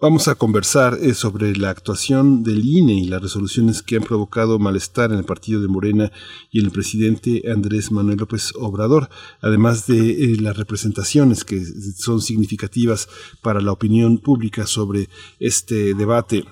[0.00, 4.58] Vamos a conversar eh, sobre la actuación del INE y las resoluciones que han provocado
[4.58, 6.10] malestar en el partido de Morena
[6.50, 9.10] y en el presidente Andrés Manuel López Obrador,
[9.42, 11.62] además de eh, las representaciones que
[11.98, 13.10] son significativas
[13.42, 16.46] para la opinión pública sobre este debate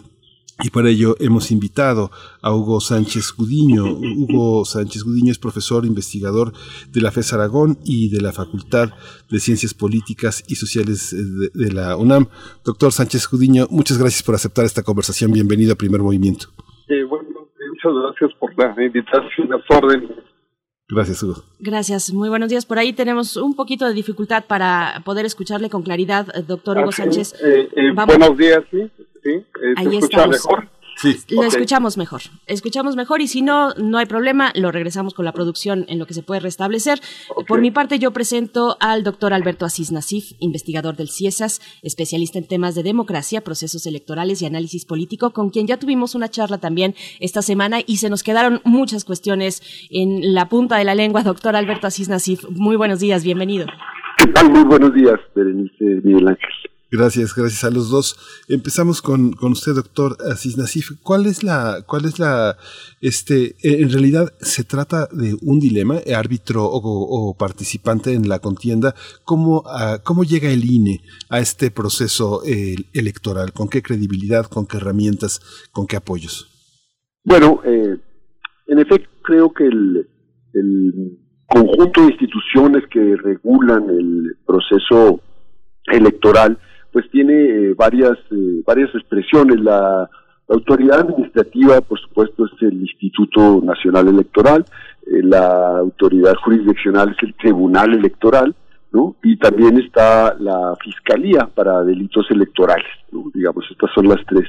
[0.60, 2.10] y para ello hemos invitado
[2.42, 3.84] a Hugo Sánchez Gudiño.
[3.84, 6.52] Hugo Sánchez Gudiño es profesor investigador
[6.92, 8.90] de la FES Aragón y de la Facultad
[9.30, 11.14] de Ciencias Políticas y Sociales
[11.54, 12.26] de, la UNAM.
[12.64, 15.32] Doctor Sánchez Gudiño, muchas gracias por aceptar esta conversación.
[15.32, 16.48] Bienvenido a Primer Movimiento.
[16.88, 20.08] Eh, bueno, muchas gracias por la invitación a orden.
[20.90, 21.34] Gracias, Hugo.
[21.60, 22.12] Gracias.
[22.12, 22.64] Muy buenos días.
[22.64, 27.34] Por ahí tenemos un poquito de dificultad para poder escucharle con claridad, doctor Hugo Sánchez.
[27.44, 28.90] Eh, eh, buenos días, sí.
[29.22, 29.30] ¿Sí?
[29.30, 30.68] Eh, Ahí escucha mejor?
[31.00, 31.16] Sí.
[31.30, 32.22] Lo escuchamos mejor.
[32.46, 36.06] Escuchamos mejor y si no, no hay problema, lo regresamos con la producción en lo
[36.06, 36.98] que se puede restablecer.
[37.46, 42.48] Por mi parte, yo presento al doctor Alberto Asís Nasif, investigador del CIESAS, especialista en
[42.48, 46.96] temas de democracia, procesos electorales y análisis político, con quien ya tuvimos una charla también
[47.20, 51.22] esta semana y se nos quedaron muchas cuestiones en la punta de la lengua.
[51.22, 53.66] Doctor Alberto Asís Nasif, muy buenos días, bienvenido.
[54.16, 54.50] ¿Qué tal?
[54.50, 56.50] Muy buenos días, Berenice Miguel Ángel.
[56.90, 58.16] Gracias, gracias a los dos.
[58.48, 60.92] Empezamos con, con usted, doctor Asís Nasif.
[61.02, 62.56] ¿Cuál es la, cuál es la,
[63.02, 68.94] este, en realidad se trata de un dilema, árbitro o, participante en la contienda?
[69.24, 69.64] ¿Cómo,
[70.02, 72.42] ¿Cómo llega el INE a este proceso
[72.94, 73.52] electoral?
[73.52, 76.48] ¿Con qué credibilidad, con qué herramientas, con qué apoyos?
[77.22, 77.98] Bueno, eh,
[78.66, 80.08] en efecto, creo que el
[81.46, 85.20] conjunto de instituciones que regulan el proceso
[85.86, 86.58] electoral
[86.92, 89.60] pues tiene eh, varias, eh, varias expresiones.
[89.60, 90.08] La,
[90.50, 94.64] autoridad administrativa, por supuesto, es el Instituto Nacional Electoral,
[95.06, 98.56] eh, la autoridad jurisdiccional es el Tribunal Electoral,
[98.90, 99.14] ¿no?
[99.22, 103.30] Y también está la Fiscalía para Delitos Electorales, ¿no?
[103.34, 104.48] Digamos, estas son las tres.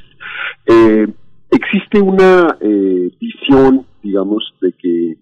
[1.51, 2.55] existe una
[3.19, 5.17] visión, digamos, de que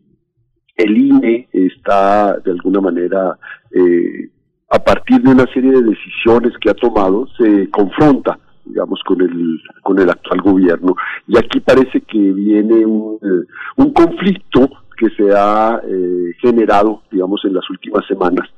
[0.78, 3.38] el INE está de alguna manera,
[3.72, 4.30] eh,
[4.70, 9.62] a partir de una serie de decisiones que ha tomado, se confronta digamos, con el,
[9.82, 10.96] con el actual gobierno.
[11.26, 17.42] Y aquí parece que viene un, eh, un conflicto que se ha eh, generado, digamos,
[17.46, 18.50] en las últimas semanas,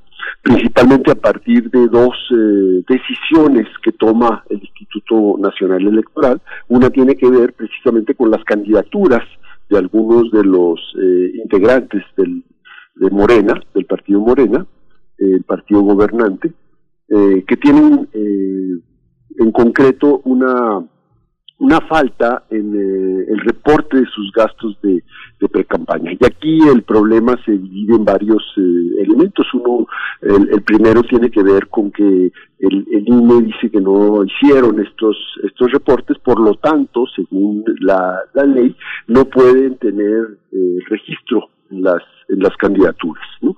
[0.42, 6.42] principalmente a partir de dos eh, decisiones que toma el Instituto Nacional Electoral.
[6.70, 9.24] Una tiene que ver precisamente con las candidaturas
[9.70, 12.44] de algunos de los eh, integrantes del,
[12.96, 14.66] de Morena, del partido Morena,
[15.20, 16.52] el partido gobernante,
[17.08, 20.86] que tienen en concreto una
[21.60, 25.04] una falta en eh, el reporte de sus gastos de,
[25.40, 26.14] de pre-campaña.
[26.14, 29.46] Y aquí el problema se divide en varios eh, elementos.
[29.54, 29.86] Uno,
[30.22, 35.72] el, primero tiene que ver con que el, INE dice que no hicieron estos, estos
[35.72, 38.76] reportes, por lo tanto, según la, ley,
[39.08, 43.26] no pueden tener eh, registro en las, en las candidaturas.
[43.42, 43.56] ¿no?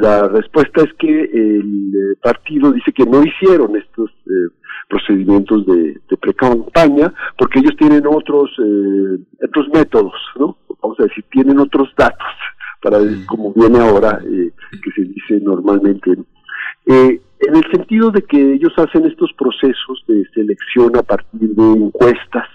[0.00, 4.10] la respuesta es que el partido dice que no hicieron estos
[4.88, 10.56] procedimientos de, de pre-campaña, porque ellos tienen otros, eh, otros métodos, ¿no?
[10.82, 12.26] Vamos a decir, tienen otros datos,
[12.82, 16.12] para como viene ahora, eh, que se dice normalmente.
[16.86, 21.62] Eh, en el sentido de que ellos hacen estos procesos de selección a partir de
[21.62, 22.48] encuestas,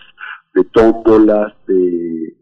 [0.54, 2.34] de tómbolas, de,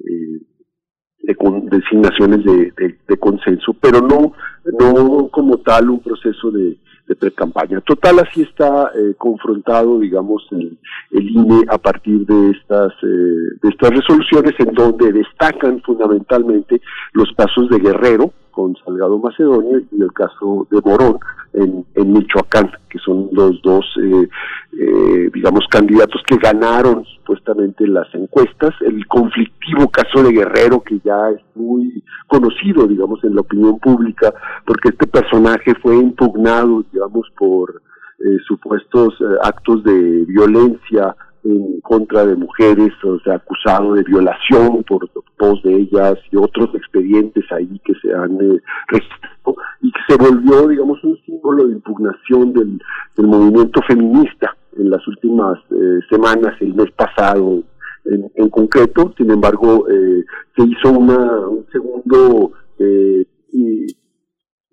[1.21, 1.35] de
[1.69, 2.73] designaciones de,
[3.07, 4.33] de, consenso, pero no,
[4.79, 6.77] no como tal un proceso de,
[7.09, 7.81] de pre-campaña.
[7.81, 10.77] Total, así está eh, confrontado, digamos, el,
[11.11, 16.79] el, INE a partir de estas, eh, de estas resoluciones en donde destacan fundamentalmente
[17.13, 21.17] los casos de Guerrero, con Salgado Macedonia y el caso de Morón
[21.53, 24.27] en, Michoacán, que son los dos, eh,
[24.73, 28.75] eh, digamos, candidatos que ganaron supuestamente las encuestas.
[28.81, 34.33] El conflictivo caso de Guerrero, que ya es muy conocido, digamos, en la opinión pública,
[34.65, 37.81] porque este personaje fue impugnado, digamos, por
[38.19, 45.09] eh, supuestos actos de violencia en contra de mujeres, o sea, acusado de violación por
[45.39, 50.17] dos de ellas y otros expedientes ahí que se han eh, registrado y que se
[50.17, 52.79] volvió, digamos, un símbolo de impugnación del,
[53.15, 57.63] del movimiento feminista en las últimas eh, semanas, el mes pasado
[58.05, 59.13] en, en concreto.
[59.17, 60.23] Sin embargo, eh,
[60.55, 63.25] se hizo una, un segundo eh,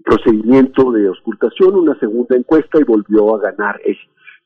[0.05, 4.01] procedimiento de auscultación, una segunda encuesta y volvió a ganar ese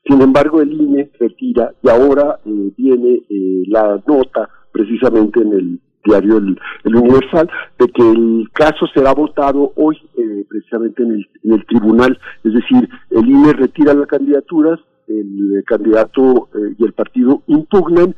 [0.05, 5.79] sin embargo, el INE retira y ahora eh, viene eh, la nota precisamente en el
[6.03, 7.47] diario el, Universal
[7.77, 12.17] de que el caso será votado hoy eh, precisamente en el, en el, tribunal.
[12.43, 18.15] Es decir, el INE retira las candidaturas, el candidato y el partido impugnan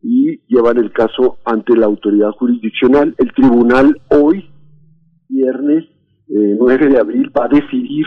[0.00, 3.14] y llevan el caso ante la autoridad jurisdiccional.
[3.18, 4.48] El tribunal hoy,
[5.28, 5.84] viernes
[6.28, 8.06] 9 de abril, va a decidir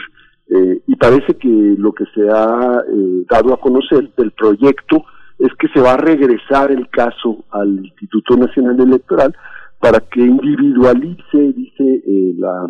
[0.49, 5.05] eh, y parece que lo que se ha eh, dado a conocer del proyecto
[5.37, 9.35] es que se va a regresar el caso al Instituto Nacional Electoral
[9.79, 12.67] para que individualice, dice, eh, la,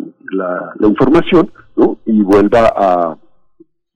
[0.78, 1.98] la, información ¿no?
[2.04, 3.16] y vuelva a,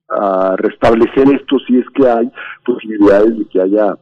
[0.09, 2.29] a restablecer esto si es que hay
[2.65, 3.97] posibilidades de que haya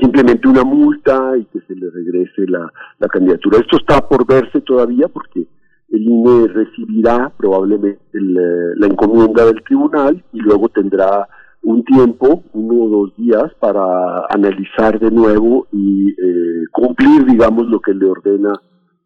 [0.00, 3.58] simplemente una multa y que se le regrese la, la candidatura.
[3.58, 5.46] Esto está por verse todavía porque
[5.92, 11.28] el INE recibirá probablemente eh, la encomienda del tribunal y luego tendrá
[11.62, 17.80] un tiempo, uno o dos días, para analizar de nuevo y eh, cumplir, digamos, lo
[17.80, 18.52] que le ordena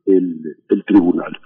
[0.06, 1.36] el, tribunal.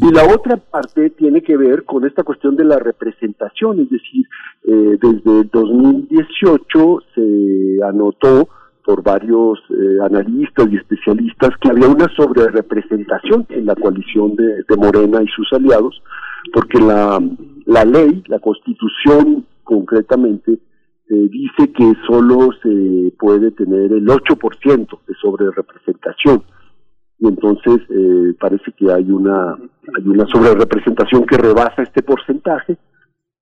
[0.00, 4.26] Y la otra parte tiene que ver con esta cuestión de la representación, es decir,
[4.64, 8.48] eh, desde el 2018 se anotó
[8.86, 15.20] por varios eh, analistas y especialistas que había una sobrerepresentación en la coalición de, Morena
[15.22, 16.00] y sus aliados,
[16.52, 17.20] porque la,
[17.64, 25.14] la ley, la constitución concretamente, eh, dice que solo se puede tener el 8% de
[25.20, 26.44] sobrerepresentación.
[27.18, 32.76] Y entonces eh, parece que hay una, hay una sobrerepresentación que rebasa este porcentaje.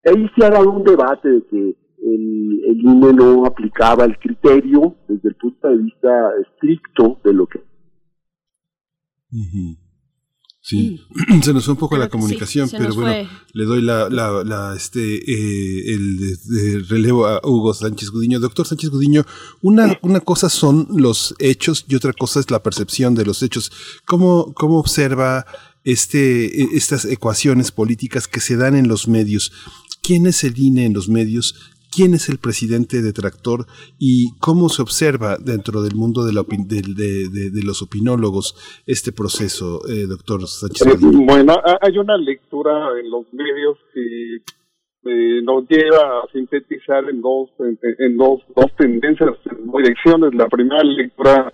[0.06, 4.97] Ahí se ha dado un debate de que el, el INE no aplicaba el criterio
[5.09, 6.09] desde el punto de vista
[6.43, 7.60] estricto de lo que...
[10.60, 10.98] Sí,
[11.43, 15.94] se nos fue un poco la comunicación, pero bueno, le doy la, la, este, eh,
[15.94, 18.40] el relevo a Hugo Sánchez Gudiño.
[18.40, 19.26] Doctor Sánchez Gudiño,
[19.60, 23.72] una, una cosa son los hechos y otra cosa es la percepción de los hechos.
[24.06, 25.44] ¿Cómo, cómo observa
[25.85, 29.52] este, e, estas ecuaciones políticas que se dan en los medios?
[30.02, 31.73] ¿Quién es el INE en los medios?
[31.94, 33.66] Quién es el presidente detractor
[33.98, 40.06] y cómo se observa dentro del mundo de, la de, los opinólogos este proceso, eh,
[40.06, 40.86] doctor Sánchez.
[40.86, 44.36] Eh, bueno, hay una lectura en los medios que
[45.06, 50.34] eh, nos lleva a sintetizar en dos en, dos, dos tendencias, en dos direcciones.
[50.34, 51.52] La primera lectura,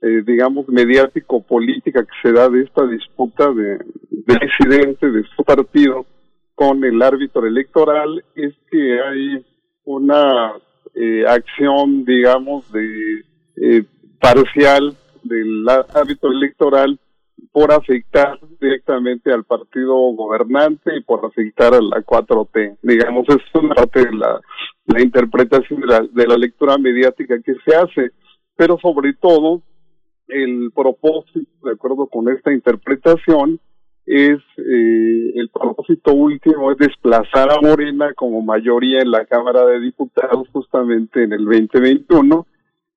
[0.00, 3.78] eh, digamos, mediático-política que se da de esta disputa de,
[4.10, 6.06] del presidente de su partido
[6.54, 9.44] con el árbitro electoral es que hay
[9.86, 10.52] una
[10.94, 13.24] eh, acción, digamos, de
[13.56, 13.84] eh,
[14.20, 16.98] parcial del árbitro electoral
[17.52, 22.78] por afectar directamente al partido gobernante y por afectar a la 4T.
[22.82, 24.40] Digamos, es una parte de la,
[24.86, 28.10] la interpretación de la, de la lectura mediática que se hace,
[28.56, 29.62] pero sobre todo
[30.28, 33.60] el propósito, de acuerdo con esta interpretación,
[34.06, 39.80] es eh, el propósito último es desplazar a Morena como mayoría en la Cámara de
[39.80, 42.46] Diputados justamente en el 2021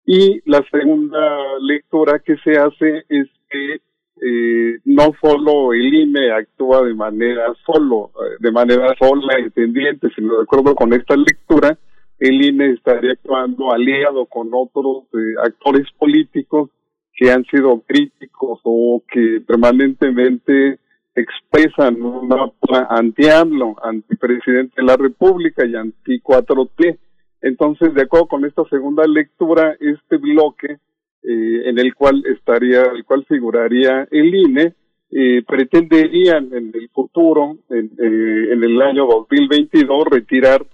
[0.06, 1.20] y la segunda
[1.62, 3.82] lectura que se hace es que
[4.22, 10.38] eh, no solo el INE actúa de manera solo, eh, de manera sola, independiente, sino
[10.38, 11.78] de acuerdo con esta lectura,
[12.20, 16.70] el INE estaría actuando aliado con otros eh, actores políticos
[17.14, 20.80] que han sido críticos o que permanentemente
[21.20, 22.52] expresan una
[22.90, 26.98] anti-AMLO, anti-presidente de la República y anti-4T.
[27.42, 30.78] Entonces, de acuerdo con esta segunda lectura, este bloque
[31.24, 34.74] eh, en el cual estaría, el cual figuraría el INE,
[35.12, 40.66] eh, pretenderían en el futuro, en, eh, en el año 2022, retirar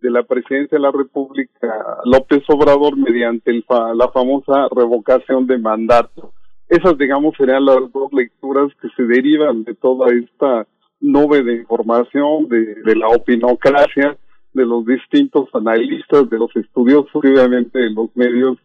[0.00, 1.68] de la presidencia de la República
[2.04, 6.32] López Obrador mediante el la famosa revocación de mandato.
[6.68, 10.66] Esas, digamos, serían las dos lecturas que se derivan de toda esta
[11.00, 14.16] nube de información, de, la opinocracia,
[14.54, 18.56] de los distintos analistas, de los estudiosos, obviamente de los medios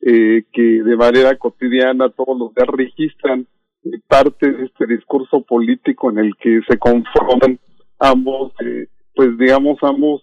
[0.00, 3.46] eh, que de manera cotidiana todos los días registran
[3.84, 7.58] eh, parte de este discurso político en el que se confrontan
[8.00, 10.22] ambos, eh, pues digamos ambos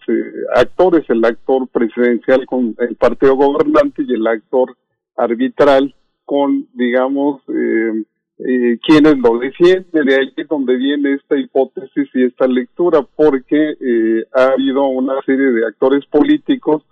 [0.54, 4.76] actores, el actor presidencial con el partido gobernante y el actor
[5.16, 5.96] arbitral
[6.32, 8.06] con, digamos, eh,
[8.40, 10.06] eh, quienes lo defienden.
[10.06, 15.22] De ahí es donde viene esta hipótesis y esta lectura, porque eh, ha habido una
[15.26, 16.84] serie de actores políticos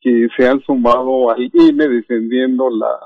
[0.00, 2.96] que se han sumado al INE defendiendo la,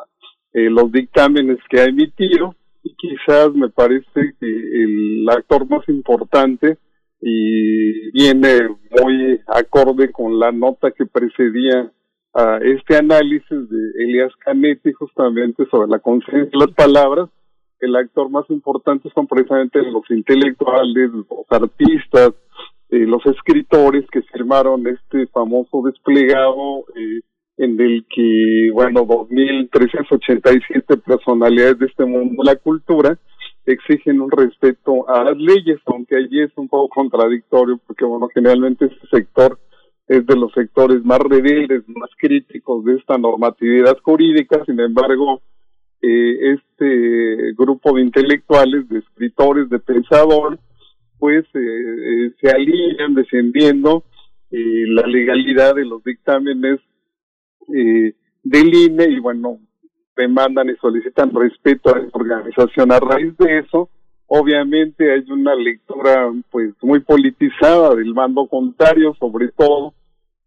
[0.52, 6.76] eh, los dictámenes que ha emitido y quizás me parece que el actor más importante
[7.22, 11.90] y viene muy acorde con la nota que precedía
[12.34, 17.28] a este análisis de Elias Canetti justamente sobre la conciencia de las palabras,
[17.80, 22.32] el actor más importante son precisamente los intelectuales, los artistas,
[22.90, 27.20] eh, los escritores que firmaron este famoso desplegado eh,
[27.58, 33.18] en el que, bueno, 2.387 personalidades de este mundo la cultura
[33.66, 38.86] exigen un respeto a las leyes, aunque allí es un poco contradictorio porque, bueno, generalmente
[38.86, 39.58] este sector
[40.08, 45.42] es de los sectores más rebeldes, más críticos de esta normatividad jurídica, sin embargo,
[46.00, 50.58] eh, este grupo de intelectuales, de escritores, de pensadores,
[51.18, 54.04] pues eh, eh, se alinean defendiendo
[54.50, 56.80] la legalidad de los dictámenes
[57.66, 59.58] del INE y bueno,
[60.16, 62.90] demandan y solicitan respeto a la organización.
[62.92, 63.90] A raíz de eso,
[64.26, 69.92] obviamente hay una lectura pues muy politizada del bando contrario, sobre todo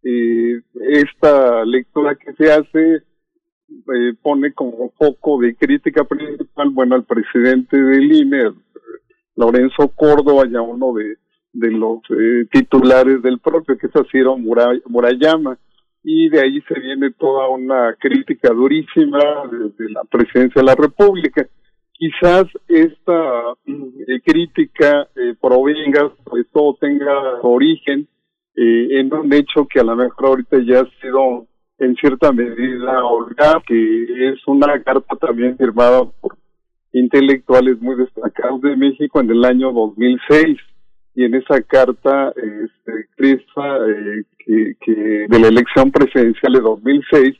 [0.03, 7.05] eh, esta lectura que se hace eh, pone como foco de crítica principal, bueno, al
[7.05, 8.53] presidente del INE,
[9.35, 11.15] Lorenzo Córdoba, ya uno de,
[11.53, 15.57] de los eh, titulares del propio, que es Ciro Murayama,
[16.03, 19.19] y de ahí se viene toda una crítica durísima
[19.51, 21.47] de, la presidencia de la República.
[21.93, 28.07] Quizás esta eh, crítica eh, provenga, pues todo tenga origen
[28.55, 31.47] eh, en un hecho que a lo mejor ahorita ya ha sido
[31.79, 36.37] en cierta medida olvidado, que es una carta también firmada por
[36.93, 40.57] intelectuales muy destacados de México en el año 2006
[41.15, 44.93] y en esa carta este, eh, que, que,
[45.27, 47.35] de la elección presidencial de 2006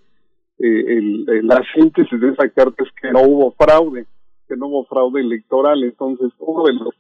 [0.60, 4.06] eh, el, la síntesis de esa carta es que no hubo fraude
[4.52, 5.82] que no hubo fraude electoral.
[5.82, 6.94] Entonces uno de los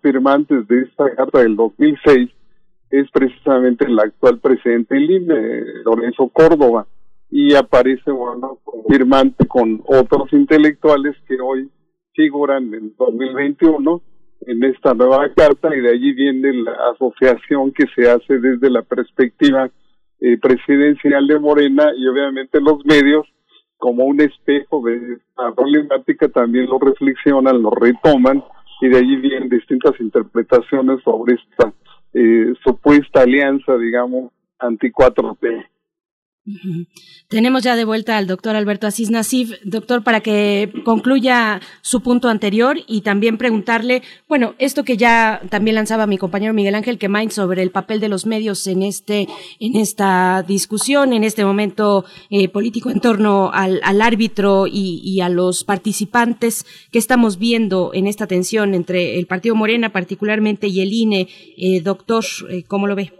[0.00, 2.30] firmantes de esta carta del 2006
[2.92, 6.86] es precisamente el actual presidente del INE, Lorenzo Córdoba,
[7.30, 11.70] y aparece, bueno, firmante con otros intelectuales que hoy
[12.14, 14.02] figuran en 2021
[14.46, 18.82] en esta nueva carta y de allí viene la asociación que se hace desde la
[18.82, 19.70] perspectiva
[20.20, 23.26] eh, presidencial de Morena y obviamente los medios
[23.78, 28.44] como un espejo de esta problemática también lo reflexionan, lo retoman
[28.82, 31.72] y de allí vienen distintas interpretaciones sobre esta
[32.14, 34.32] eh, supuesta alianza, digamos,
[36.46, 36.86] anti-4T.
[37.28, 39.52] Tenemos ya de vuelta al doctor Alberto Asís Nasif.
[39.64, 45.76] Doctor, para que concluya su punto anterior y también preguntarle, bueno, esto que ya también
[45.76, 49.28] lanzaba mi compañero Miguel Ángel Quemain sobre el papel de los medios en este,
[49.60, 55.64] en esta discusión, en este momento eh, político en torno al, árbitro y, a los
[55.64, 61.28] participantes que estamos viendo en esta tensión entre el Partido Morena particularmente y el INE.
[61.56, 63.12] Eh, doctor, eh, ¿cómo lo ve?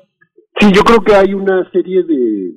[0.59, 2.53] Sí, yo creo que hay una serie de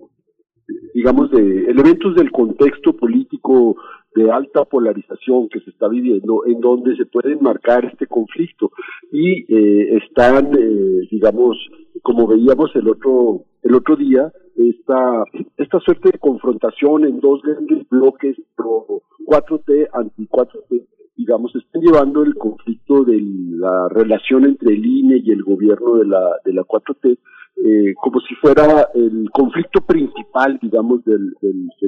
[0.95, 3.75] digamos, de elementos del contexto político
[4.15, 8.71] de alta polarización que se está viviendo, en donde se puede enmarcar este conflicto.
[9.11, 11.57] Y eh, están, eh, digamos,
[12.01, 15.25] como veíamos el otro el otro día, esta
[15.57, 22.23] esta suerte de confrontación en dos grandes bloques pro 4T anti 4T digamos, están llevando
[22.23, 26.63] el conflicto de la relación entre el INE y el gobierno de la, de la
[26.63, 27.17] 4T
[27.57, 31.33] eh, como si fuera el conflicto principal, digamos, del,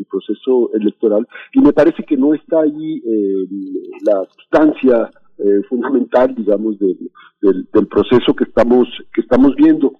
[0.09, 1.27] proceso electoral.
[1.53, 3.47] Y me parece que no está ahí eh,
[4.03, 6.97] la sustancia eh, fundamental, digamos, del,
[7.41, 9.93] del, del, proceso que estamos, que estamos viendo.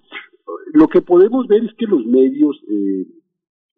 [0.72, 3.06] Lo que podemos ver es que los medios, eh,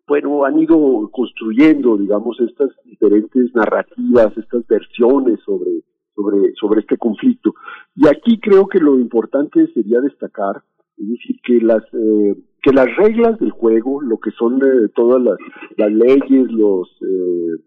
[0.06, 5.82] bueno, han ido construyendo, digamos, estas diferentes narrativas, estas versiones sobre,
[6.14, 7.54] sobre, sobre este conflicto.
[7.94, 10.62] Y aquí creo que lo importante sería destacar
[11.06, 15.39] decir, que las, eh, que las reglas del juego, lo que son eh, todas las,
[15.77, 17.60] las leyes, los, eh,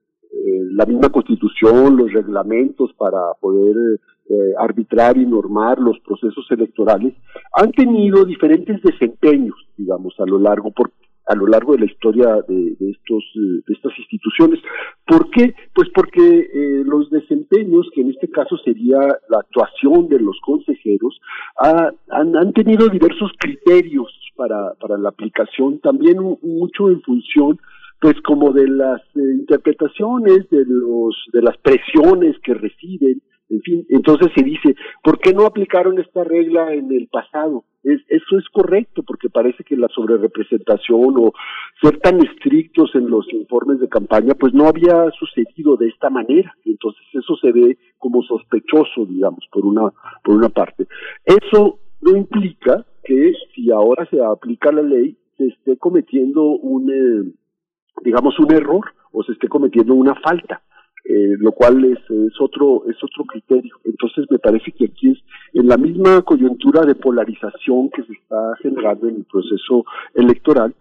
[0.76, 3.76] la misma constitución, los reglamentos para poder
[4.57, 7.14] arbitrar y normar los procesos electorales,
[7.53, 10.91] han tenido diferentes desempeños, digamos, a lo largo, por,
[11.25, 14.59] a lo largo de la historia de, estos de estas instituciones.
[15.05, 15.55] ¿Por qué?
[15.73, 21.19] Pues porque eh, los desempeños, que en este caso sería la actuación de los consejeros,
[21.57, 27.59] han, han, tenido diversos criterios para, para la aplicación, también mucho en función
[27.99, 33.21] pues como de las eh, interpretaciones, de los de las presiones que reciben,
[33.53, 37.65] en fin, entonces se dice, ¿por qué no aplicaron esta regla en el pasado?
[37.84, 41.34] Es, eso es correcto, porque parece que la sobrerepresentación o
[41.81, 46.55] ser tan estrictos en los informes de campaña, pues no había sucedido de esta manera.
[46.65, 49.91] Entonces eso se ve como sospechoso, digamos, por una,
[50.23, 50.88] por una parte.
[51.23, 57.34] Eso no implica que si ahora se aplica la ley, se esté cometiendo un, eh,
[58.03, 60.63] digamos, un error o se esté cometiendo una falta
[61.05, 63.75] eh, lo cual es, es otro es otro criterio.
[63.84, 65.19] Entonces me parece que aquí es
[65.53, 70.73] en la misma coyuntura de polarización que se está generando en el proceso electoral,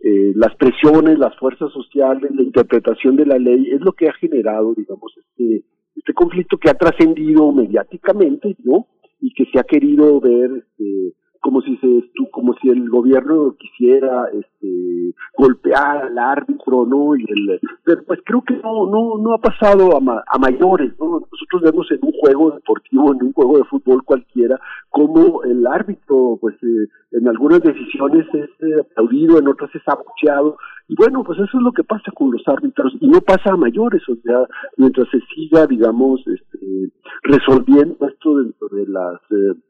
[0.00, 4.12] eh, las presiones, las fuerzas sociales, la interpretación de la ley es lo que ha
[4.14, 5.64] generado, digamos, este
[5.98, 8.86] este conflicto que ha trascendido mediáticamente, ¿no?
[9.20, 14.26] Y que se ha querido ver este, como si se como si el gobierno quisiera
[14.32, 19.38] este golpear al árbitro no y el pero pues creo que no no no ha
[19.38, 23.64] pasado a, a mayores no nosotros vemos en un juego deportivo en un juego de
[23.64, 24.60] fútbol cualquiera
[24.90, 30.56] como el árbitro pues eh, en algunas decisiones es eh, aplaudido en otras es abucheado.
[30.88, 33.56] Y bueno pues eso es lo que pasa con los árbitros y no pasa a
[33.56, 34.46] mayores o sea
[34.76, 36.90] mientras se siga digamos este
[37.22, 39.60] resolviendo esto dentro de las eh,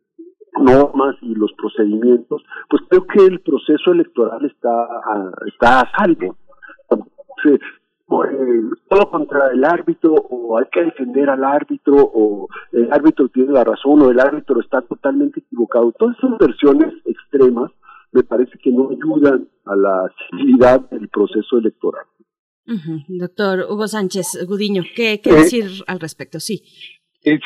[0.60, 6.36] normas y los procedimientos, pues creo que el proceso electoral está a, está a salvo.
[8.10, 13.52] Eh, todo contra el árbitro o hay que defender al árbitro o el árbitro tiene
[13.52, 15.92] la razón o el árbitro está totalmente equivocado.
[15.92, 17.70] Todas esas versiones extremas
[18.12, 22.06] me parece que no ayudan a la civilidad del proceso electoral.
[23.08, 26.40] Doctor Hugo Sánchez Gudiño, ¿qué, qué eh, decir al respecto?
[26.40, 26.62] Sí.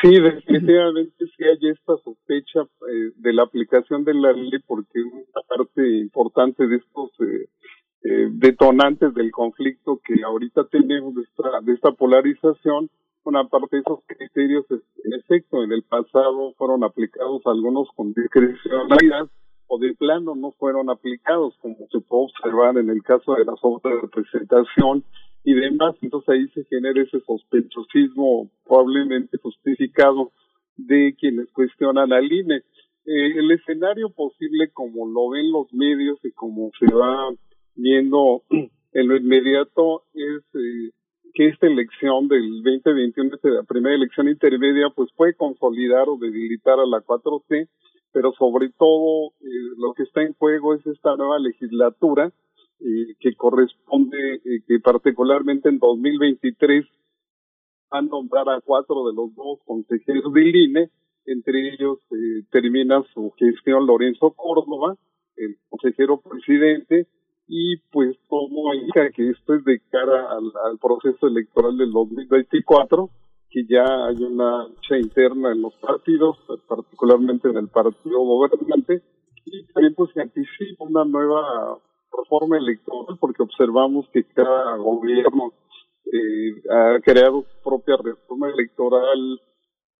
[0.00, 5.42] Sí, definitivamente sí hay esta sospecha eh, de la aplicación de la ley porque una
[5.48, 7.48] parte importante de estos eh,
[8.04, 12.90] eh, detonantes del conflicto que ahorita tenemos de esta, de esta polarización,
[13.24, 19.28] una parte de esos criterios, en efecto, en el pasado fueron aplicados algunos con discrecionalidad
[19.66, 23.58] o de plano no fueron aplicados, como se puede observar en el caso de las
[23.62, 25.04] obras de representación
[25.44, 25.96] y demás.
[26.00, 30.32] Entonces ahí se genera ese sospechosismo probablemente justificado
[30.76, 32.62] de quienes cuestionan al INE.
[33.04, 37.30] Eh, el escenario posible como lo ven los medios y como se va
[37.74, 40.90] viendo en lo inmediato es eh,
[41.34, 46.86] que esta elección del 2021, la primera elección intermedia, pues puede consolidar o debilitar a
[46.86, 47.68] la 4C,
[48.12, 49.46] pero sobre todo eh,
[49.78, 52.32] lo que está en juego es esta nueva legislatura
[52.84, 56.84] eh, que corresponde, eh, que particularmente en 2023
[57.90, 60.90] van a nombrar a cuatro de los dos consejeros del INE,
[61.26, 64.96] entre ellos eh, termina su gestión Lorenzo Córdoba,
[65.36, 67.06] el consejero presidente,
[67.46, 73.10] y pues todo indica que esto es de cara al, proceso electoral del 2024,
[73.48, 76.36] que ya hay una lucha interna en los partidos,
[76.66, 79.02] particularmente en el partido gobernante,
[79.44, 81.78] y también pues se anticipa una nueva
[82.16, 85.52] reforma electoral porque observamos que cada gobierno
[86.06, 89.40] eh, ha creado su propia reforma electoral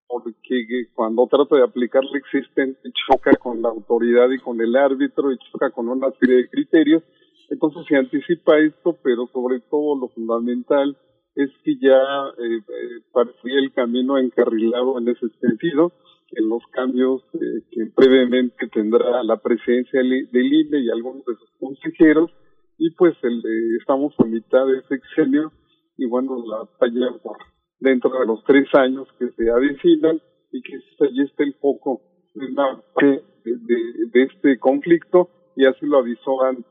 [0.07, 5.31] porque cuando trata de aplicar la existente choca con la autoridad y con el árbitro
[5.31, 7.03] y choca con una serie de criterios.
[7.49, 10.95] Entonces se anticipa esto, pero sobre todo lo fundamental
[11.35, 11.97] es que ya
[12.37, 15.91] eh, eh parecía el camino encarrilado en ese sentido,
[16.35, 21.49] en los cambios eh, que previamente tendrá la presidencia del INE y algunos de sus
[21.59, 22.31] consejeros,
[22.77, 25.51] y pues el, eh, estamos a mitad de ese exenio
[25.97, 27.37] y bueno, la batalla por
[27.79, 30.19] dentro de los tres años que se avecinan
[30.51, 30.73] y que
[31.05, 32.01] allí esté el foco
[32.33, 36.65] de, de, este conflicto y así lo avisoran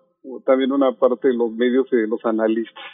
[0.44, 2.84] también una parte de los medios y de los analistas.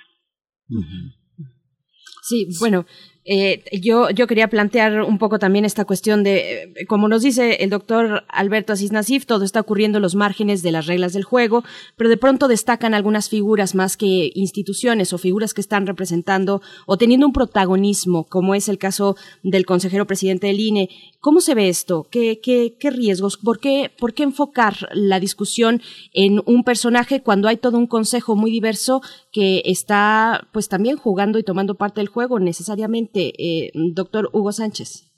[2.23, 2.85] Sí, bueno,
[3.31, 7.63] eh, yo, yo quería plantear un poco también esta cuestión de, eh, como nos dice
[7.63, 11.25] el doctor Alberto Asís Nasif, todo está ocurriendo en los márgenes de las reglas del
[11.25, 11.63] juego,
[11.97, 16.97] pero de pronto destacan algunas figuras más que instituciones o figuras que están representando o
[16.97, 20.89] teniendo un protagonismo, como es el caso del consejero presidente del INE.
[21.21, 22.07] ¿Cómo se ve esto?
[22.11, 23.37] ¿Qué, qué, qué riesgos?
[23.37, 25.83] ¿Por qué, ¿Por qué enfocar la discusión
[26.15, 29.03] en un personaje cuando hay todo un consejo muy diverso
[29.33, 33.18] que está pues también jugando y tomando parte del juego necesariamente?
[33.21, 35.11] Eh, doctor Hugo Sánchez?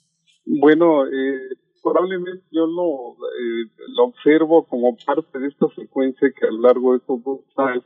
[0.47, 6.51] Bueno, eh, probablemente yo lo, eh, lo observo como parte de esta secuencia que a
[6.51, 7.85] lo largo de estos dos años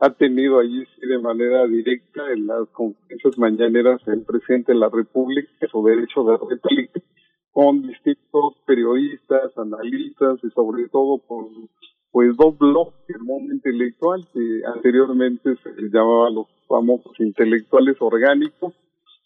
[0.00, 4.88] ha, tenido allí sí, de manera directa en las conferencias mañaneras el presidente de la
[4.88, 7.00] República, su derecho de réplica,
[7.52, 11.68] con distintos periodistas, analistas y sobre todo con
[12.10, 18.74] pues dos bloques del mundo intelectual que anteriormente se llamaba los famosos intelectuales orgánicos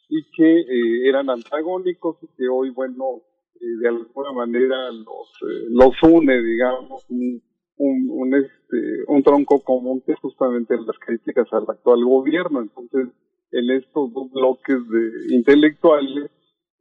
[0.08, 3.22] y que eh, eran antagónicos y que hoy, bueno,
[3.60, 7.42] eh, de alguna manera los, eh, los une, digamos, un,
[7.78, 12.62] un, este, un tronco común que justamente las críticas al actual gobierno.
[12.62, 13.08] Entonces,
[13.52, 16.30] en estos dos bloques de intelectuales,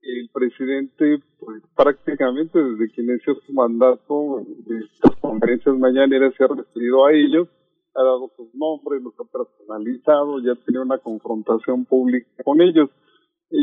[0.02, 6.48] el presidente, pues prácticamente desde que inició su mandato, de estas conferencias mañaneras se ha
[6.48, 7.48] referido a ellos,
[7.96, 12.90] ha dado sus nombres, los ha personalizado, ya ha tenido una confrontación pública con ellos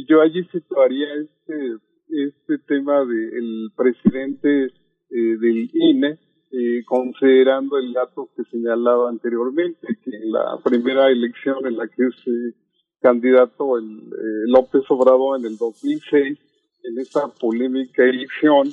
[0.06, 1.76] yo allí situaría este,
[2.08, 6.18] este tema del presidente eh, del INE,
[6.50, 12.04] eh, considerando el dato que señalaba anteriormente, que en la primera elección en la que
[12.06, 12.54] es eh,
[13.00, 14.10] candidato el,
[14.46, 16.38] López Obrador en el 2006,
[16.84, 18.68] en esa polémica elección,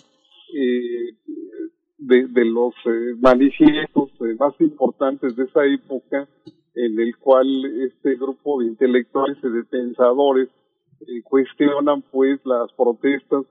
[2.00, 2.74] de, de, los
[3.20, 4.10] manifiestos
[4.40, 6.28] más importantes de esa época,
[6.74, 10.50] en el cual este grupo de intelectuales y de pensadores
[11.02, 13.46] eh, cuestionan pues las protestas.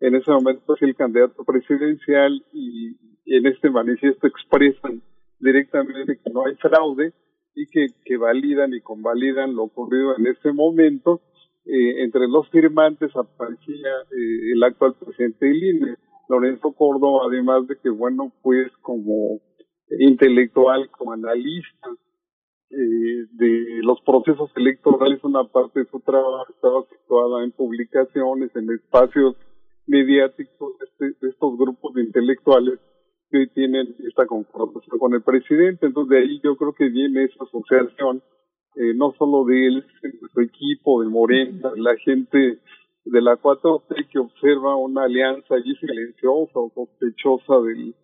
[0.00, 2.96] En ese momento es el candidato presidencial y,
[3.26, 5.02] en este manifiesto expresan
[5.38, 7.12] directamente que no hay fraude
[7.54, 11.20] y que, que validan y convalidan lo ocurrido en ese momento.
[11.64, 15.96] Eh, entre los firmantes aparecía eh, el actual presidente del INE,
[16.28, 19.40] Lorenzo Córdoba, además de que, bueno, pues como
[19.98, 21.88] intelectual, como analista,
[22.70, 28.70] eh, de los procesos electorales, una parte de su trabajo estaba situada en publicaciones, en
[28.70, 29.36] espacios
[29.86, 32.78] mediáticos de, este, estos grupos de intelectuales
[33.28, 35.86] que tienen esta confrontación con el presidente.
[35.86, 38.22] Entonces, de ahí yo creo que viene esa asociación,
[38.76, 42.60] eh, no solo de él, de su equipo, de Morena, la gente
[43.04, 47.96] de la 4T que observa una alianza allí silenciosa o sospechosa del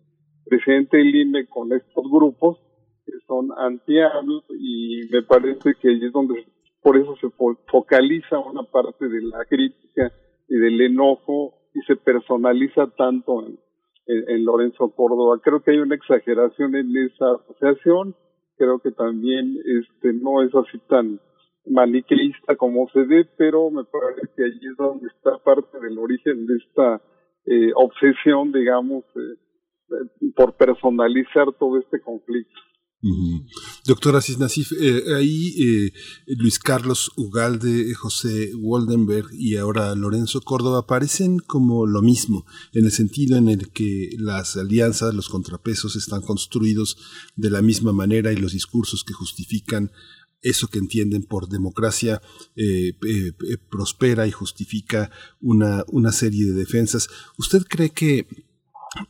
[0.45, 2.57] presidente del INE con estos grupos
[3.07, 6.45] que son antiables y me parece que ahí es donde
[6.81, 7.29] por eso se
[7.71, 10.11] focaliza una parte de la crítica
[10.49, 13.57] y del enojo y se personaliza tanto en,
[14.07, 15.39] en, Lorenzo Córdoba.
[15.41, 18.15] Creo que hay una exageración en esa asociación,
[18.57, 21.19] creo que también este no es así tan
[21.65, 26.45] maniqueísta como se ve, pero me parece que allí es donde está parte del origen
[26.45, 27.01] de esta
[27.45, 32.59] eh, obsesión, digamos, eh, por personalizar todo este conflicto.
[33.85, 35.93] Doctora Cisnasif, eh, ahí eh,
[36.25, 42.91] Luis Carlos Ugalde, José Waldenberg y ahora Lorenzo Córdoba parecen como lo mismo, en el
[42.91, 46.97] sentido en el que las alianzas, los contrapesos están construidos
[47.35, 49.91] de la misma manera y los discursos que justifican
[50.41, 52.21] eso que entienden por democracia
[52.55, 52.93] eh,
[53.69, 57.09] prospera y justifica una, una serie de defensas.
[57.37, 58.46] ¿Usted cree que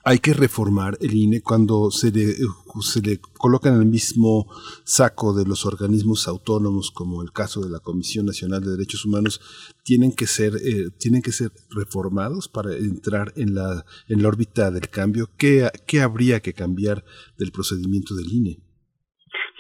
[0.04, 2.34] hay que reformar el INE cuando se le,
[2.82, 4.48] se le coloca en el mismo
[4.84, 9.42] saco de los organismos autónomos, como el caso de la Comisión Nacional de Derechos Humanos,
[9.84, 14.72] tienen que ser, eh, tienen que ser reformados para entrar en la, en la órbita
[14.72, 15.30] del cambio.
[15.38, 17.04] ¿Qué, ¿Qué habría que cambiar
[17.38, 18.58] del procedimiento del INE?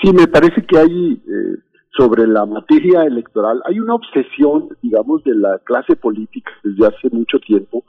[0.01, 1.57] Sí, me parece que hay eh,
[1.97, 7.39] sobre la materia electoral, hay una obsesión, digamos, de la clase política desde hace mucho
[7.39, 7.83] tiempo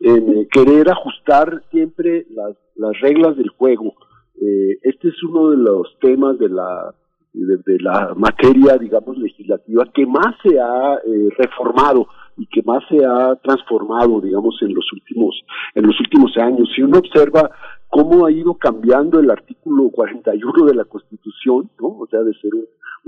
[0.00, 3.94] en eh, querer ajustar siempre las, las reglas del juego.
[4.40, 6.94] Eh, este es uno de los temas de la
[7.36, 12.08] de, la materia, digamos, legislativa que más se ha eh, reformado
[12.38, 15.42] y que más se ha transformado, digamos, en los últimos
[15.74, 16.68] en los últimos años.
[16.74, 17.50] Si uno observa
[17.88, 21.88] cómo ha ido cambiando el artículo 41 de la Constitución, ¿no?
[21.98, 22.66] O sea, de ser un,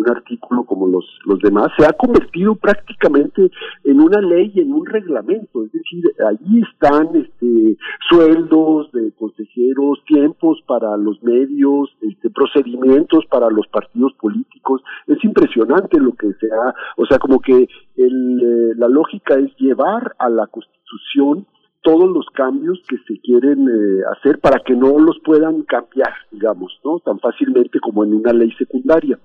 [0.09, 3.50] artículo como los, los demás, se ha convertido prácticamente
[3.82, 7.76] en una ley, en un reglamento, es decir, allí están este,
[8.09, 15.98] sueldos de consejeros, tiempos para los medios, este, procedimientos para los partidos políticos, es impresionante
[15.98, 20.30] lo que se ha, o sea, como que el, eh, la lógica es llevar a
[20.30, 21.44] la Constitución
[21.82, 26.78] todos los cambios que se quieren eh, hacer para que no los puedan cambiar, digamos,
[26.84, 26.98] ¿no?
[27.00, 29.18] Tan fácilmente como en una ley secundaria.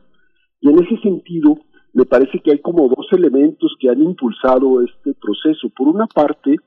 [0.61, 1.57] Y en ese sentido,
[1.93, 5.69] me parece que hay como dos elementos que han impulsado este proceso.
[5.75, 6.57] Por una parte,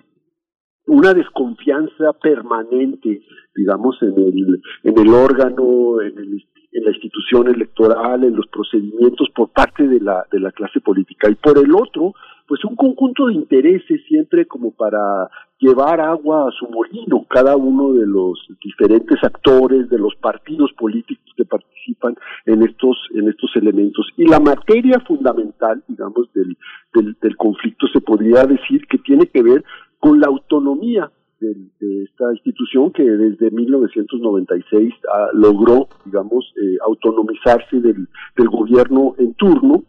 [0.86, 3.22] una desconfianza permanente,
[3.54, 9.28] digamos, en el, en el órgano, en, el, en la institución electoral, en los procedimientos
[9.34, 11.28] por parte de la, de la clase política.
[11.30, 12.14] Y por el otro,
[12.46, 15.28] pues un conjunto de intereses siempre como para
[15.58, 21.24] llevar agua a su molino, cada uno de los diferentes actores, de los partidos políticos
[21.36, 22.14] que participan
[22.44, 24.06] en estos, en estos elementos.
[24.16, 26.56] Y la materia fundamental, digamos, del,
[26.94, 29.64] del, del conflicto se podría decir que tiene que ver
[29.98, 31.10] con la autonomía
[31.40, 39.14] de, de, esta institución que desde 1996 ah, logró, digamos, eh, autonomizarse del, del gobierno
[39.18, 39.84] en turno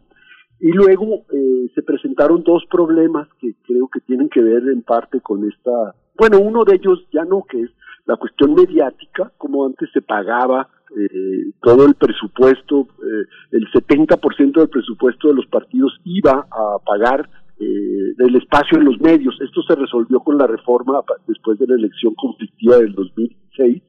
[0.60, 5.20] y luego eh, se presentaron dos problemas que creo que tienen que ver en parte
[5.20, 7.70] con esta, bueno, uno de ellos ya no, que es
[8.06, 14.68] la cuestión mediática, como antes se pagaba eh, todo el presupuesto, eh, el 70% del
[14.68, 17.28] presupuesto de los partidos iba a pagar
[17.60, 19.38] eh, del espacio en los medios.
[19.40, 23.82] Esto se resolvió con la reforma después de la elección conflictiva del 2006,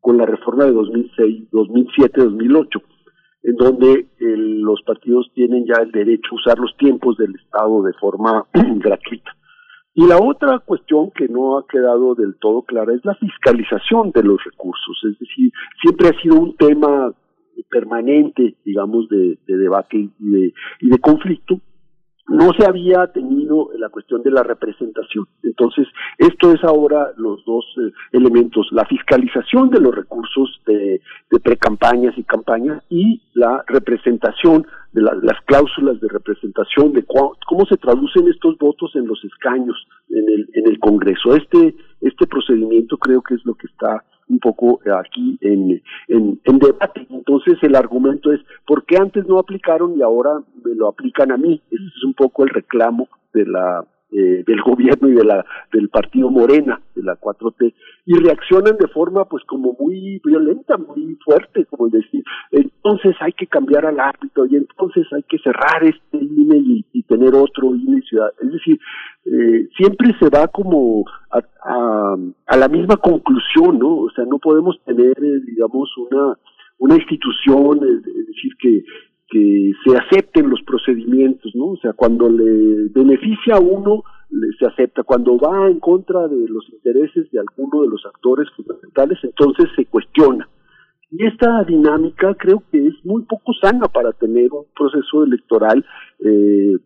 [0.00, 2.82] con la reforma de 2006, 2007, 2008
[3.42, 7.92] en donde los partidos tienen ya el derecho a usar los tiempos del Estado de
[7.94, 9.30] forma gratuita.
[9.94, 14.22] Y la otra cuestión que no ha quedado del todo clara es la fiscalización de
[14.22, 15.52] los recursos, es decir,
[15.82, 17.12] siempre ha sido un tema
[17.68, 21.60] permanente, digamos, de, debate y de, y de conflicto,
[22.30, 25.26] no se había tenido la cuestión de la representación.
[25.42, 25.86] Entonces,
[26.16, 31.00] esto es ahora los dos eh, elementos, la fiscalización de los recursos de,
[31.30, 37.76] de precampañas y campañas y la representación de las cláusulas de representación, de cómo se
[37.76, 39.76] traducen estos votos en los escaños
[40.08, 41.34] en el, en el Congreso.
[41.34, 46.58] Este, este procedimiento creo que es lo que está un poco aquí en, en, en,
[46.58, 47.06] debate.
[47.10, 51.36] Entonces el argumento es, ¿por qué antes no aplicaron y ahora me lo aplican a
[51.36, 51.60] mí?
[51.70, 55.88] Ese es un poco el reclamo de la eh, del gobierno y de la del
[55.88, 57.72] partido Morena de la 4T
[58.06, 63.46] y reaccionan de forma pues como muy violenta muy fuerte como decir entonces hay que
[63.46, 68.32] cambiar al árbitro y entonces hay que cerrar este INE y, tener otro INE ciudad
[68.40, 68.78] es decir
[69.26, 75.16] eh, siempre se va como a, la misma conclusión no o sea no podemos tener
[75.18, 76.36] eh, digamos una
[76.78, 78.82] una institución es decir que
[79.30, 81.66] que se acepten los procedimientos, ¿no?
[81.66, 84.02] O sea, cuando le beneficia a uno,
[84.58, 85.02] se acepta.
[85.02, 89.86] Cuando va en contra de los intereses de alguno de los actores fundamentales, entonces se
[89.86, 90.48] cuestiona.
[91.10, 95.84] Y esta dinámica creo que es muy poco sana para tener un proceso electoral
[96.20, 96.76] eh,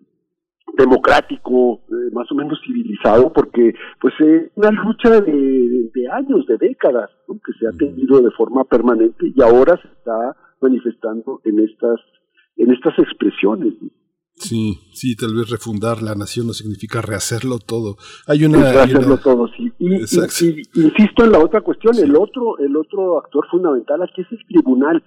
[0.79, 6.57] democrático, eh, más o menos civilizado, porque pues es una lucha de, de años, de
[6.57, 7.35] décadas, ¿no?
[7.35, 12.01] que se ha tenido de forma permanente y ahora se está manifestando en estas
[12.56, 13.74] en estas expresiones.
[14.36, 17.97] Sí, sí, tal vez refundar la nación no significa rehacerlo todo.
[18.26, 19.72] Hay una rehacerlo todo, sí.
[19.78, 24.44] Y, insisto en la otra cuestión, el otro, el otro actor fundamental aquí es el
[24.47, 25.02] tribunal.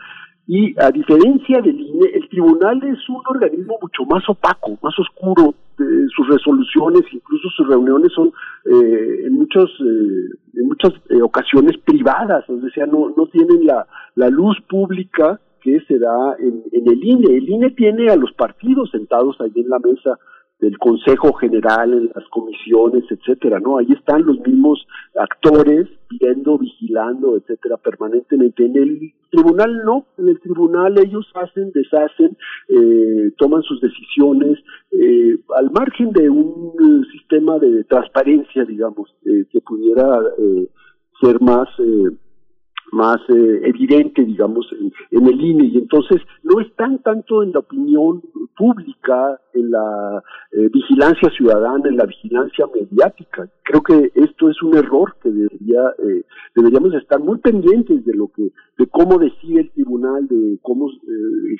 [0.49, 5.53] Y a diferencia del INE, el tribunal es un organismo mucho más opaco, más oscuro.
[5.75, 8.31] sus resoluciones, incluso sus reuniones son
[8.63, 13.85] eh, en muchos eh, en muchas eh, ocasiones privadas, o sea, no, no tienen la,
[14.15, 17.37] la luz pública que se da en, el INE.
[17.37, 20.17] El INE tiene a los partidos sentados ahí en la mesa
[20.59, 23.77] del Consejo General, en las comisiones, etcétera, ¿no?
[23.77, 28.65] Ahí están los mismos actores viendo, vigilando, etcétera, permanentemente.
[28.65, 32.37] En el tribunal no, en el tribunal ellos hacen, deshacen,
[32.69, 34.57] eh, toman sus decisiones,
[34.91, 40.07] eh, al margen de un eh, sistema de transparencia, digamos, que pudiera
[41.21, 41.67] ser más
[42.91, 44.67] más eh, evidente, digamos,
[45.11, 48.21] en, el INE, y entonces no están tanto en la opinión
[48.55, 53.49] pública, en la eh, vigilancia ciudadana, en la vigilancia mediática.
[53.63, 56.23] Creo que esto es un error que debería, eh,
[56.55, 60.89] deberíamos estar muy pendientes de lo que, de cómo decide el tribunal, de cómo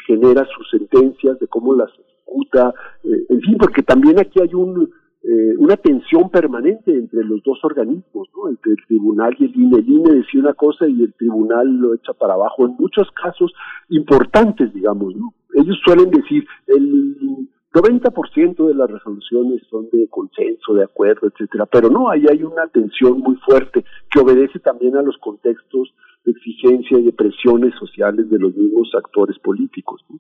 [0.05, 2.73] genera sus sentencias, de cómo las ejecuta,
[3.03, 4.89] en fin, porque también aquí hay un
[5.29, 8.47] eh, una tensión permanente entre los dos organismos, ¿no?
[8.47, 9.79] entre el tribunal y el INE.
[9.79, 13.51] El INE decía una cosa y el tribunal lo echa para abajo en muchos casos
[13.89, 15.13] importantes, digamos.
[15.17, 15.33] ¿no?
[15.53, 21.89] Ellos suelen decir el 90% de las resoluciones son de consenso, de acuerdo, etcétera, pero
[21.89, 25.93] no, ahí hay una tensión muy fuerte que obedece también a los contextos
[26.27, 30.01] de exigencia y presiones sociales de los mismos actores políticos.
[30.09, 30.19] ¿no?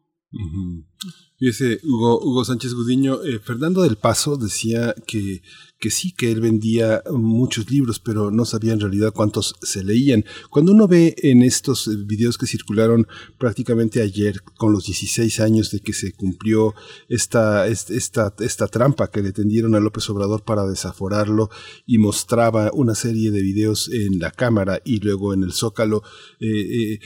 [1.37, 5.41] Fíjese, Hugo, Hugo Sánchez Gudiño, eh, Fernando del Paso decía que,
[5.79, 10.25] que sí, que él vendía muchos libros, pero no sabía en realidad cuántos se leían.
[10.49, 15.71] Cuando uno ve en estos eh, videos que circularon prácticamente ayer, con los 16 años
[15.71, 16.73] de que se cumplió
[17.09, 21.49] esta, esta, esta trampa que le tendieron a López Obrador para desaforarlo
[21.85, 26.01] y mostraba una serie de videos en la cámara y luego en el zócalo,
[26.39, 26.99] eh,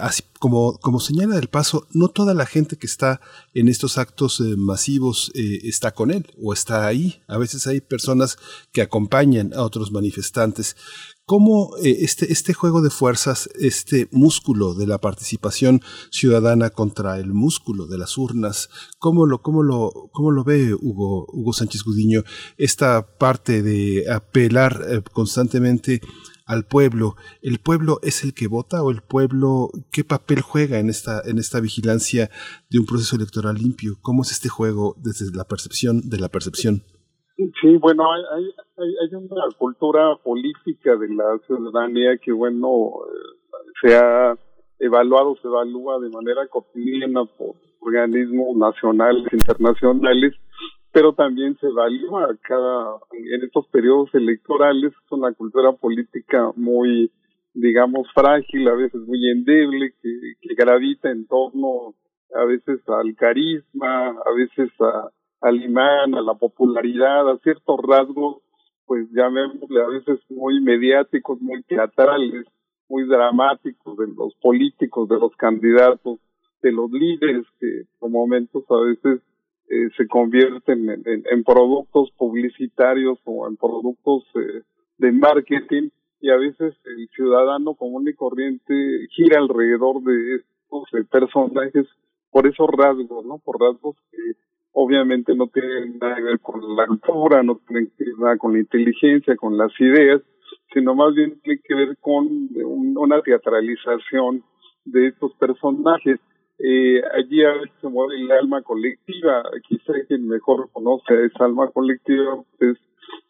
[0.00, 3.20] así como, como señala del paso, no toda la gente que está
[3.54, 7.22] en estos actos eh, masivos eh, está con él o está ahí.
[7.26, 8.38] A veces hay personas
[8.72, 10.76] que acompañan a otros manifestantes.
[11.24, 17.34] ¿Cómo eh, este, este juego de fuerzas, este músculo de la participación ciudadana contra el
[17.34, 22.22] músculo de las urnas, cómo lo, cómo lo, cómo lo ve Hugo, Hugo Sánchez Gudiño,
[22.56, 26.00] esta parte de apelar constantemente
[26.48, 27.14] al pueblo.
[27.42, 31.38] ¿El pueblo es el que vota o el pueblo qué papel juega en esta, en
[31.38, 32.30] esta vigilancia
[32.70, 33.92] de un proceso electoral limpio?
[34.02, 36.82] ¿Cómo es este juego desde la percepción de la percepción?
[37.36, 38.44] Sí, bueno, hay,
[38.78, 42.66] hay, una cultura política de la ciudadanía que, bueno,
[43.06, 44.36] eh, se ha
[44.80, 50.34] evaluado, se evalúa de manera cotidiana por organismos nacionales, internacionales,
[50.98, 57.12] pero también se evalúa cada en estos periodos electorales es una cultura política muy
[57.54, 60.10] digamos frágil a veces muy endeble que,
[60.40, 61.94] que gravita en torno
[62.34, 65.08] a veces al carisma a veces a,
[65.40, 68.38] al imán a la popularidad a ciertos rasgos
[68.84, 72.44] pues llamémosle a veces muy mediáticos muy teatrales
[72.88, 76.18] muy dramáticos de los políticos de los candidatos
[76.60, 79.22] de los líderes que por momentos a veces
[79.70, 84.62] eh, se convierten en, productos publicitarios o en productos eh,
[84.96, 85.90] de marketing
[86.20, 88.74] y a veces el ciudadano común y corriente
[89.10, 91.86] gira alrededor de estos eh, personajes
[92.30, 93.38] por esos rasgos, ¿no?
[93.44, 94.18] Por rasgos que
[94.72, 98.54] obviamente no tienen nada que ver con la cultura, no tienen que ver nada con
[98.54, 100.22] la inteligencia, con las ideas,
[100.72, 102.26] sino más bien tiene que ver con
[102.96, 104.42] una teatralización
[104.86, 106.20] de estos personajes
[106.58, 109.42] eh, allí a veces se mueve el alma colectiva.
[109.68, 112.76] Quizá quien mejor conoce a esa alma colectiva es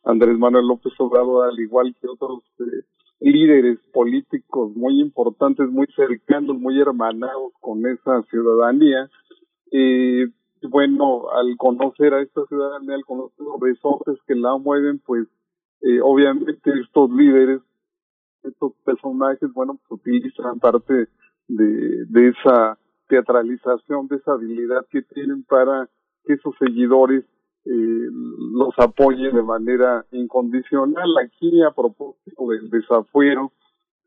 [0.04, 2.84] Andrés Manuel López Obrador, al igual que otros eh,
[3.20, 9.10] líderes políticos muy importantes, muy cercanos, muy hermanados con esa ciudadanía.
[9.72, 10.28] Eh,
[10.62, 15.28] bueno, al conocer a esta ciudadanía, al conocer los resortes que la mueven, pues
[15.82, 17.60] eh, obviamente estos líderes,
[18.42, 21.08] estos personajes, bueno, pues utilizan parte
[21.48, 22.78] de, de esa
[23.08, 25.88] teatralización de esa habilidad que tienen para
[26.24, 27.24] que sus seguidores
[27.64, 28.08] eh,
[28.52, 31.08] los apoyen de manera incondicional.
[31.24, 33.52] Aquí, a propósito del desafuero,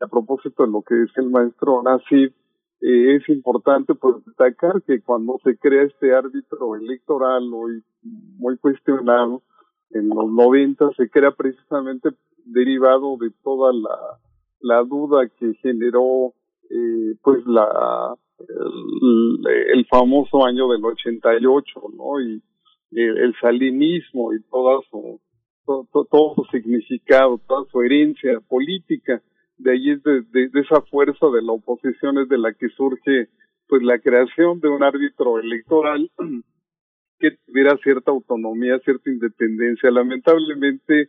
[0.00, 2.32] a propósito de lo que dice el maestro Nasif,
[2.80, 9.42] eh, es importante pues destacar que cuando se crea este árbitro electoral hoy muy cuestionado,
[9.90, 12.08] en los 90 se crea precisamente
[12.44, 13.72] derivado de toda
[14.60, 16.32] la duda que generó
[16.70, 18.16] eh, pues la
[19.72, 22.20] el, famoso año del 88, ¿no?
[22.20, 22.42] Y,
[22.94, 25.18] el salinismo y toda su,
[25.64, 29.22] todo, su significado, toda su herencia política.
[29.56, 33.28] De ahí es de, esa fuerza de la oposición es de la que surge
[33.66, 36.10] pues la creación de un árbitro electoral
[37.18, 39.90] que tuviera cierta autonomía, cierta independencia.
[39.90, 41.08] Lamentablemente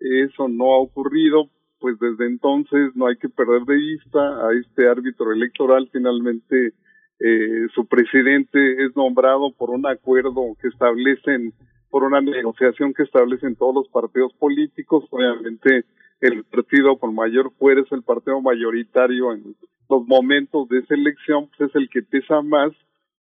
[0.00, 1.48] eso no ha ocurrido,
[1.84, 5.86] pues desde entonces no hay que perder de vista a este árbitro electoral.
[5.92, 6.72] Finalmente
[7.20, 11.52] eh, su presidente es nombrado por un acuerdo que establecen,
[11.90, 15.04] por una negociación que establecen todos los partidos políticos.
[15.10, 15.84] Obviamente
[16.22, 19.54] el partido con mayor fuerza, el partido mayoritario en
[19.90, 22.72] los momentos de esa elección, pues es el que pesa más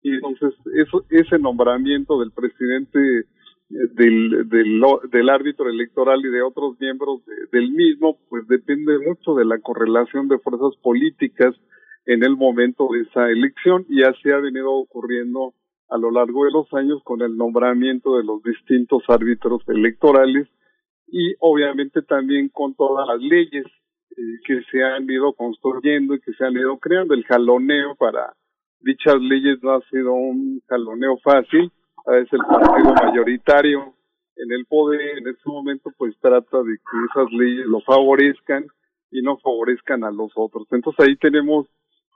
[0.01, 3.25] y entonces eso, ese nombramiento del presidente
[3.69, 4.81] del, del,
[5.11, 7.21] del árbitro electoral y de otros miembros
[7.51, 11.55] del mismo, pues depende mucho de la correlación de fuerzas políticas
[12.05, 13.85] en el momento de esa elección.
[13.89, 15.53] Y así ha venido ocurriendo
[15.89, 20.47] a lo largo de los años con el nombramiento de los distintos árbitros electorales
[21.07, 23.65] y obviamente también con todas las leyes
[24.17, 28.33] eh, que se han ido construyendo y que se han ido creando, el jaloneo para
[28.79, 31.71] dichas leyes no ha sido un jaloneo fácil,
[32.13, 33.93] es el partido mayoritario
[34.37, 38.65] en el poder en este momento pues trata de que esas leyes lo favorezcan
[39.11, 40.67] y no favorezcan a los otros.
[40.71, 41.67] Entonces ahí tenemos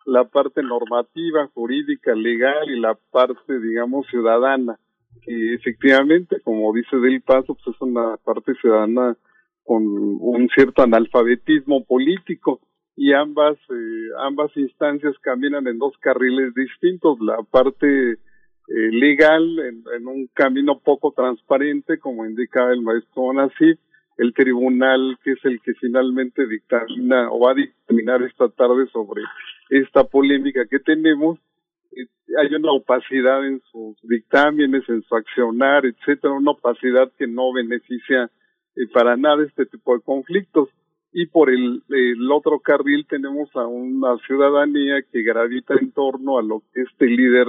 [0.06, 4.78] la parte normativa, jurídica, legal y la parte, digamos, ciudadana,
[5.22, 9.16] que efectivamente, como dice Del Paso, pues es una parte ciudadana
[9.64, 12.60] con un cierto analfabetismo político
[12.95, 18.18] y ambas eh, ambas instancias caminan en dos carriles distintos la parte
[18.69, 23.79] eh, legal en, un camino poco transparente como indica el maestro Nasif
[24.17, 29.23] el tribunal que es el que finalmente dictamina o va a dictaminar esta tarde sobre
[29.69, 31.39] esta polémica que tenemos
[31.91, 32.05] eh,
[32.37, 38.29] hay una opacidad en sus dictámenes en su accionar etcétera una opacidad que no beneficia
[38.87, 40.69] para nada este tipo de conflictos.
[41.11, 46.43] Y por el, el, otro carril tenemos a una ciudadanía que gravita en torno a
[46.43, 47.47] lo que este líder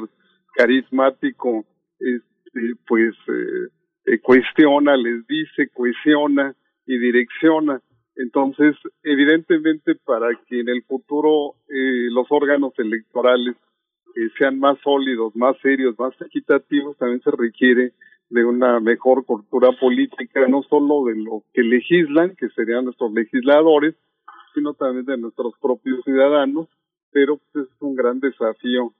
[0.55, 1.64] carismático
[1.98, 3.68] este, pues eh,
[4.06, 6.55] eh, cuestiona, les dice, cohesiona
[6.86, 7.81] y direcciona.
[8.16, 13.56] Entonces, evidentemente, para que en el futuro eh, los órganos electorales
[14.36, 17.93] sean más sólidos, más serios, más equitativos, también se requiere
[18.28, 23.94] de una mejor cultura política, no solo de los que legislan, que serían nuestros legisladores,
[24.52, 26.68] sino también de nuestros propios ciudadanos,
[27.12, 28.93] pero pues es un gran desafío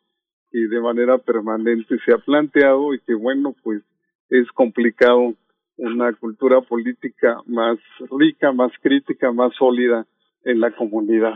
[0.51, 3.83] que de manera permanente se ha planteado y que bueno, pues
[4.29, 5.35] es complicado
[5.77, 7.79] una cultura política más
[8.11, 10.07] rica, más crítica, más sólida
[10.45, 11.35] en la comunidad.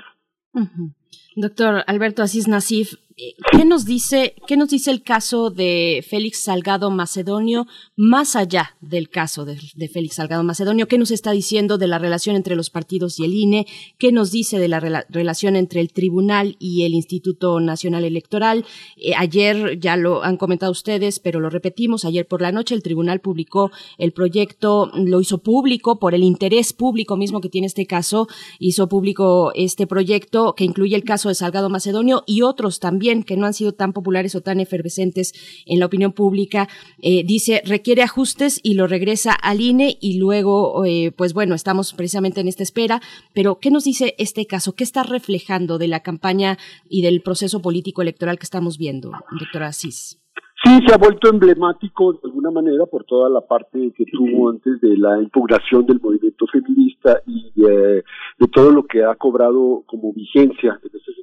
[1.37, 6.91] Doctor Alberto Asís Nasif, ¿qué nos dice, qué nos dice el caso de Félix Salgado
[6.91, 7.67] Macedonio
[7.97, 9.57] más allá del caso de,
[9.89, 10.89] Félix Salgado Macedonio?
[10.89, 13.67] ¿Qué nos está diciendo de la relación entre los partidos y el INE?
[13.99, 18.65] ¿Qué nos dice de la relación entre el Tribunal y el Instituto Nacional Electoral?
[18.97, 22.83] Eh, ayer ya lo han comentado ustedes, pero lo repetimos, ayer por la noche el
[22.83, 27.87] Tribunal publicó el proyecto, lo hizo público por el interés público mismo que tiene este
[27.87, 28.27] caso,
[28.59, 33.37] hizo público este proyecto que incluye el caso de Salgado Macedonio y otros también que
[33.37, 35.33] no han sido tan populares o tan efervescentes
[35.67, 36.69] en la opinión pública.
[37.03, 41.93] Eh, dice, requiere ajustes y lo regresa al INE y luego, eh, pues bueno, estamos
[41.93, 43.01] precisamente en esta espera.
[43.35, 44.75] Pero, ¿qué nos dice este caso?
[44.75, 46.59] ¿Qué está reflejando de la campaña
[46.89, 50.19] y del proceso político electoral que estamos viendo, doctora Asís?
[50.65, 54.81] Sí, se ha vuelto emblemático de alguna manera por toda la parte que tuvo antes
[54.81, 58.03] de la impugnación del movimiento feminista y eh,
[58.39, 61.15] de todo lo que ha cobrado como vigencia en ese.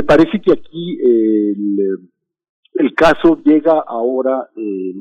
[0.00, 1.54] Me parece que aquí eh,
[2.76, 4.94] el, caso llega ahora eh,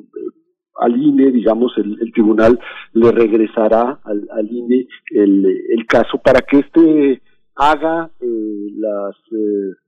[0.76, 2.59] al INE, digamos, el, tribunal
[2.91, 7.21] le regresará al, al INE el, el, caso para que éste
[7.55, 9.15] haga las,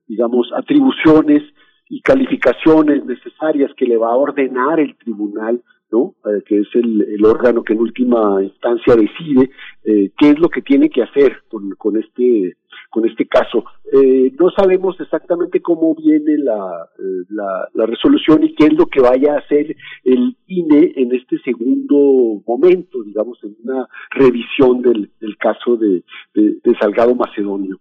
[0.07, 1.43] digamos, atribuciones
[1.89, 5.61] y calificaciones necesarias que le va a ordenar el tribunal,
[5.91, 6.15] ¿no?
[6.26, 9.51] Eh, que es el, el, órgano que en última instancia decide
[9.84, 12.55] eh, qué es lo que tiene que hacer con, con este
[12.89, 13.63] con este caso.
[13.91, 16.89] Eh, no sabemos exactamente cómo viene la,
[17.30, 21.38] la, la, resolución y qué es lo que vaya a hacer el INE en este
[21.39, 26.03] segundo momento, digamos, en una revisión del, del caso de,
[26.34, 27.80] de, de Salgado Macedonio.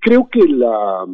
[0.00, 1.06] creo que la,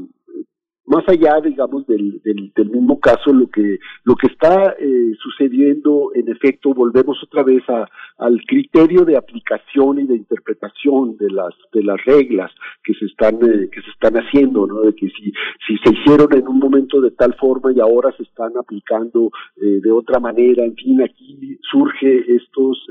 [0.90, 6.28] más allá, digamos, del, del, mismo caso, lo que lo que está eh, sucediendo, en
[6.28, 7.88] efecto, volvemos otra vez a,
[8.18, 12.50] al criterio de aplicación y de interpretación de las de las reglas
[12.82, 14.80] que se están eh, que se están haciendo, ¿no?
[14.80, 15.32] De que si
[15.64, 19.30] si se hicieron en un momento de tal forma y ahora se están aplicando
[19.62, 22.84] eh, de otra manera, en fin, aquí surge estos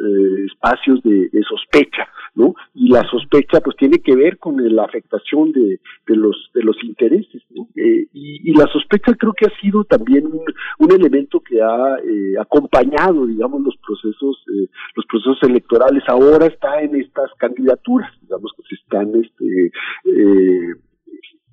[0.45, 2.55] espacios de, de, sospecha, ¿no?
[2.73, 6.81] Y la sospecha, pues, tiene que ver con la afectación de, de los de los
[6.83, 7.67] intereses, ¿no?
[7.89, 13.25] Eh, y, la sospecha creo que ha sido también un, elemento que ha eh, acompañado,
[13.25, 16.03] digamos, los procesos, eh, los procesos electorales.
[16.07, 19.71] Ahora está en estas candidaturas, digamos, que se están, este,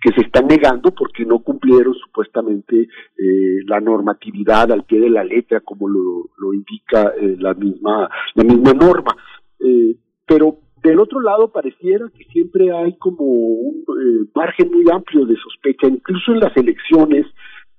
[0.01, 2.89] que se están negando porque no cumplieron supuestamente
[3.67, 8.73] la normatividad al pie de la letra, como lo, lo indica la misma, la misma
[8.73, 9.17] norma.
[10.27, 10.59] pero
[10.91, 15.87] del otro lado, pareciera que siempre hay como un eh, margen muy amplio de sospecha,
[15.87, 17.27] incluso en las elecciones,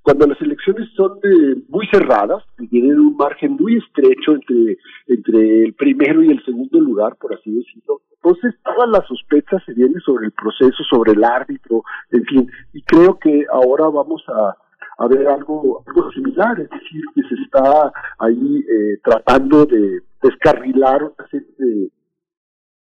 [0.02, 1.20] cuando las elecciones son
[1.68, 4.78] muy cerradas, y tienen un margen muy estrecho entre,
[5.08, 9.74] entre el primero y el segundo lugar, por así decirlo, entonces todas las sospechas se
[9.74, 15.08] vienen sobre el proceso, sobre el árbitro, en fin, y creo que ahora vamos a,
[15.08, 21.28] ver algo, algo similar, es decir, que se está ahí eh, tratando de descarrilar una
[21.30, 21.90] serie de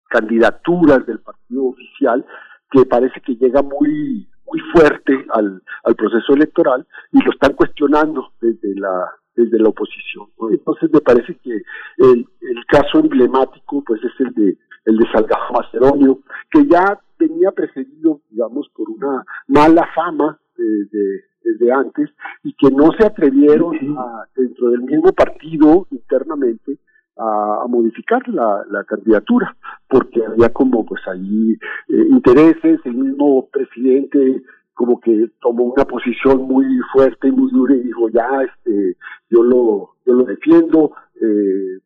[0.10, 2.26] candidaturas del partido oficial
[2.72, 8.32] que parece que llega muy muy fuerte al, al proceso electoral y lo están cuestionando
[8.40, 10.27] desde la desde la oposición.
[10.49, 15.52] Entonces me parece que el, el caso emblemático pues es el de el de Salgado
[15.52, 16.19] Macedonio,
[16.52, 22.10] que ya venía precedido, digamos, por una mala fama desde, desde antes
[22.44, 26.77] y que no se atrevieron a, dentro del mismo partido internamente
[27.18, 29.56] a, modificar la, la, candidatura,
[29.88, 31.54] porque había como pues ahí
[31.90, 34.44] eh, intereses, el mismo presidente
[34.76, 38.98] como que tomó una posición muy fuerte y muy dura y dijo ya este
[39.30, 41.80] yo lo yo lo defiendo eh,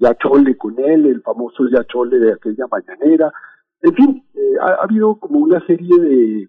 [0.00, 3.32] ya chole con él el famoso ya chole de aquella mañanera
[3.82, 6.48] en fin eh, ha, habido como una serie de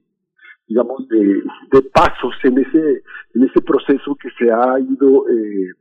[0.68, 1.42] digamos de,
[1.72, 3.02] de pasos en ese
[3.34, 5.74] en ese proceso que se ha ido eh,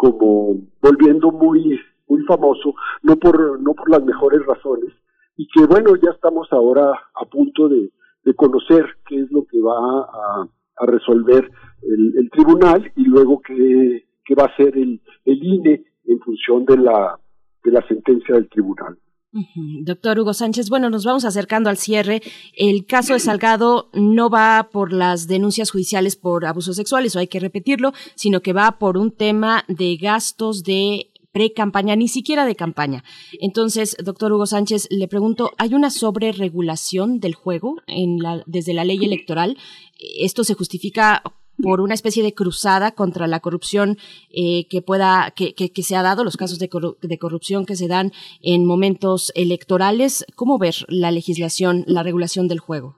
[0.00, 1.78] como volviendo muy
[2.08, 4.92] muy famoso, no por, no por las mejores razones,
[5.36, 7.90] y que bueno, ya estamos ahora a punto de,
[8.34, 10.48] conocer qué es lo que va a,
[10.86, 11.50] resolver
[11.82, 16.78] el, tribunal y luego qué, qué va a hacer el, el INE en función de
[16.78, 17.18] la,
[17.62, 18.96] de la sentencia del tribunal.
[19.32, 22.20] Doctor Hugo Sánchez, bueno, nos vamos acercando al cierre.
[22.56, 27.28] El caso de Salgado no va por las denuncias judiciales por abusos sexuales, o hay
[27.28, 32.56] que repetirlo, sino que va por un tema de gastos de pre-campaña, ni siquiera de
[32.56, 33.04] campaña.
[33.40, 38.84] Entonces, doctor Hugo Sánchez, le pregunto, ¿hay una sobreregulación del juego en la, desde la
[38.84, 39.56] ley electoral?
[39.98, 41.22] ¿Esto se justifica
[41.62, 43.96] por una especie de cruzada contra la corrupción
[44.30, 46.68] eh, que pueda que, que, se ha dado los casos de,
[47.02, 48.12] de, corrupción que se dan
[48.42, 50.24] en momentos electorales.
[50.36, 52.96] Cómo ver la legislación la regulación del juego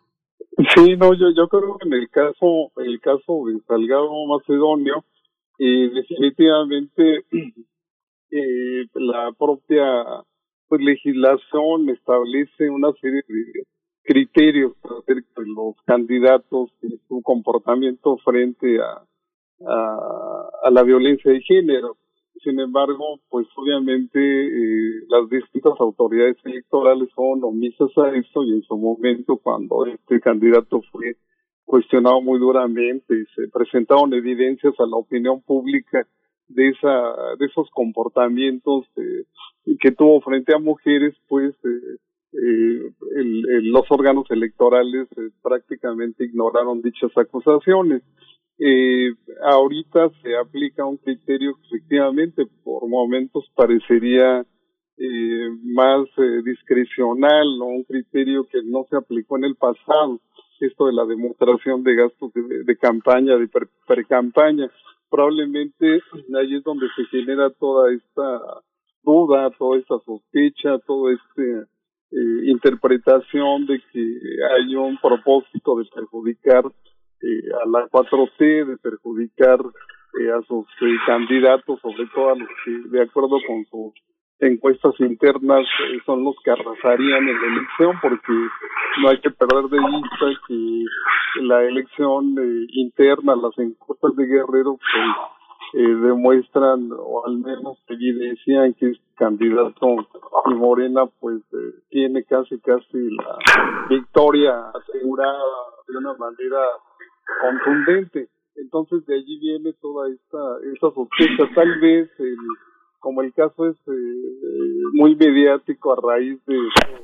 [0.74, 5.04] sí no yo yo creo que en el caso el caso de Salgado Macedonio
[5.58, 7.24] eh, definitivamente
[8.30, 10.24] eh, la propia
[10.68, 13.64] pues, legislación establece una serie de
[14.02, 19.02] criterios acerca de los candidatos y su comportamiento frente a,
[19.66, 21.96] a, la violencia de género.
[22.42, 28.62] Sin embargo, pues obviamente eh, las distintas autoridades electorales son omisas a esto y en
[28.62, 31.16] su momento cuando este candidato fue
[31.64, 36.06] cuestionado muy duramente y se presentaron evidencias a la opinión pública
[36.48, 41.98] de esa de esos comportamientos eh, que tuvo frente a mujeres pues eh,
[42.32, 42.92] eh
[43.62, 48.02] los órganos electorales eh, prácticamente ignoraron dichas acusaciones.
[48.58, 49.12] Eh,
[49.44, 54.44] ahorita se aplica un criterio que efectivamente por momentos parecería
[54.98, 56.06] eh, más
[56.44, 60.20] discrecional o un criterio que no se aplicó en el pasado.
[60.60, 63.48] Esto de la demostración de gastos de, campaña de
[63.84, 64.70] pre-campaña.
[65.10, 66.00] Probablemente
[66.38, 68.40] ahí es donde se genera toda esta
[69.02, 71.66] duda, toda esta sospecha, toda esta
[72.12, 74.18] eh, interpretación de que
[74.54, 79.58] hay un propósito de perjudicar eh, a la 4T, de perjudicar
[80.20, 80.66] eh, a sus
[81.06, 83.94] candidatos, sobre todo a los que, de acuerdo con sus
[84.42, 88.32] encuestas internas eh, son los que arrasarían en la elección porque
[89.00, 90.84] no hay que perder de vista que
[91.42, 95.04] la elección eh, interna, las encuestas de Guerrero pues
[95.74, 99.96] eh, demuestran o al menos evidencian que este candidato
[100.46, 101.42] y Morena pues
[101.88, 103.38] tiene casi casi la
[103.88, 105.38] victoria asegurada
[105.88, 106.60] de una manera
[107.40, 108.28] contundente.
[108.56, 110.38] Entonces de allí viene toda esta
[110.72, 111.54] esta sospecha.
[111.54, 112.10] Tal vez
[113.02, 116.56] como el caso es eh, muy mediático a raíz de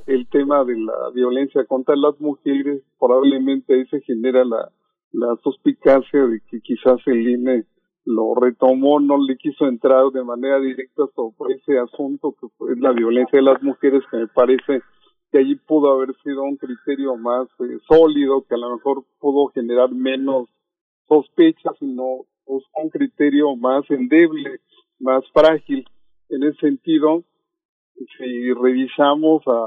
[0.07, 4.70] el tema de la violencia contra las mujeres, probablemente ahí se genera la,
[5.12, 7.65] la suspicacia de que quizás el INE
[8.09, 12.93] lo retomó, no le quiso entrar de manera directa sobre ese asunto que fue la
[12.93, 14.80] violencia de las mujeres, que me parece
[15.30, 19.48] que allí pudo haber sido un criterio más eh, sólido, que a lo mejor pudo
[19.48, 20.48] generar menos
[21.06, 24.60] sospechas, sino un criterio más endeble,
[25.01, 25.85] más frágil.
[26.30, 27.24] En ese sentido,
[28.16, 29.66] si revisamos a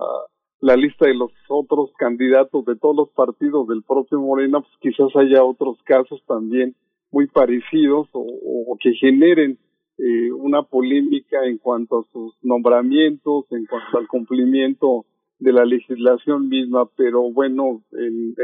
[0.62, 5.16] la lista de los otros candidatos de todos los partidos del propio Morena, pues quizás
[5.16, 6.76] haya otros casos también
[7.12, 9.60] muy parecidos o, que generen
[9.98, 15.06] eh, una polémica en cuanto a sus nombramientos, en cuanto al cumplimiento
[15.38, 18.36] de la legislación misma, pero bueno, el,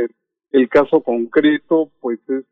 [0.52, 2.46] el, caso concreto pues es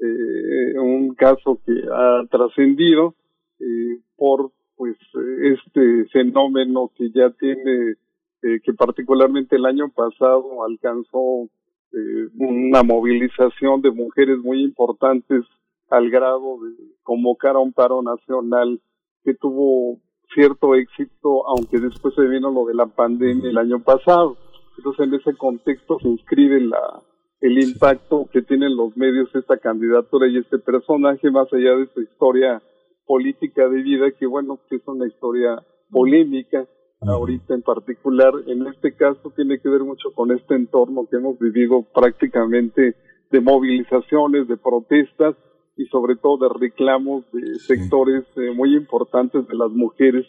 [0.00, 3.14] eh, un caso que ha trascendido
[3.60, 4.96] eh, por pues
[5.42, 7.94] este fenómeno que ya tiene
[8.42, 11.48] eh, que particularmente el año pasado alcanzó
[11.94, 15.44] eh, una movilización de mujeres muy importantes
[15.90, 16.72] al grado de
[17.02, 18.80] convocar a un paro nacional
[19.22, 20.00] que tuvo
[20.34, 24.36] cierto éxito, aunque después se vino lo de la pandemia el año pasado.
[24.76, 27.02] Entonces, en ese contexto se inscribe la,
[27.40, 32.00] el impacto que tienen los medios esta candidatura y este personaje, más allá de su
[32.00, 32.60] historia
[33.06, 36.66] política de vida, que bueno, que es una historia polémica,
[37.06, 38.32] ahorita en particular.
[38.46, 42.96] En este caso tiene que ver mucho con este entorno que hemos vivido prácticamente
[43.30, 45.36] de movilizaciones, de protestas
[45.76, 50.26] y sobre todo de reclamos de sectores eh, muy importantes de las mujeres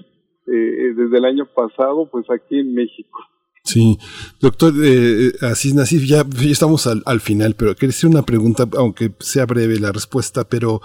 [0.48, 3.20] eh, desde el año pasado, pues aquí en México.
[3.66, 3.98] Sí,
[4.40, 9.16] doctor eh, Asís Nasif, ya, estamos al, al, final, pero quería hacer una pregunta, aunque
[9.20, 10.84] sea breve la respuesta, pero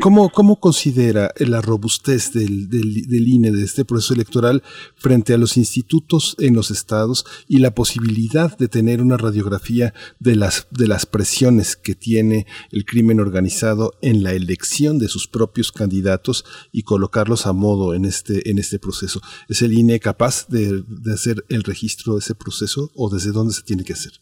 [0.00, 4.62] ¿cómo, ¿cómo considera la robustez del, del, del, INE, de este proceso electoral,
[4.94, 10.36] frente a los institutos en los estados y la posibilidad de tener una radiografía de
[10.36, 15.72] las, de las presiones que tiene el crimen organizado en la elección de sus propios
[15.72, 19.20] candidatos y colocarlos a modo en este, en este proceso?
[19.48, 23.52] ¿Es el INE capaz de, de hacer el registro de ese proceso o desde dónde
[23.52, 24.12] se tiene que hacer?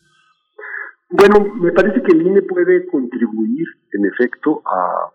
[1.10, 5.12] Bueno, me parece que el INE puede contribuir, en efecto, a,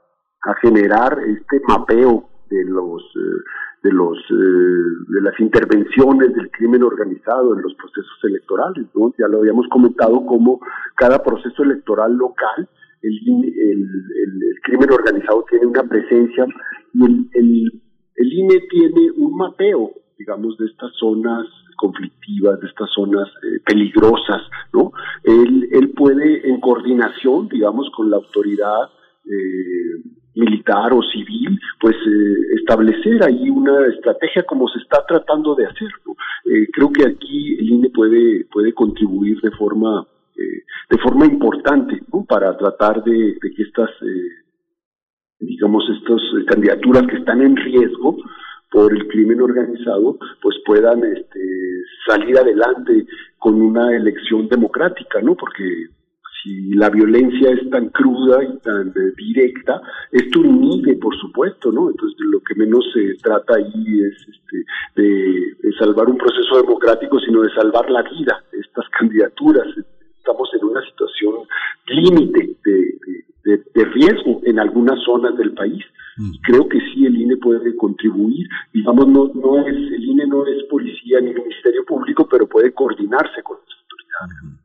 [0.61, 3.41] generar este mapeo de los eh,
[3.81, 8.85] de los eh, de las intervenciones del crimen organizado en los procesos electorales.
[8.93, 9.11] ¿no?
[9.17, 10.59] Ya lo habíamos comentado como
[10.95, 12.69] cada proceso electoral local
[13.05, 16.45] el, el, crimen organizado tiene una presencia
[16.93, 17.81] y el, el,
[18.15, 21.45] el INE tiene un mapeo, digamos, de estas zonas
[21.75, 24.41] conflictivas, de estas zonas eh, peligrosas,
[24.73, 24.91] ¿no?
[25.23, 28.89] Él, él puede, en coordinación, digamos, con la autoridad
[29.25, 30.01] eh,
[30.35, 35.89] militar o civil, pues eh, establecer ahí una estrategia como se está tratando de hacer.
[36.05, 36.13] ¿no?
[36.73, 42.23] creo que aquí el INE puede, puede contribuir de forma, de forma importante ¿no?
[42.25, 43.89] para tratar de, de que estas,
[45.39, 48.17] digamos, estas candidaturas que están en riesgo,
[48.71, 51.39] por el crimen organizado, pues puedan este,
[52.07, 53.05] salir adelante
[53.37, 55.35] con una elección democrática, ¿no?
[55.35, 55.63] Porque
[56.45, 59.81] si la violencia es tan cruda y tan eh, directa,
[60.11, 61.89] esto inhibe, por supuesto, ¿no?
[61.89, 64.65] Entonces, lo que menos se trata ahí es este,
[64.95, 69.67] de, salvar un proceso democrático, sino de salvar la vida de estas candidaturas.
[70.17, 71.35] Estamos en una situación
[71.87, 75.83] límite de, de riesgo en algunas zonas del país.
[76.17, 76.31] Mm.
[76.43, 80.63] Creo que sí el INE puede contribuir, digamos, no, no es, el INE no es
[80.69, 84.64] policía ni ministerio público, pero puede coordinarse con las autoridades.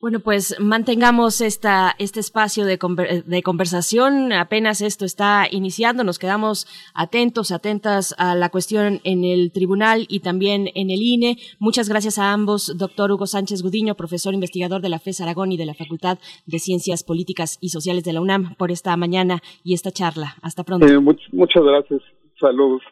[0.00, 2.78] Bueno, pues mantengamos esta, este espacio de,
[3.26, 4.32] de, conversación.
[4.32, 6.04] Apenas esto está iniciando.
[6.04, 11.38] Nos quedamos atentos, atentas a la cuestión en el tribunal y también en el INE.
[11.58, 15.56] Muchas gracias a ambos, doctor Hugo Sánchez Gudiño, profesor investigador de la FES Aragón y
[15.56, 19.74] de la Facultad de Ciencias Políticas y Sociales de la UNAM, por esta mañana y
[19.74, 20.36] esta charla.
[20.42, 20.86] Hasta pronto.
[20.86, 22.02] Eh, muchas gracias.
[22.38, 22.82] Saludos.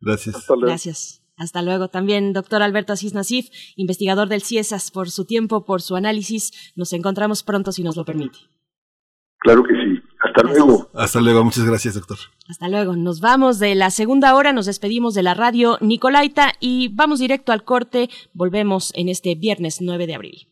[0.00, 0.46] Gracias.
[0.60, 1.23] Gracias.
[1.36, 1.88] Hasta luego.
[1.88, 6.72] También, doctor Alberto Asís Nasif, investigador del CIESAS, por su tiempo, por su análisis.
[6.76, 8.38] Nos encontramos pronto, si nos lo permite.
[9.40, 10.00] Claro que sí.
[10.20, 10.90] Hasta luego.
[10.94, 11.44] Hasta luego.
[11.44, 12.18] Muchas gracias, doctor.
[12.48, 12.96] Hasta luego.
[12.96, 17.52] Nos vamos de la segunda hora, nos despedimos de la radio Nicolaita y vamos directo
[17.52, 18.08] al corte.
[18.32, 20.48] Volvemos en este viernes 9 de abril.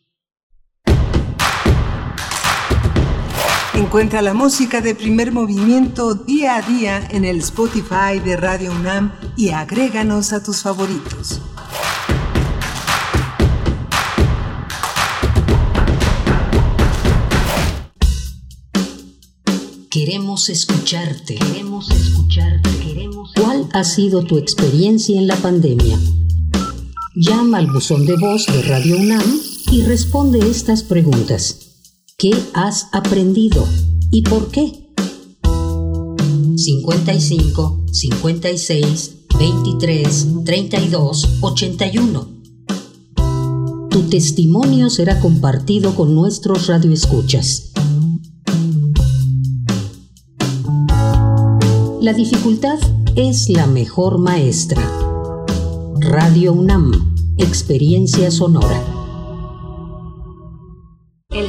[3.74, 9.12] Encuentra la música de primer movimiento día a día en el Spotify de Radio UNAM
[9.34, 11.40] y agréganos a tus favoritos.
[19.88, 21.36] Queremos escucharte.
[21.36, 22.70] Queremos escucharte.
[22.78, 25.98] Queremos ¿Cuál ha sido tu experiencia en la pandemia?
[27.14, 29.40] Llama al buzón de voz de Radio UNAM
[29.70, 31.71] y responde estas preguntas.
[32.22, 33.66] ¿Qué has aprendido
[34.12, 34.94] y por qué?
[36.54, 42.28] 55 56 23 32 81
[43.90, 47.72] Tu testimonio será compartido con nuestros radioescuchas.
[52.00, 52.78] La dificultad
[53.16, 54.80] es la mejor maestra.
[55.98, 58.91] Radio UNAM, experiencia sonora.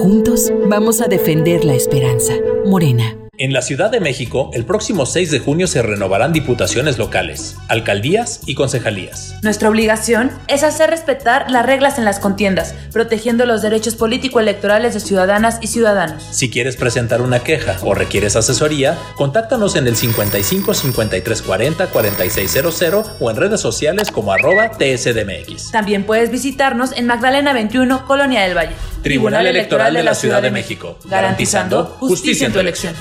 [0.00, 2.32] Juntos vamos a defender la esperanza.
[2.64, 3.19] Morena.
[3.42, 8.42] En la Ciudad de México, el próximo 6 de junio se renovarán diputaciones locales, alcaldías
[8.44, 9.34] y concejalías.
[9.42, 15.00] Nuestra obligación es hacer respetar las reglas en las contiendas, protegiendo los derechos político-electorales de
[15.00, 16.22] ciudadanas y ciudadanos.
[16.30, 23.10] Si quieres presentar una queja o requieres asesoría, contáctanos en el 55 53 40 4600
[23.20, 25.70] o en redes sociales como arroba tsdmx.
[25.70, 28.74] También puedes visitarnos en Magdalena 21, Colonia del Valle.
[29.02, 32.94] Tribunal Electoral de la Ciudad de México, garantizando justicia en tu elección.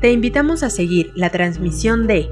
[0.00, 2.30] Te invitamos a seguir la transmisión de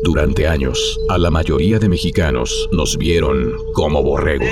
[0.00, 4.48] Durante años, a la mayoría de mexicanos nos vieron como borregos.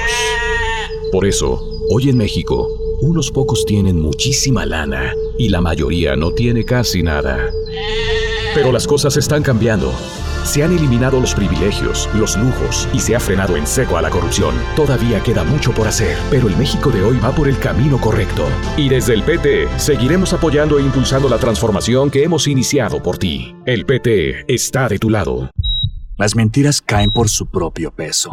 [1.12, 2.68] Por eso, hoy en México,
[3.00, 7.52] unos pocos tienen muchísima lana y la mayoría no tiene casi nada.
[8.54, 9.92] Pero las cosas están cambiando.
[10.46, 14.10] Se han eliminado los privilegios, los lujos y se ha frenado en seco a la
[14.10, 14.54] corrupción.
[14.76, 18.46] Todavía queda mucho por hacer, pero el México de hoy va por el camino correcto.
[18.76, 23.56] Y desde el PT seguiremos apoyando e impulsando la transformación que hemos iniciado por ti.
[23.66, 25.50] El PT está de tu lado.
[26.16, 28.30] Las mentiras caen por su propio peso.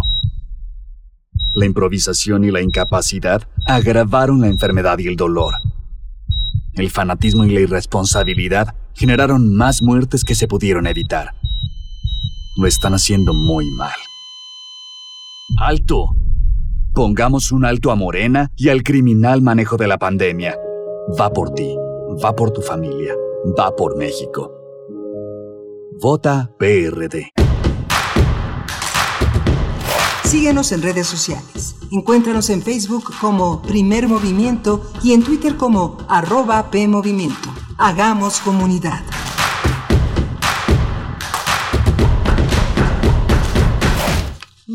[1.56, 5.56] La improvisación y la incapacidad agravaron la enfermedad y el dolor.
[6.76, 11.34] El fanatismo y la irresponsabilidad generaron más muertes que se pudieron evitar.
[12.55, 13.97] Lo están haciendo muy mal.
[15.59, 16.15] ¡Alto!
[16.93, 20.55] Pongamos un alto a Morena y al criminal manejo de la pandemia.
[21.19, 21.75] Va por ti,
[22.23, 23.15] va por tu familia,
[23.57, 24.51] va por México.
[25.99, 27.31] Vota PRD.
[30.23, 31.75] Síguenos en redes sociales.
[31.91, 37.49] Encuéntranos en Facebook como Primer Movimiento y en Twitter como arroba PMovimiento.
[37.80, 39.01] Hagamos comunidad.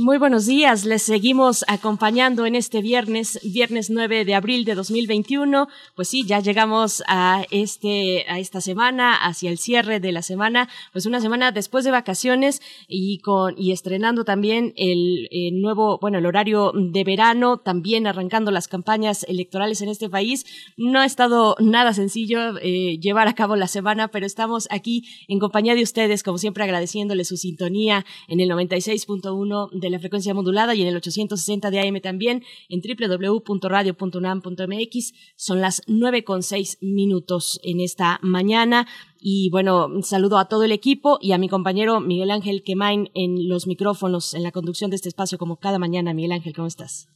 [0.09, 5.69] Muy buenos días, les seguimos acompañando en este viernes, viernes 9 de abril de 2021.
[5.95, 10.71] Pues sí, ya llegamos a este a esta semana, hacia el cierre de la semana,
[10.95, 16.17] pues una semana después de vacaciones y con y estrenando también el, el nuevo, bueno,
[16.17, 20.47] el horario de verano, también arrancando las campañas electorales en este país.
[20.79, 25.39] No ha estado nada sencillo eh, llevar a cabo la semana, pero estamos aquí en
[25.39, 30.75] compañía de ustedes, como siempre agradeciéndoles su sintonía en el 96.1 de la frecuencia modulada
[30.75, 35.13] y en el 860 de AM también en www.radio.unam.mx.
[35.37, 38.89] Son las nueve con seis minutos en esta mañana.
[39.21, 43.49] Y bueno, saludo a todo el equipo y a mi compañero Miguel Ángel Quemain en
[43.49, 46.15] los micrófonos, en la conducción de este espacio, como cada mañana.
[46.15, 47.09] Miguel Ángel, ¿cómo estás?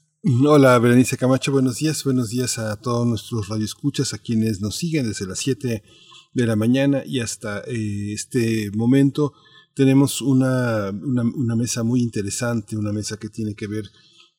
[0.47, 5.09] Hola, Berenice Camacho, buenos días, buenos días a todos nuestros radioescuchas, a quienes nos siguen
[5.09, 5.83] desde las 7
[6.33, 9.33] de la mañana y hasta eh, este momento.
[9.75, 13.85] Tenemos una, una, mesa muy interesante, una mesa que tiene que ver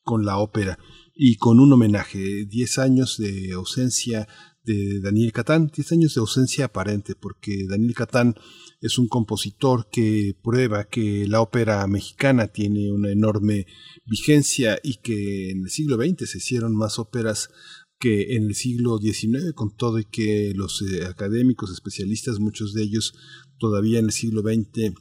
[0.02, 0.78] con la ópera
[1.14, 4.28] y con un homenaje, 10 años de ausencia
[4.64, 8.34] de Daniel Catán, 10 años de ausencia aparente, porque Daniel Catán
[8.80, 13.66] es un compositor que prueba que la ópera mexicana tiene una enorme
[14.06, 17.50] vigencia y que en el siglo XX se hicieron más óperas
[17.98, 22.82] que en el siglo XIX, con todo y que los eh, académicos, especialistas, muchos de
[22.82, 23.14] ellos
[23.58, 24.94] todavía en el siglo XX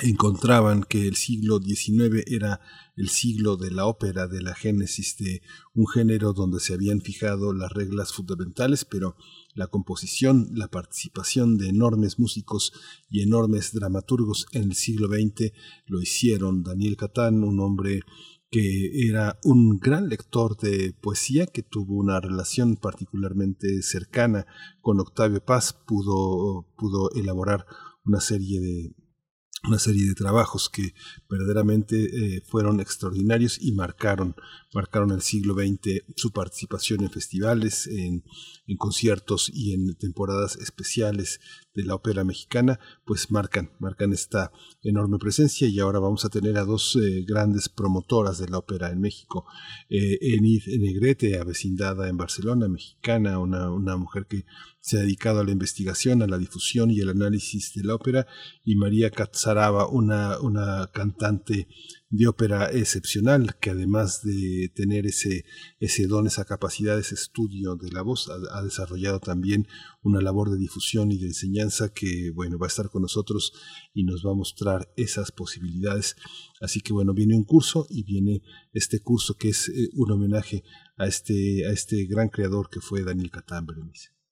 [0.00, 2.60] encontraban que el siglo XIX era
[2.96, 5.42] el siglo de la ópera, de la génesis de
[5.74, 9.16] un género donde se habían fijado las reglas fundamentales, pero
[9.54, 12.72] la composición, la participación de enormes músicos
[13.10, 15.52] y enormes dramaturgos en el siglo XX
[15.86, 16.62] lo hicieron.
[16.62, 18.00] Daniel Catán, un hombre
[18.50, 24.46] que era un gran lector de poesía, que tuvo una relación particularmente cercana
[24.80, 27.66] con Octavio Paz, pudo, pudo elaborar
[28.04, 28.94] una serie de
[29.64, 30.94] una serie de trabajos que
[31.28, 34.36] verdaderamente eh, fueron extraordinarios y marcaron,
[34.72, 38.22] marcaron el siglo XX su participación en festivales, en,
[38.76, 41.40] conciertos y en temporadas especiales
[41.74, 46.58] de la ópera mexicana, pues marcan, marcan esta enorme presencia y ahora vamos a tener
[46.58, 49.46] a dos eh, grandes promotoras de la ópera en México,
[49.88, 54.44] eh, Enid Negrete, avecindada en Barcelona, mexicana, una, una mujer que
[54.80, 58.26] se ha dedicado a la investigación, a la difusión y el análisis de la ópera,
[58.64, 61.68] y María Catzaraba, una, una cantante
[62.10, 65.44] de ópera excepcional, que además de tener ese,
[65.78, 69.66] ese don, esa capacidad, ese estudio de la voz, ha, desarrollado también
[70.02, 73.52] una labor de difusión y de enseñanza que, bueno, va a estar con nosotros
[73.92, 76.16] y nos va a mostrar esas posibilidades.
[76.60, 80.64] Así que, bueno, viene un curso y viene este curso que es eh, un homenaje
[80.96, 83.66] a este, a este gran creador que fue Daniel Catán.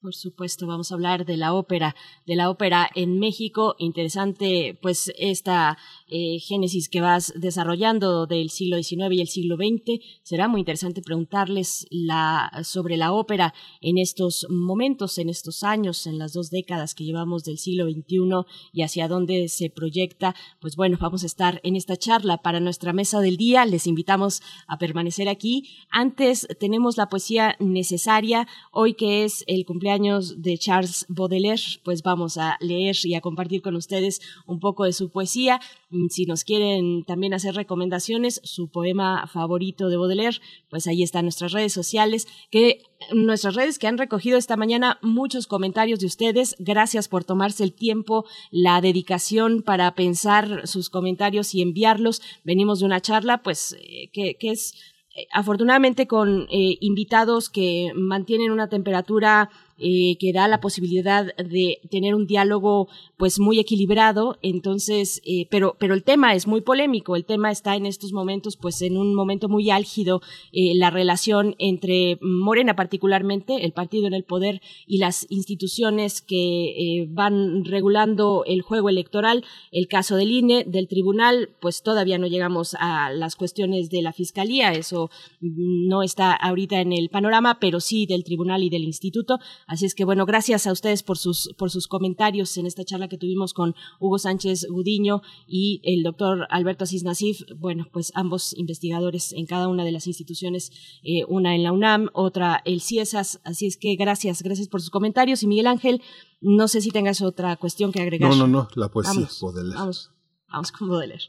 [0.02, 1.96] Por supuesto, vamos a hablar de la ópera,
[2.26, 3.76] de la ópera en México.
[3.78, 9.98] Interesante, pues, esta eh, génesis que vas desarrollando del siglo XIX y el siglo XX.
[10.22, 16.18] Será muy interesante preguntarles la, sobre la ópera en estos momentos, en estos años, en
[16.18, 18.44] las dos décadas que llevamos del siglo XXI
[18.74, 20.34] y hacia dónde se proyecta.
[20.60, 23.64] Pues bueno, vamos a estar en esta charla para nuestra mesa del día.
[23.64, 25.70] Les invitamos a permanecer aquí.
[25.90, 32.38] Antes tenemos la poesía necesaria, hoy que es el cumpleaños de Charles Baudelaire, pues vamos
[32.38, 35.60] a leer y a compartir con ustedes un poco de su poesía.
[35.90, 40.40] Mm, si nos quieren también hacer recomendaciones, su poema favorito de Baudelaire,
[40.70, 42.82] pues ahí están nuestras redes sociales, que
[43.12, 46.56] nuestras redes que han recogido esta mañana muchos comentarios de ustedes.
[46.58, 52.22] Gracias por tomarse el tiempo, la dedicación para pensar sus comentarios y enviarlos.
[52.42, 54.74] Venimos de una charla, pues, eh, que, que es
[55.16, 61.80] eh, afortunadamente con eh, invitados que mantienen una temperatura eh, que da la posibilidad de
[61.90, 62.88] tener un diálogo
[63.18, 67.76] pues muy equilibrado, entonces, eh, pero, pero el tema es muy polémico, el tema está
[67.76, 70.22] en estos momentos pues en un momento muy álgido,
[70.52, 77.06] eh, la relación entre Morena particularmente, el partido en el poder y las instituciones que
[77.10, 82.76] van regulando el juego electoral, el caso del INE, del tribunal, pues todavía no llegamos
[82.78, 88.06] a las cuestiones de la fiscalía, eso no está ahorita en el panorama, pero sí
[88.06, 89.38] del tribunal y del instituto.
[89.66, 93.08] Así es que bueno, gracias a ustedes por sus, por sus comentarios en esta charla
[93.08, 97.40] que tuvimos con Hugo Sánchez Gudiño y el doctor Alberto Asís Nasif.
[97.56, 100.70] Bueno, pues ambos investigadores en cada una de las instituciones,
[101.02, 103.40] eh, una en la UNAM, otra el CIESAS.
[103.42, 105.42] Así es que gracias, gracias por sus comentarios.
[105.42, 106.00] Y Miguel Ángel,
[106.40, 108.30] no sé si tengas otra cuestión que agregar.
[108.30, 109.40] No, no, no, la poesía vamos,
[109.74, 110.10] Vamos,
[110.48, 111.24] vamos con Baudelaire.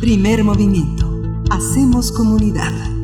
[0.00, 1.06] Primer movimiento.
[1.50, 2.99] Hacemos comunidad.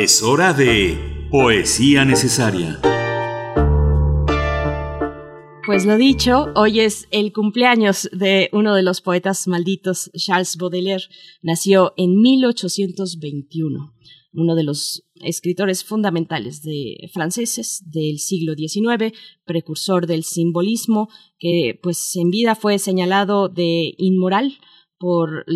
[0.00, 2.80] Es hora de Poesía Necesaria.
[5.66, 11.04] Pues lo dicho, hoy es el cumpleaños de uno de los poetas malditos, Charles Baudelaire.
[11.42, 13.94] Nació en 1821,
[14.32, 19.14] uno de los escritores fundamentales de franceses del siglo XIX,
[19.44, 24.56] precursor del simbolismo, que pues en vida fue señalado de inmoral
[25.00, 25.46] por,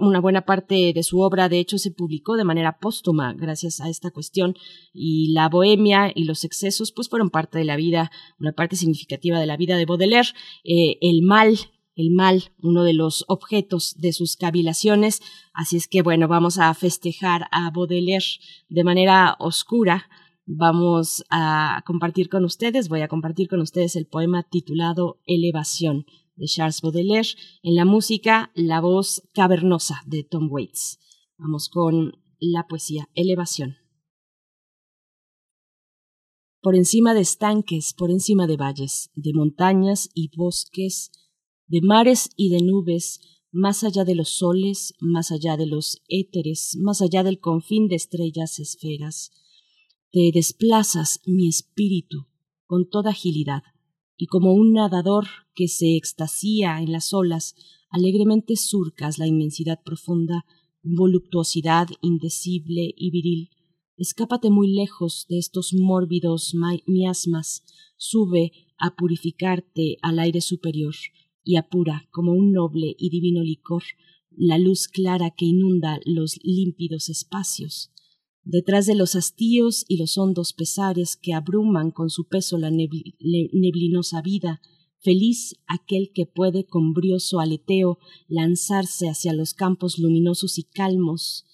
[0.00, 3.88] una buena parte de su obra, de hecho, se publicó de manera póstuma gracias a
[3.88, 4.54] esta cuestión
[4.92, 9.40] y la bohemia y los excesos pues fueron parte de la vida, una parte significativa
[9.40, 10.28] de la vida de Baudelaire.
[10.64, 11.56] Eh, el mal,
[11.96, 15.22] el mal, uno de los objetos de sus cavilaciones,
[15.54, 18.26] así es que bueno, vamos a festejar a Baudelaire
[18.68, 20.10] de manera oscura.
[20.44, 26.04] Vamos a compartir con ustedes, voy a compartir con ustedes el poema titulado Elevación
[26.36, 27.28] de Charles Baudelaire.
[27.62, 30.98] En la música, la voz cavernosa de Tom Waits.
[31.38, 33.76] Vamos con la poesía Elevación.
[36.60, 41.10] Por encima de estanques, por encima de valles, de montañas y bosques,
[41.66, 46.76] de mares y de nubes, más allá de los soles, más allá de los éteres,
[46.80, 49.30] más allá del confín de estrellas esferas.
[50.10, 52.28] Te desplazas, mi espíritu,
[52.66, 53.62] con toda agilidad,
[54.16, 57.54] y como un nadador que se extasía en las olas,
[57.90, 60.44] alegremente surcas la inmensidad profunda,
[60.82, 63.50] voluptuosidad indecible y viril.
[63.96, 66.54] Escápate muy lejos de estos mórbidos
[66.86, 67.64] miasmas,
[67.96, 70.94] sube a purificarte al aire superior,
[71.44, 73.82] y apura como un noble y divino licor
[74.30, 77.91] la luz clara que inunda los límpidos espacios.
[78.44, 84.20] Detrás de los hastíos y los hondos pesares que abruman con su peso la neblinosa
[84.20, 84.60] vida,
[84.98, 87.98] feliz aquel que puede con brioso aleteo
[88.28, 91.44] lanzarse hacia los campos luminosos y calmos,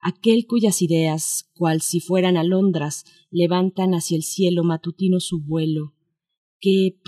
[0.00, 5.94] aquel cuyas ideas, cual si fueran alondras, levantan hacia el cielo matutino su vuelo,
[6.60, 7.00] que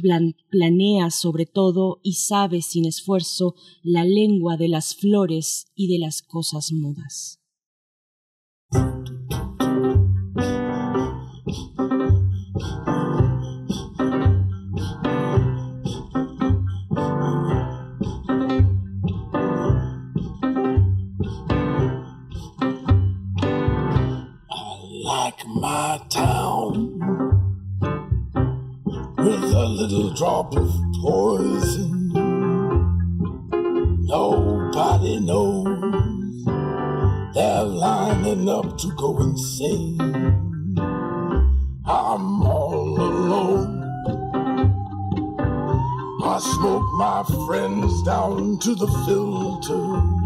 [0.51, 6.23] planea sobre todo y sabe sin esfuerzo la lengua de las flores y de las
[6.23, 7.41] cosas mudas.
[25.61, 26.95] My town.
[29.19, 30.71] with a little drop of
[31.03, 32.13] poison.
[34.07, 36.45] Nobody knows
[37.35, 40.01] they're lining up to go insane.
[41.85, 43.75] I'm all alone.
[46.23, 50.18] I smoke my friends down to the filter.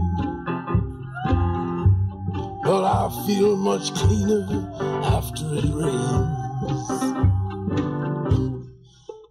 [2.72, 4.46] But I feel much cleaner
[5.04, 6.88] after it rains.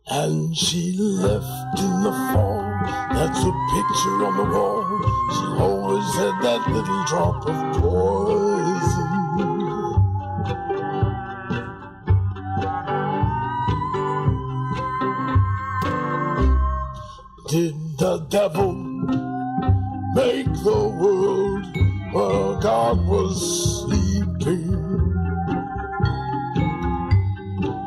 [0.06, 2.62] And she left in the fall.
[3.10, 4.86] That's a picture on the wall.
[5.34, 9.12] She always had that little drop of poison.
[17.50, 18.74] Did the devil
[20.14, 21.66] make the world
[22.62, 24.70] God was sleeping?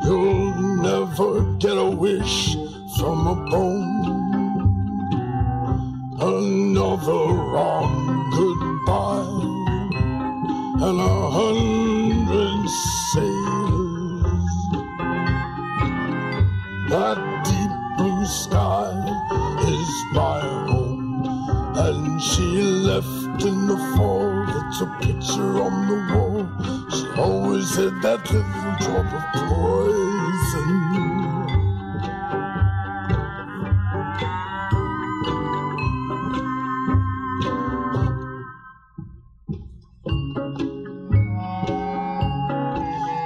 [0.03, 2.57] You'll never get a wish
[2.99, 4.25] from a bone.
[6.19, 7.23] Another
[7.53, 9.29] wrong goodbye,
[10.89, 12.69] and a hundred
[13.13, 14.55] sailors.
[16.91, 18.91] That deep blue sky
[19.69, 21.23] is my home,
[21.77, 24.34] and she left in the fall.
[24.77, 26.43] It's a picture on the wall.
[26.91, 30.69] She always had that little drop of poison.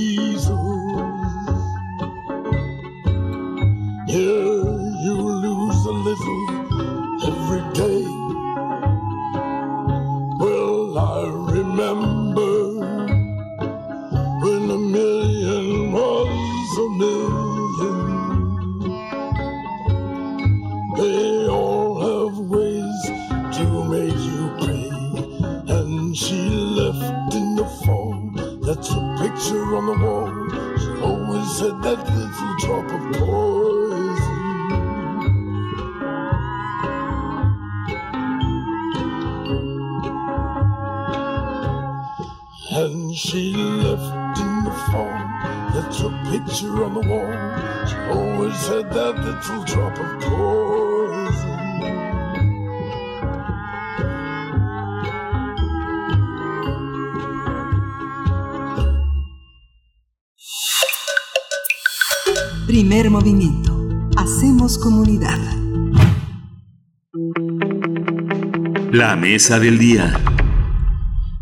[69.35, 70.13] Del día.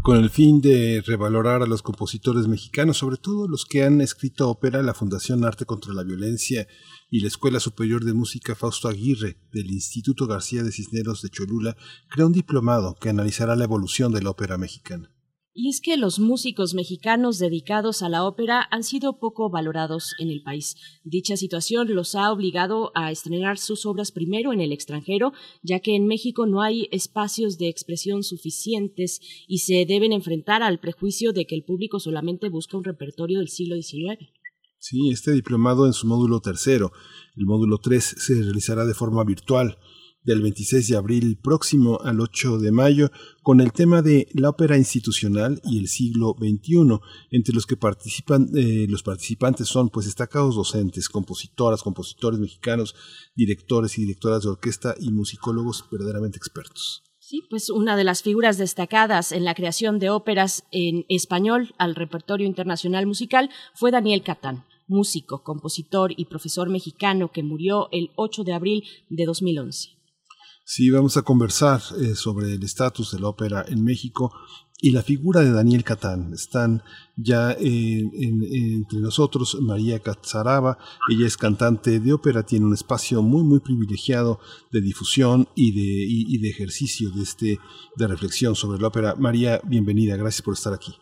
[0.02, 4.50] Con el fin de revalorar a los compositores mexicanos, sobre todo los que han escrito
[4.50, 6.68] ópera, la Fundación Arte contra la Violencia
[7.12, 11.78] y la Escuela Superior de Música Fausto Aguirre del Instituto García de Cisneros de Cholula
[12.10, 15.13] creó un diplomado que analizará la evolución de la ópera mexicana.
[15.56, 20.32] Y es que los músicos mexicanos dedicados a la ópera han sido poco valorados en
[20.32, 20.76] el país.
[21.04, 25.32] Dicha situación los ha obligado a estrenar sus obras primero en el extranjero,
[25.62, 30.80] ya que en México no hay espacios de expresión suficientes y se deben enfrentar al
[30.80, 34.32] prejuicio de que el público solamente busca un repertorio del siglo XIX.
[34.80, 36.92] Sí, este diplomado en su módulo tercero.
[37.36, 39.78] El módulo 3 se realizará de forma virtual
[40.24, 44.78] del 26 de abril próximo al 8 de mayo con el tema de la ópera
[44.78, 47.00] institucional y el siglo XXI,
[47.32, 52.96] entre los que participan eh, los participantes son pues destacados docentes, compositoras, compositores mexicanos,
[53.36, 57.04] directores y directoras de orquesta y musicólogos verdaderamente expertos.
[57.20, 61.96] Sí, pues una de las figuras destacadas en la creación de óperas en español al
[61.96, 68.44] repertorio internacional musical fue Daniel Catán, músico, compositor y profesor mexicano que murió el 8
[68.44, 69.93] de abril de 2011.
[70.66, 74.32] Sí, vamos a conversar eh, sobre el estatus de la ópera en México
[74.82, 76.32] y la figura de Daniel Catán.
[76.34, 76.84] Están
[77.18, 80.78] ya entre nosotros María Catzaraba,
[81.10, 84.40] ella es cantante de ópera, tiene un espacio muy muy privilegiado
[84.72, 87.60] de difusión y de, y de ejercicio de, este,
[87.98, 89.16] de reflexión sobre la ópera.
[89.16, 90.96] María, bienvenida, gracias por estar aquí.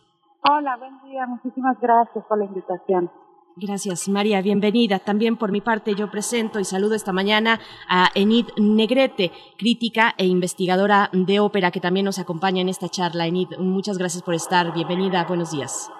[0.44, 3.10] Hola, buen día, muchísimas gracias por la invitación.
[3.56, 4.40] Gracias, María.
[4.40, 4.98] Bienvenida.
[4.98, 10.26] También por mi parte yo presento y saludo esta mañana a Enid Negrete, crítica e
[10.26, 13.26] investigadora de ópera, que también nos acompaña en esta charla.
[13.26, 14.72] Enid, muchas gracias por estar.
[14.72, 15.24] Bienvenida.
[15.28, 15.90] Buenos días.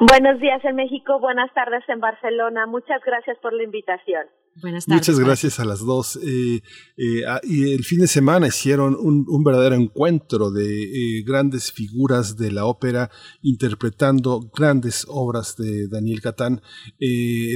[0.00, 2.66] Buenos días en México, buenas tardes en Barcelona.
[2.66, 4.26] Muchas gracias por la invitación.
[4.60, 5.08] Buenas tardes.
[5.08, 6.16] Muchas gracias a las dos.
[6.16, 6.60] Eh,
[6.98, 12.36] eh, ah, y el fin de semana hicieron un, verdadero encuentro de eh, grandes figuras
[12.36, 13.10] de la ópera
[13.40, 16.60] interpretando grandes obras de Daniel Catán.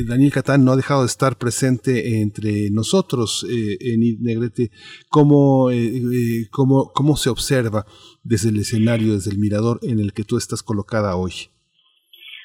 [0.08, 4.70] Daniel Catán no ha dejado de estar presente entre nosotros en Negrete.
[5.10, 5.68] ¿Cómo,
[6.50, 7.84] cómo, ¿Cómo se observa
[8.22, 11.50] desde el escenario, desde el mirador en el que tú estás colocada hoy?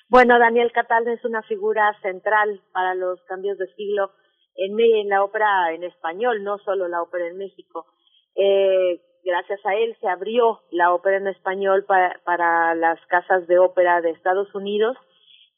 [0.10, 4.12] Bueno, Daniel Catán es una figura central para los cambios de siglo
[4.56, 7.86] en, la ópera en español, no solo la ópera en México.
[8.36, 13.60] Eh, gracias a él se abrió la ópera en español para, para las casas de
[13.60, 14.98] ópera de Estados Unidos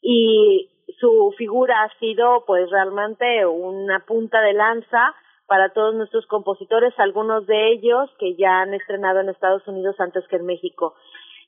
[0.02, 5.14] y su figura ha sido pues realmente una punta de lanza
[5.46, 10.26] para todos nuestros compositores, algunos de ellos que ya han estrenado en Estados Unidos antes
[10.28, 10.94] que en México.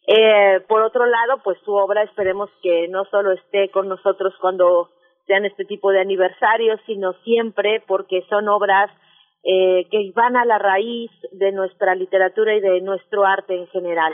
[0.06, 4.90] Eh, por otro lado, pues su obra esperemos que no solo esté con nosotros cuando
[5.26, 8.90] sean este tipo de aniversarios, sino siempre porque son obras
[9.42, 14.12] eh, que van a la raíz de nuestra literatura y de nuestro arte en general.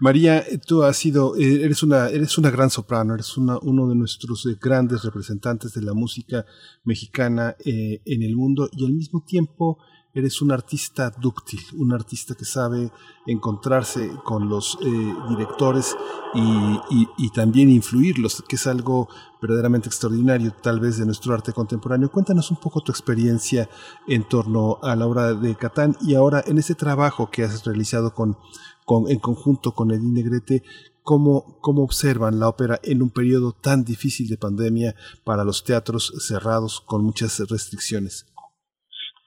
[0.00, 3.94] María, tú has sido, eh, eres una, eres una gran soprano, eres una, uno de
[3.94, 6.44] nuestros eh, grandes representantes de la música
[6.84, 9.78] mexicana en el mundo y al mismo tiempo
[10.14, 12.92] eres un artista dúctil, un artista que sabe
[13.26, 15.96] encontrarse con los eh, directores
[16.34, 19.08] y, también influirlos, que es algo
[19.42, 22.10] verdaderamente extraordinario tal vez de nuestro arte contemporáneo.
[22.10, 23.68] Cuéntanos un poco tu experiencia
[24.06, 28.14] en torno a la obra de Catán y ahora en ese trabajo que has realizado
[28.14, 28.38] con,
[28.84, 30.62] con, en conjunto con Edith Negrete,
[31.02, 36.14] ¿Cómo, ¿Cómo observan la ópera en un periodo tan difícil de pandemia para los teatros
[36.26, 38.24] cerrados con muchas restricciones?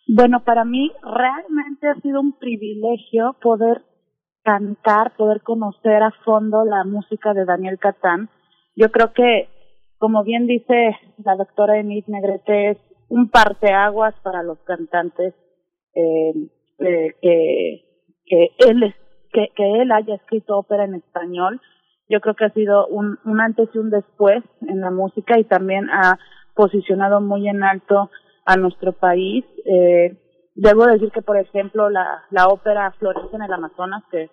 [0.07, 3.81] Bueno, para mí realmente ha sido un privilegio poder
[4.41, 8.29] cantar, poder conocer a fondo la música de Daniel Catán.
[8.75, 9.49] Yo creo que,
[9.97, 12.77] como bien dice la doctora Enid Negrete, es
[13.09, 15.33] un parteaguas para los cantantes
[15.93, 16.33] eh,
[16.79, 17.83] eh, que,
[18.25, 18.95] que él
[19.33, 21.59] que, él haya escrito ópera en español.
[22.07, 25.89] Yo creo que ha sido un antes y un después en la música y también
[25.89, 26.17] ha
[26.55, 28.09] posicionado muy en alto
[28.47, 29.45] a nuestro país.
[29.65, 30.17] Eh,
[30.55, 34.31] debo decir que, por ejemplo, la, la ópera Florece en el Amazonas, que,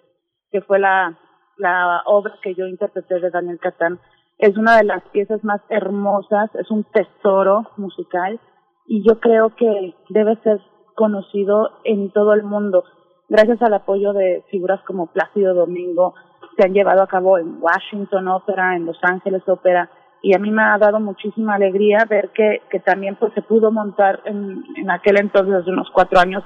[0.51, 1.19] que fue la,
[1.59, 3.99] la obra que yo interpreté de Daniel Catán,
[4.39, 8.41] es una de las piezas más hermosas, es un tesoro musical
[8.87, 10.61] y yo creo que debe ser
[10.95, 12.85] conocido en todo el mundo.
[13.29, 16.15] Gracias al apoyo de figuras como Plácido Domingo,
[16.57, 19.91] se han llevado a cabo en Washington Opera, en Los Ángeles Opera,
[20.25, 23.71] y a mí me ha dado muchísima alegría ver que, que también pues se pudo
[23.71, 26.43] montar en, en aquel entonces, hace unos cuatro años,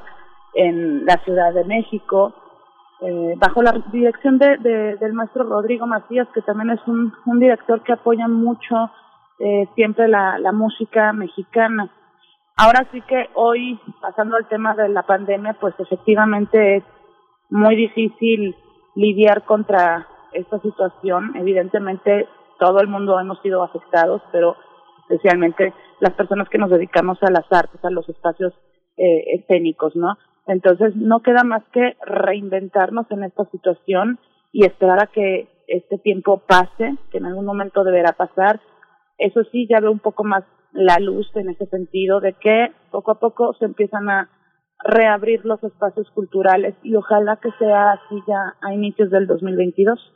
[0.55, 2.35] en la Ciudad de México,
[3.01, 7.39] eh, bajo la dirección de, de, del maestro Rodrigo Macías, que también es un, un
[7.39, 8.91] director que apoya mucho
[9.39, 11.89] eh, siempre la, la música mexicana.
[12.57, 16.85] Ahora sí que hoy, pasando al tema de la pandemia, pues efectivamente es
[17.49, 18.57] muy difícil
[18.97, 21.37] lidiar contra esta situación.
[21.37, 22.27] Evidentemente
[22.59, 24.57] todo el mundo hemos sido afectados, pero
[25.09, 28.53] especialmente las personas que nos dedicamos a las artes, a los espacios
[28.97, 30.17] eh, escénicos, ¿no?
[30.47, 34.19] Entonces, no queda más que reinventarnos en esta situación
[34.53, 38.61] y esperar a que este tiempo pase, que en algún momento deberá pasar.
[39.19, 43.13] Eso sí, ya veo un poco más la luz en ese sentido de que poco
[43.13, 44.31] a poco se empiezan a
[44.85, 50.15] reabrir los espacios culturales y ojalá que sea así ya a inicios del 2022.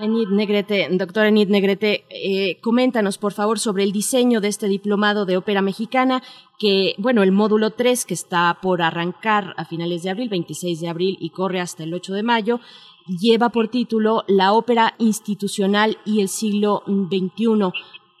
[0.00, 5.26] Enid Negrete, doctora Enid Negrete, eh, coméntanos por favor sobre el diseño de este diplomado
[5.26, 6.22] de ópera mexicana,
[6.58, 10.88] que, bueno, el módulo 3 que está por arrancar a finales de abril, 26 de
[10.88, 12.60] abril y corre hasta el 8 de mayo,
[13.06, 17.72] lleva por título La ópera institucional y el siglo XXI.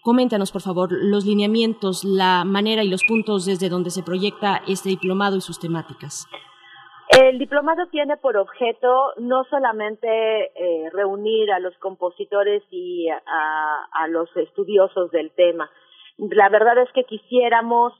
[0.02, 4.88] Coméntanos, por favor, los lineamientos, la manera y los puntos desde donde se proyecta este
[4.90, 6.26] diplomado y sus temáticas.
[7.18, 14.34] El diplomado tiene por objeto no solamente eh, reunir a los compositores y a, los
[14.36, 15.68] estudiosos del tema.
[16.18, 17.92] La verdad es que quisiéramos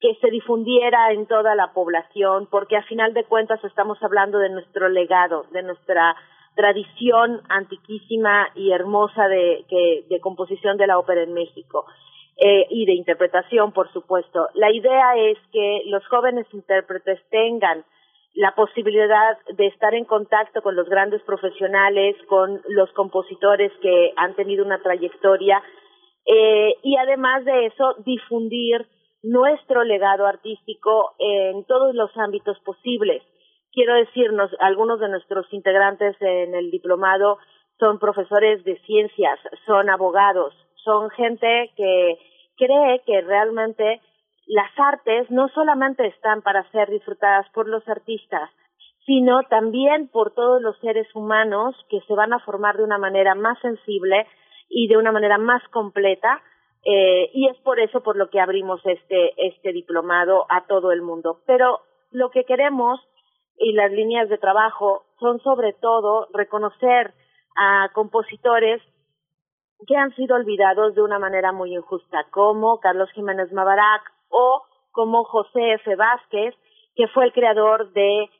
[0.00, 4.50] que se difundiera en toda la población, porque a final de cuentas estamos hablando de
[4.50, 6.14] nuestro legado, de nuestra
[6.54, 9.64] tradición antiquísima y hermosa de,
[10.08, 11.84] de composición de la ópera en México
[12.36, 14.48] eh, y de interpretación, por supuesto.
[14.54, 17.84] La idea es que los jóvenes intérpretes tengan
[18.36, 24.34] la posibilidad de estar en contacto con los grandes profesionales, con los compositores que han
[24.34, 25.62] tenido una trayectoria
[26.26, 28.86] eh, y además de eso difundir
[29.22, 33.22] nuestro legado artístico en todos los ámbitos posibles.
[33.72, 37.38] Quiero decirnos, algunos de nuestros integrantes en el diplomado
[37.78, 40.54] son profesores de ciencias, son abogados,
[40.84, 42.18] son gente que
[42.56, 44.00] cree que realmente
[44.46, 48.50] las artes no solamente están para ser disfrutadas por los artistas,
[49.04, 53.34] sino también por todos los seres humanos que se van a formar de una manera
[53.34, 54.26] más sensible
[54.68, 56.42] y de una manera más completa.
[56.84, 61.02] Eh, y es por eso por lo que abrimos este, este diplomado a todo el
[61.02, 61.40] mundo.
[61.46, 61.80] Pero
[62.12, 63.00] lo que queremos
[63.58, 67.14] y las líneas de trabajo son sobre todo reconocer
[67.56, 68.82] a compositores
[69.86, 75.24] que han sido olvidados de una manera muy injusta, como Carlos Jiménez Mavarac o como
[75.24, 75.94] José F.
[75.96, 76.54] Vázquez,
[76.94, 78.30] que fue el creador de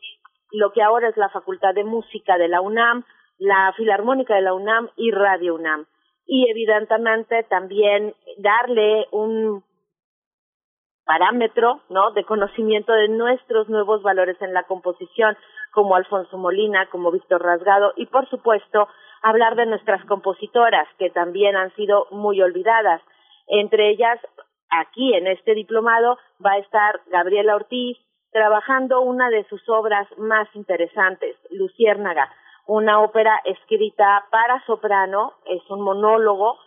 [0.52, 3.04] lo que ahora es la Facultad de Música de la UNAM,
[3.38, 5.86] la Filarmónica de la UNAM y Radio UNAM.
[6.26, 9.62] Y evidentemente también darle un
[11.04, 12.10] parámetro, ¿no?
[12.12, 15.36] De conocimiento de nuestros nuevos valores en la composición,
[15.72, 18.88] como Alfonso Molina, como Víctor Rasgado, y por supuesto,
[19.22, 23.02] hablar de nuestras compositoras, que también han sido muy olvidadas.
[23.46, 24.18] Entre ellas,
[24.70, 27.98] aquí en este diplomado, va a estar Gabriela Ortiz,
[28.30, 32.30] trabajando una de sus obras más interesantes, Luciérnaga,
[32.66, 36.58] una ópera escrita para soprano, es un monólogo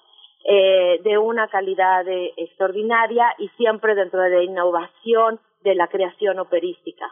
[0.46, 7.06] eh, de una calidad extraordinaria y siempre dentro de la innovación de la creación operística.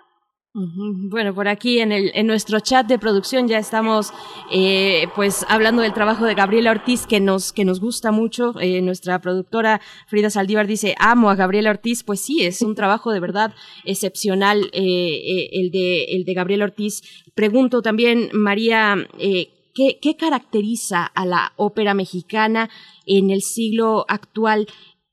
[0.60, 4.11] Bueno, por aquí en, el, en nuestro chat de producción ya estamos
[4.52, 8.60] eh, pues hablando del trabajo de Gabriela Ortiz que nos, que nos gusta mucho.
[8.60, 12.02] Eh, nuestra productora Frida Saldívar dice, amo a Gabriela Ortiz.
[12.02, 13.53] Pues sí, es un trabajo de verdad
[13.86, 17.03] excepcional eh, el, de, el de Gabriela Ortiz.
[17.36, 22.72] Pregunto también, María, ¿qué, ¿qué caracteriza a la ópera mexicana
[23.06, 24.68] en el siglo actual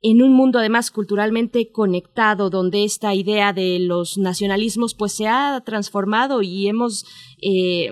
[0.06, 5.62] en un mundo además culturalmente conectado, donde esta idea de los nacionalismos pues se ha
[5.64, 7.06] transformado y hemos
[7.40, 7.90] eh,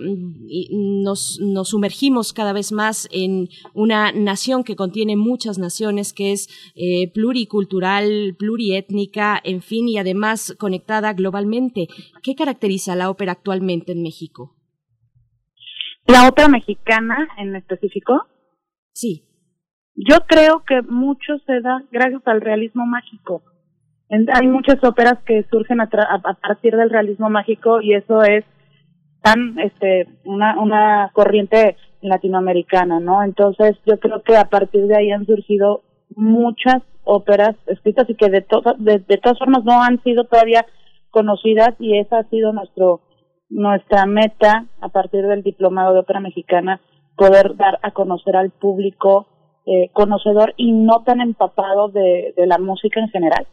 [0.70, 6.50] nos, nos, sumergimos cada vez más en una nación que contiene muchas naciones, que es
[6.74, 11.88] eh, pluricultural, pluriétnica, en fin, y además conectada globalmente.
[12.22, 14.54] ¿Qué caracteriza la ópera actualmente en México?
[16.06, 18.26] La ópera mexicana en específico.
[18.92, 19.31] Sí.
[19.94, 23.42] Yo creo que mucho se da gracias al realismo mágico.
[24.08, 28.44] hay muchas óperas que surgen a, partir del realismo mágico y eso es
[29.22, 33.22] tan este una una corriente latinoamericana, ¿no?
[33.22, 35.82] Entonces, yo creo que a partir de ahí han surgido
[36.16, 38.44] muchas óperas escritas y que de,
[38.78, 40.66] de, de todas formas no han sido todavía
[41.10, 43.02] conocidas y esa ha sido nuestro
[43.48, 46.80] nuestra meta a partir del diplomado de ópera mexicana
[47.16, 49.26] poder dar a conocer al público
[49.64, 53.46] eh, conocedor y no tan empapado de, de la música en general.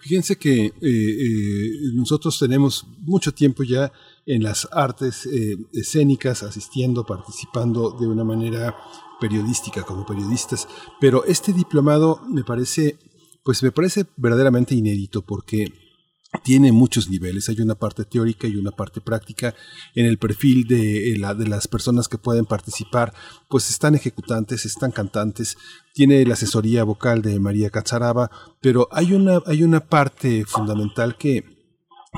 [0.00, 3.90] Fíjense que eh, eh, nosotros tenemos mucho tiempo ya
[4.26, 5.26] en las artes
[5.72, 8.76] escénicas, asistiendo, participando de una manera
[9.18, 10.68] periodística como periodistas,
[11.00, 12.98] pero este diplomado me parece,
[13.42, 15.85] pues me parece verdaderamente inédito porque
[16.42, 17.48] tiene muchos niveles.
[17.48, 19.54] Hay una parte teórica y una parte práctica.
[19.94, 23.12] En el perfil de, eh, la, de las personas que pueden participar,
[23.48, 25.56] pues están ejecutantes, están cantantes.
[25.92, 31.55] Tiene la asesoría vocal de María Cazaraba, pero hay una, hay una parte fundamental que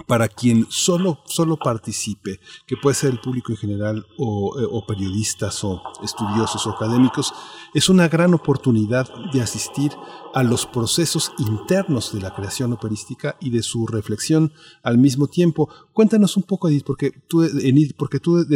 [0.07, 5.62] para quien solo, solo participe, que puede ser el público en general o, eh, periodistas
[5.65, 7.33] o estudiosos o académicos,
[7.75, 9.93] es una gran oportunidad de asistir
[10.35, 14.52] a los procesos internos de la creación operística y de su reflexión
[14.83, 15.68] al mismo tiempo.
[15.93, 17.47] Cuéntanos un poco, Edith, porque tú,
[17.97, 18.47] porque tú,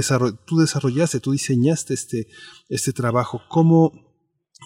[0.46, 2.28] tú desarrollaste, tú diseñaste este,
[2.68, 3.92] este trabajo, cómo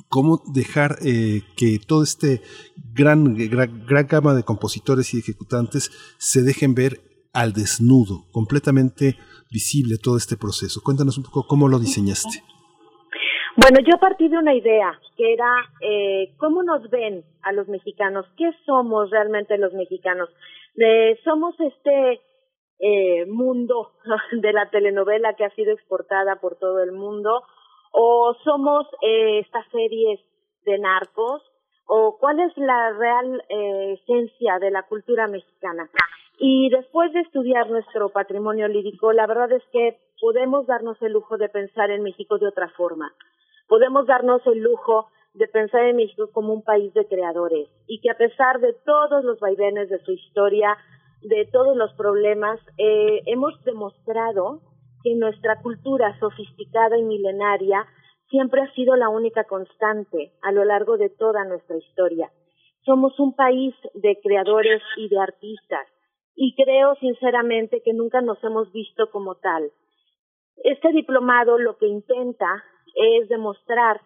[0.09, 2.43] cómo dejar eh, que todo este
[2.95, 7.01] gran, gran, gama de compositores y ejecutantes se dejen ver
[7.33, 9.17] al desnudo, completamente
[9.51, 10.81] visible todo este proceso.
[10.83, 12.43] Cuéntanos un poco cómo lo diseñaste.
[13.57, 15.51] Bueno, yo partí de una idea que era
[15.81, 20.29] eh, cómo nos ven a los mexicanos, qué somos realmente los mexicanos.
[20.77, 22.21] Eh, somos este
[22.79, 23.93] eh, mundo
[24.33, 27.43] de la telenovela que ha sido exportada por todo el mundo,
[27.99, 30.21] o somos eh, estas series
[30.67, 31.43] de narcos
[31.87, 35.89] o cuál es la real eh, esencia de la cultura mexicana.
[36.39, 41.39] Y después de estudiar nuestro patrimonio lírico, la verdad es que podemos darnos el lujo
[41.39, 43.15] de pensar en México de otra forma.
[43.67, 48.11] Podemos darnos el lujo de pensar en México como un país de creadores y que
[48.11, 50.77] a pesar de todos los vaivenes de su historia,
[51.23, 54.61] de todos los problemas, eh, hemos demostrado
[55.07, 57.87] que nuestra cultura sofisticada y milenaria
[58.29, 62.29] siempre ha sido la única constante a lo largo de toda nuestra historia.
[62.85, 65.87] Somos un país de creadores y de artistas
[66.35, 69.71] y creo sinceramente que nunca nos hemos visto como tal.
[70.57, 72.65] Este diplomado lo que intenta
[72.97, 74.01] es demostrar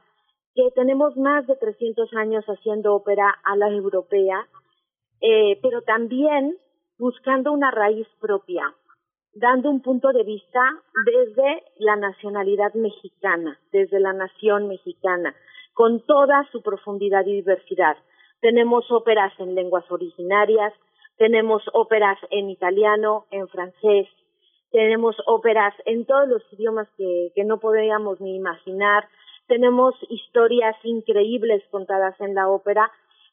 [0.55, 4.47] que tenemos más de 300 años haciendo ópera a la europea,
[5.23, 6.59] eh, pero también
[6.99, 8.75] buscando una raíz propia,
[9.35, 10.61] dando un punto de vista
[11.07, 15.35] desde la nacionalidad mexicana, desde la nación mexicana,
[15.75, 17.97] con toda su profundidad y diversidad.
[18.41, 20.73] Tenemos óperas en lenguas originarias,
[21.17, 24.09] tenemos óperas en italiano, en francés,
[24.71, 29.09] tenemos óperas en todos los idiomas que, que no podríamos ni imaginar,
[29.47, 32.91] tenemos historias increíbles contadas en la ópera,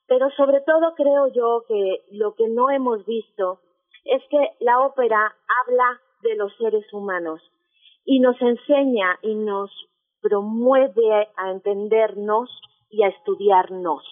[0.07, 3.59] pero sobre todo creo yo que lo que no hemos visto
[4.05, 5.35] es que la ópera
[5.65, 7.41] habla de los seres humanos
[8.05, 9.71] y nos enseña y nos
[10.21, 12.49] promueve a entendernos
[12.89, 14.03] y a estudiarnos.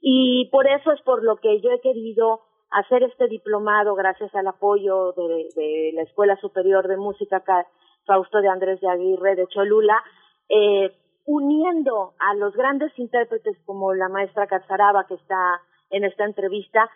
[0.00, 2.40] Y por eso es por lo que yo he querido
[2.70, 7.42] hacer este diplomado gracias al apoyo de, la Escuela Superior de Música
[8.06, 10.02] Fausto de Andrés de Aguirre de Cholula,
[10.48, 10.92] eh,
[11.26, 16.90] uniendo a los grandes intérpretes como la maestra Cazaraba que está en esta entrevista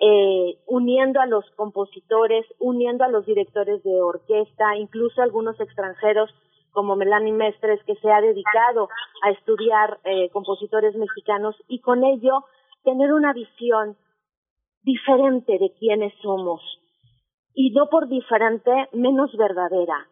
[0.00, 6.30] eh, uniendo a los compositores, uniendo a los directores de orquesta, incluso algunos extranjeros
[6.70, 8.88] como Melanie Mestres, que se ha dedicado
[9.22, 12.44] a estudiar eh, compositores mexicanos y con ello
[12.84, 13.96] tener una visión
[14.82, 16.60] diferente de quiénes somos.
[17.54, 20.06] Y no por diferente menos verdadera,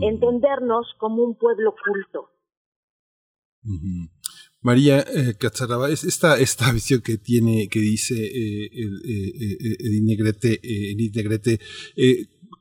[0.00, 2.30] entendernos como un pueblo culto.
[4.68, 5.34] María eh,
[5.90, 11.58] es esta, esta visión que tiene, que dice eh, eh, Edith Negrete, Edith Negrete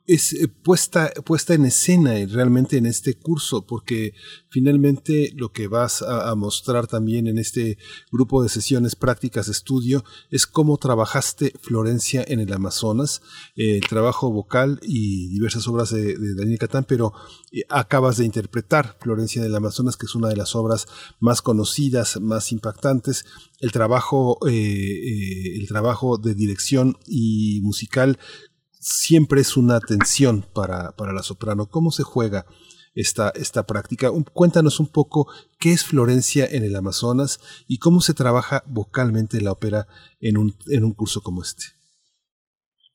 [0.07, 4.13] es eh, puesta, puesta en escena realmente en este curso, porque
[4.49, 7.77] finalmente lo que vas a, mostrar también en este
[8.11, 13.21] grupo de sesiones prácticas de estudio es cómo trabajaste Florencia en el Amazonas,
[13.55, 17.11] el trabajo vocal y diversas obras de, Daniel Catán, pero
[17.51, 20.87] eh, acabas de interpretar Florencia en el Amazonas, que es una de las obras
[21.19, 23.25] más conocidas, más impactantes,
[23.59, 28.17] el trabajo, eh, el trabajo de dirección y musical
[28.87, 31.67] siempre es una tensión para, para la soprano.
[31.67, 32.45] ¿Cómo se juega
[32.95, 34.09] esta, esta práctica?
[34.33, 35.27] cuéntanos un poco
[35.59, 39.87] qué es Florencia en el Amazonas y cómo se trabaja vocalmente la ópera
[40.21, 41.65] en un, en un curso como este.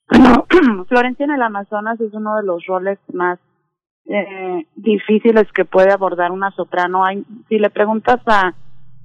[0.89, 3.39] Florencia en el Amazonas es uno de los roles más
[4.07, 7.05] eh, difíciles que puede abordar una soprano.
[7.05, 8.55] Hay, si le preguntas a,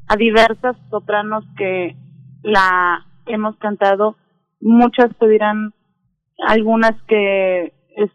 [0.08, 1.96] a diversas sopranos que
[2.44, 4.16] la hemos cantado,
[4.62, 5.74] muchas te dirán
[6.40, 8.12] algunas que es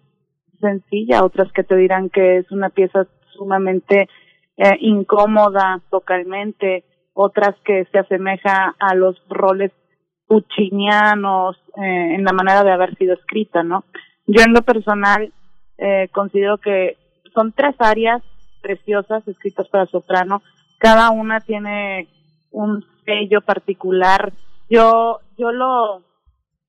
[0.61, 4.09] sencilla, otras que te dirán que es una pieza sumamente
[4.57, 6.85] eh, incómoda vocalmente,
[7.15, 9.73] otras que se asemeja a los roles
[10.27, 13.85] puccinianos eh, en la manera de haber sido escrita, ¿no?
[14.27, 15.33] Yo en lo personal
[15.79, 16.97] eh, considero que
[17.35, 18.23] son tres áreas
[18.63, 20.43] preciosas escritas para soprano,
[20.79, 22.09] cada una tiene
[22.51, 24.33] un sello particular.
[24.71, 26.03] Yo yo lo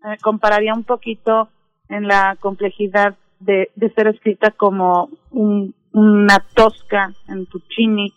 [0.04, 1.50] eh, compararía un poquito
[1.90, 8.14] en la complejidad de, ser escrita como un, una tosca en Puccini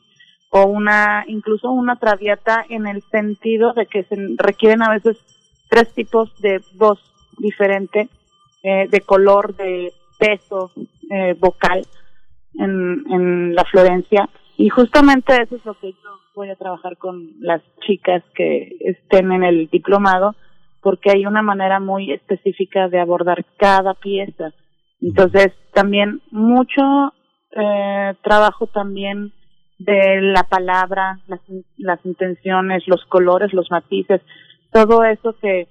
[0.51, 5.19] o una incluso una traviata en el sentido de que se requieren a veces
[5.69, 7.01] tres tipos de voz
[7.39, 8.09] diferente
[8.63, 10.71] eh, de color, de peso
[11.11, 11.87] eh, vocal
[12.55, 14.29] en, en la Florencia.
[14.57, 19.33] Y justamente eso es lo que yo voy a trabajar con las chicas que estén
[19.33, 20.35] en el diplomado,
[20.87, 24.53] porque hay una manera muy específica de abordar cada pieza.
[25.01, 27.13] Entonces, también mucho
[27.51, 29.33] eh, trabajo también
[29.81, 31.41] de la palabra, las,
[31.77, 34.21] las intenciones, los colores, los matices,
[34.71, 35.67] todo eso que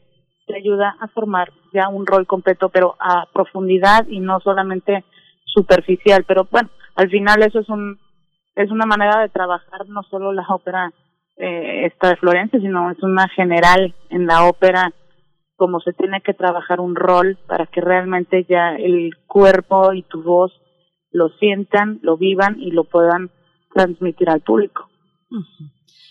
[0.47, 5.05] te ayuda a formar ya un rol completo, pero a profundidad y no solamente
[5.45, 6.25] superficial.
[6.27, 7.97] Pero bueno, al final eso es un
[8.53, 10.91] es una manera de trabajar no solo la ópera
[11.37, 14.91] eh, esta de Florencia, sino es una general en la ópera
[15.55, 20.21] como se tiene que trabajar un rol para que realmente ya el cuerpo y tu
[20.21, 20.51] voz
[21.11, 23.29] lo sientan, lo vivan y lo puedan
[23.73, 24.89] transmitir al público.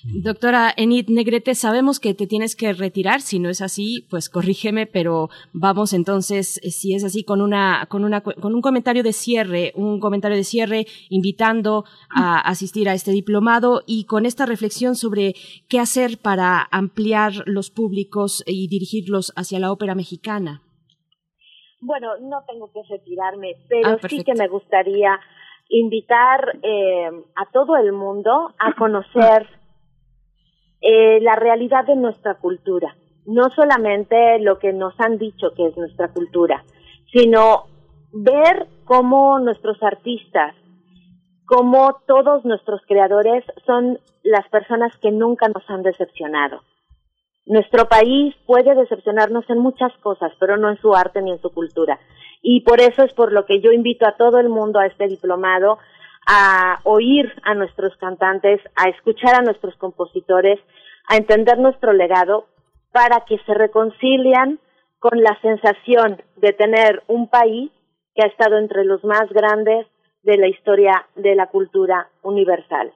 [0.07, 4.87] Doctora Enid Negrete, sabemos que te tienes que retirar, si no es así, pues corrígeme,
[4.87, 9.15] pero vamos entonces, eh, si es así, con una, con una, con un comentario de
[9.15, 11.85] cierre, un comentario de cierre invitando
[12.15, 15.33] a asistir a este diplomado y con esta reflexión sobre
[15.71, 20.61] qué hacer para ampliar los públicos y dirigirlos hacia la ópera mexicana.
[21.81, 25.19] Bueno, no tengo que retirarme, pero ah, sí que me gustaría
[25.71, 29.64] invitar eh, a todo el mundo a conocer
[30.87, 35.77] eh, la realidad de nuestra cultura, no solamente lo que nos han dicho que es
[35.79, 36.63] nuestra cultura,
[37.11, 37.65] sino
[38.13, 40.55] ver cómo nuestros artistas,
[41.47, 46.61] cómo todos nuestros creadores son las personas que nunca nos han decepcionado.
[47.47, 51.49] Nuestro país puede decepcionarnos en muchas cosas, pero no en su arte ni en su
[51.51, 51.99] cultura.
[52.43, 55.09] Y por eso es por lo que yo invito a todo el mundo a este
[55.09, 55.79] diplomado
[56.27, 60.59] a oír a nuestros cantantes, a escuchar a nuestros compositores,
[61.09, 62.47] a entender nuestro legado
[62.93, 64.59] para que se reconcilian
[64.99, 67.71] con la sensación de tener un país
[68.15, 69.87] que ha estado entre los más grandes
[70.23, 72.93] de la historia de la cultura universal.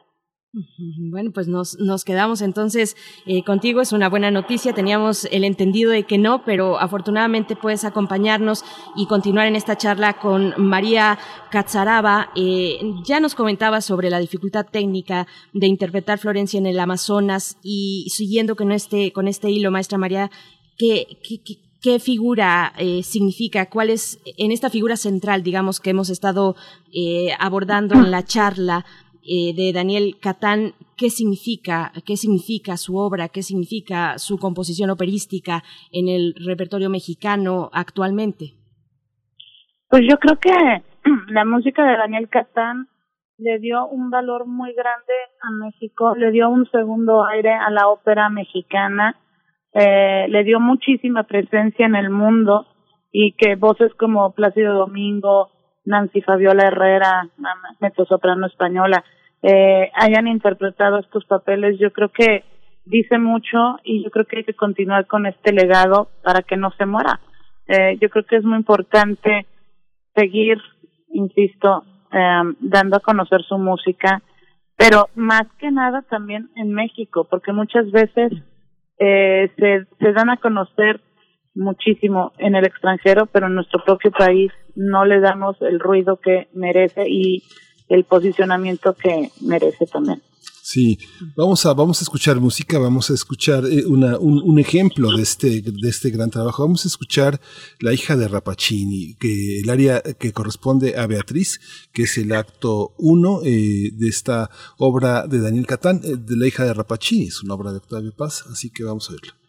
[1.10, 2.96] Bueno, pues nos, nos quedamos entonces
[3.26, 3.82] eh, contigo.
[3.82, 4.72] Es una buena noticia.
[4.72, 8.64] Teníamos el entendido de que no, pero afortunadamente puedes acompañarnos
[8.96, 11.18] y continuar en esta charla con María
[11.50, 12.30] Catzaraba.
[12.34, 18.06] Eh, ya nos comentaba sobre la dificultad técnica de interpretar Florencia en el Amazonas y
[18.10, 20.30] siguiendo con este, con este hilo, maestra María,
[20.78, 21.18] ¿qué,
[21.82, 26.56] qué, figura eh, significa, cuál es en esta figura central, digamos, que hemos estado
[27.38, 28.84] abordando en la charla,
[29.30, 35.62] eh, de Daniel Catán, qué significa, qué significa su obra, qué significa su composición operística
[35.92, 38.54] en el repertorio mexicano actualmente.
[39.90, 40.82] Pues yo creo que
[41.28, 42.88] la música de Daniel Catán
[43.38, 47.88] le dio un valor muy grande a México, le dio un segundo aire a la
[47.88, 49.16] ópera mexicana,
[49.74, 52.66] eh, le dio muchísima presencia en el mundo
[53.12, 55.50] y que voces como Plácido Domingo,
[55.84, 57.28] Nancy Fabiola Herrera,
[58.08, 59.04] soprano española,
[59.42, 62.44] eh, hayan interpretado estos papeles, yo creo que
[62.84, 66.70] dice mucho y yo creo que hay que continuar con este legado para que no
[66.72, 67.20] se muera.
[67.66, 69.46] Eh, yo creo que es muy importante
[70.14, 70.58] seguir,
[71.10, 74.22] insisto, eh, dando a conocer su música,
[74.76, 78.32] pero más que nada también en México, porque muchas veces
[78.98, 81.00] eh, se, se dan a conocer
[81.54, 86.48] muchísimo en el extranjero, pero en nuestro propio país no le damos el ruido que
[86.54, 87.42] merece y
[87.88, 90.22] el posicionamiento que merece también.
[90.70, 90.98] Sí,
[91.34, 95.62] vamos a, vamos a escuchar música, vamos a escuchar eh, una, un, ejemplo de este,
[95.62, 96.62] de este gran trabajo.
[96.62, 97.40] Vamos a escuchar
[97.80, 101.58] La hija de Rapacini, que el área que corresponde a Beatriz,
[101.90, 106.46] que es el acto uno eh, de esta obra de Daniel Catán, eh, de La
[106.46, 109.47] hija de Rapacini, es una obra de Octavio Paz, así que vamos a verlo.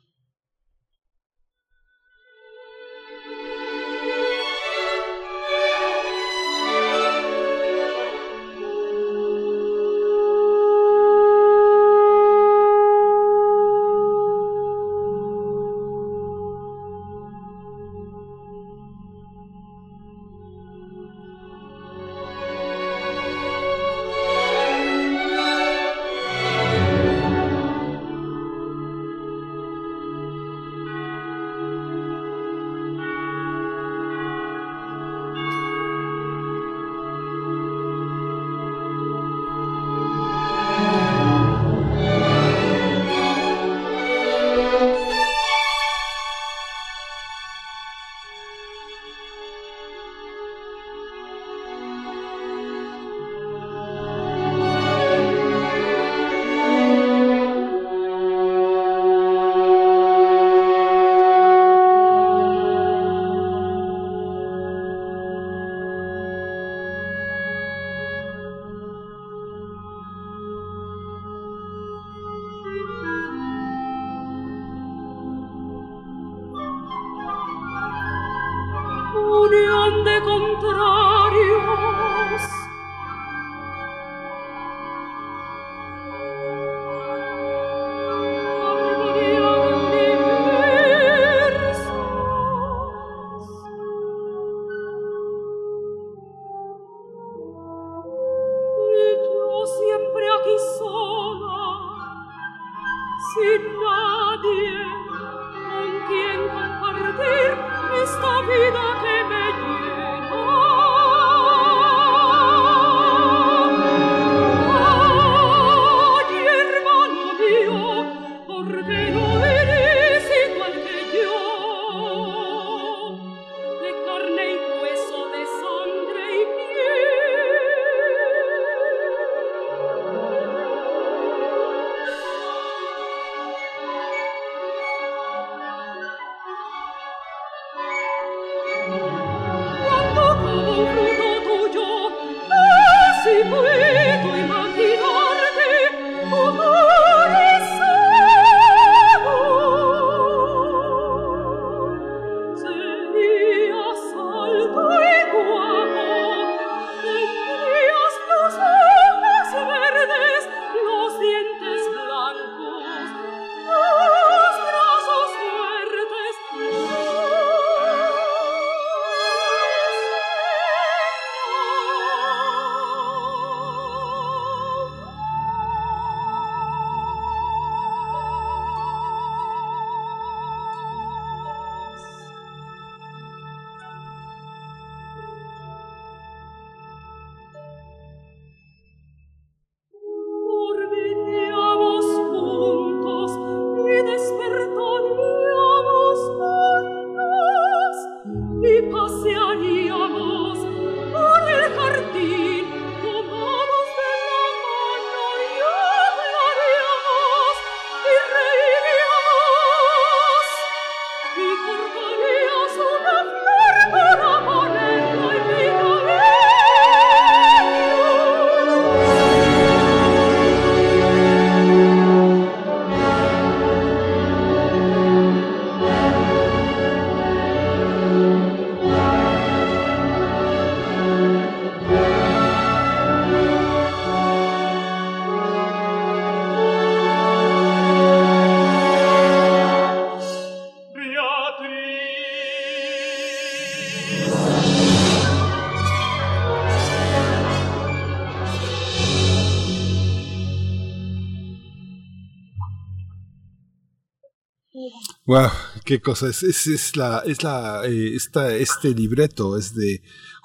[255.90, 260.01] Qué cosa es, es, es la, es la, eh, esta, este libreto es de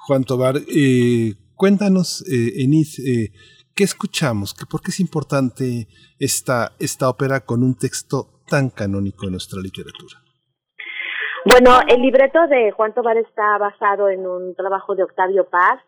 [0.07, 0.55] Juan Tobar.
[0.57, 3.29] Eh, cuéntanos, eh, Enid, eh,
[3.75, 4.55] ¿qué escuchamos?
[4.55, 5.85] ¿Qué, ¿Por qué es importante
[6.17, 10.17] esta, esta ópera con un texto tan canónico en nuestra literatura?
[11.45, 15.79] Bueno, el libreto de Juan Tobar está basado en un trabajo de Octavio Paz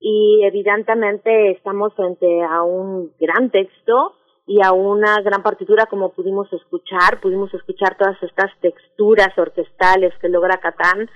[0.00, 4.16] y evidentemente estamos frente a un gran texto
[4.50, 10.28] y a una gran partitura como pudimos escuchar, pudimos escuchar todas estas texturas orquestales que
[10.28, 11.08] logra Catán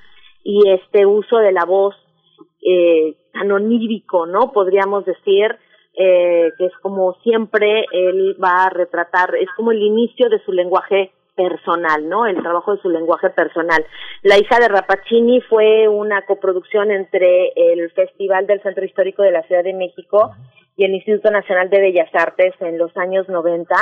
[0.44, 1.96] y este uso de la voz
[2.62, 4.52] eh, tan ¿no?
[4.52, 5.46] Podríamos decir
[5.94, 10.52] eh, que es como siempre él va a retratar, es como el inicio de su
[10.52, 12.26] lenguaje personal, ¿no?
[12.26, 13.84] El trabajo de su lenguaje personal.
[14.22, 19.42] La hija de Rapacini fue una coproducción entre el Festival del Centro Histórico de la
[19.42, 20.30] Ciudad de México
[20.77, 23.75] y el Instituto Nacional de Bellas Artes en los años 90.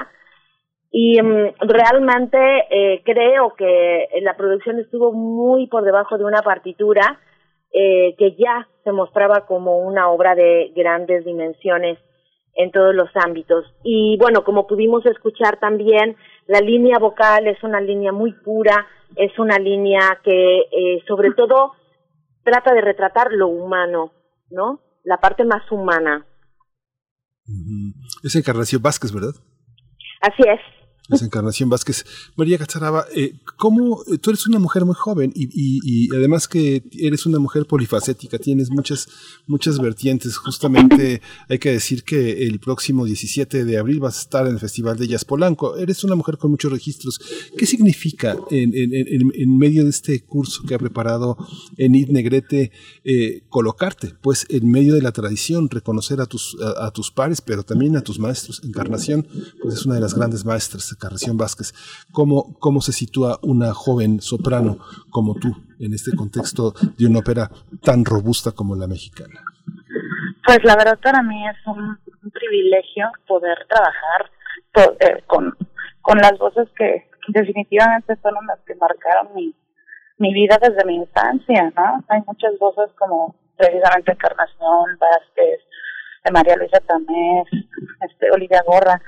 [0.90, 2.38] Y mm, realmente
[2.70, 7.18] eh, creo que la producción estuvo muy por debajo de una partitura
[7.72, 11.98] eh, que ya se mostraba como una obra de grandes dimensiones
[12.54, 13.64] en todos los ámbitos.
[13.82, 19.38] Y bueno, como pudimos escuchar también, la línea vocal es una línea muy pura, es
[19.38, 21.72] una línea que eh, sobre todo
[22.44, 24.12] trata de retratar lo humano,
[24.50, 24.80] ¿no?
[25.04, 26.26] La parte más humana.
[28.22, 29.34] Es Encarnación Vázquez, ¿verdad?
[30.20, 30.60] Así es.
[31.20, 32.06] Encarnación Vázquez.
[32.36, 36.82] María Cazaraba, eh, ¿cómo tú eres una mujer muy joven y, y, y, además que
[36.92, 39.08] eres una mujer polifacética, tienes muchas,
[39.46, 40.36] muchas vertientes.
[40.36, 44.60] Justamente hay que decir que el próximo 17 de abril vas a estar en el
[44.60, 45.76] Festival de Jazz Polanco.
[45.76, 47.20] Eres una mujer con muchos registros.
[47.56, 51.36] ¿Qué significa en, en, en, en medio de este curso que ha preparado
[51.76, 52.70] Enid Negrete
[53.04, 57.40] eh, colocarte pues en medio de la tradición, reconocer a tus, a, a tus pares,
[57.40, 58.62] pero también a tus maestros?
[58.64, 59.26] Encarnación,
[59.62, 61.72] pues es una de las grandes maestras Encarnación Vázquez,
[62.12, 64.78] ¿cómo, ¿cómo se sitúa una joven soprano
[65.10, 65.48] como tú
[65.80, 67.50] en este contexto de una ópera
[67.82, 69.42] tan robusta como la mexicana?
[70.46, 71.98] Pues la verdad para mí es un,
[72.32, 74.30] privilegio poder trabajar
[75.00, 75.52] eh, con,
[76.02, 79.52] con las voces que definitivamente fueron las que marcaron mi,
[80.18, 82.04] mi vida desde mi infancia, ¿no?
[82.08, 85.60] Hay muchas voces como precisamente Encarnación, Vázquez,
[86.24, 87.48] de María Luisa Tamés,
[88.08, 89.00] este, Olivia Gorra,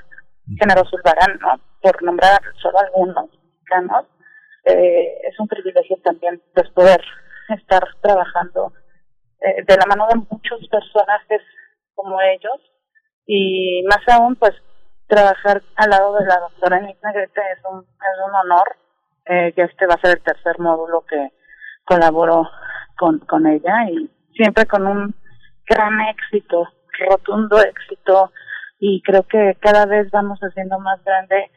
[0.59, 1.59] Género Zulbarán, ¿no?
[1.85, 4.05] Por nombrar solo algunos mexicanos,
[4.63, 6.99] eh, es un privilegio también pues, poder
[7.49, 8.73] estar trabajando
[9.39, 11.43] eh, de la mano de muchos personajes
[11.93, 12.59] como ellos
[13.27, 14.53] y más aún pues
[15.05, 18.75] trabajar al lado de la doctora Enid Negrete es un, es un honor
[19.27, 21.33] eh, este va a ser el tercer módulo que
[21.83, 22.49] colaboro
[22.97, 25.13] con, con ella y siempre con un
[25.67, 26.67] gran éxito,
[27.07, 28.31] rotundo éxito
[28.79, 31.51] y creo que cada vez vamos haciendo más grande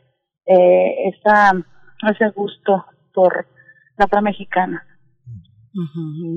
[0.48, 1.52] eh, esa,
[2.10, 3.46] ese gusto por
[3.96, 4.84] la obra mexicana.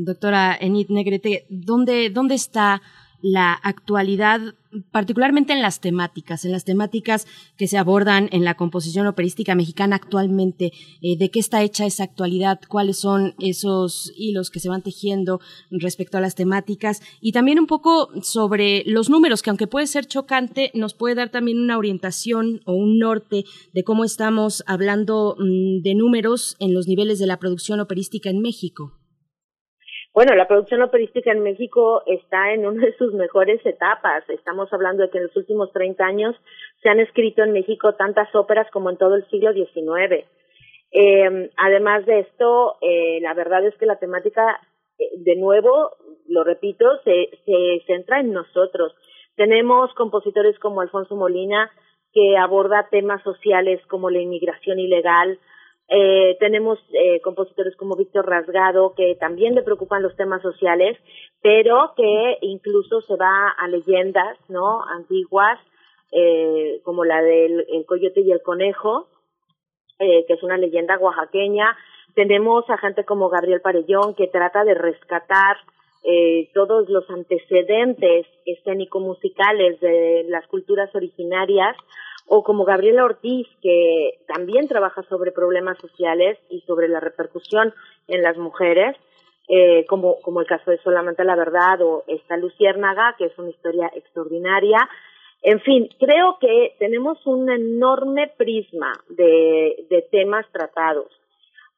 [0.06, 2.82] Doctora Enid Negrete, ¿dónde, ¿dónde está
[3.22, 4.56] la actualidad,
[4.92, 7.28] particularmente en las temáticas, en las temáticas
[7.58, 12.04] que se abordan en la composición operística mexicana actualmente, eh, de qué está hecha esa
[12.04, 17.60] actualidad, cuáles son esos hilos que se van tejiendo respecto a las temáticas y también
[17.60, 21.78] un poco sobre los números, que aunque puede ser chocante, nos puede dar también una
[21.78, 27.28] orientación o un norte de cómo estamos hablando mm, de números en los niveles de
[27.28, 29.01] la producción operística en México.
[30.14, 34.30] Bueno, la producción operística en México está en una de sus mejores etapas.
[34.30, 36.36] Estamos hablando de que en los últimos 30 años
[36.84, 40.26] se han escrito en México tantas óperas como en todo el siglo XIX.
[40.92, 44.60] Eh, además de esto, eh, la verdad es que la temática,
[45.00, 45.92] eh, de nuevo,
[46.28, 48.94] lo repito, se, se centra en nosotros.
[49.38, 51.72] Tenemos compositores como Alfonso Molina,
[52.12, 55.40] que aborda temas sociales como la inmigración ilegal,
[55.94, 60.98] eh, tenemos eh, compositores como Víctor Rasgado, que también le preocupan los temas sociales,
[61.42, 65.60] pero que incluso se va a leyendas no antiguas,
[66.14, 69.10] eh, como la del el coyote y el conejo,
[70.00, 71.76] eh, que es una leyenda oaxaqueña.
[72.16, 75.58] Tenemos a gente como Gabriel Parellón, que trata de rescatar
[76.06, 81.76] eh, todos los antecedentes escénico-musicales de las culturas originarias
[82.34, 87.74] o como Gabriela Ortiz, que también trabaja sobre problemas sociales y sobre la repercusión
[88.08, 88.96] en las mujeres,
[89.50, 93.50] eh, como, como el caso de Solamente la Verdad o esta Luciérnaga, que es una
[93.50, 94.78] historia extraordinaria.
[95.42, 101.12] En fin, creo que tenemos un enorme prisma de, de temas tratados,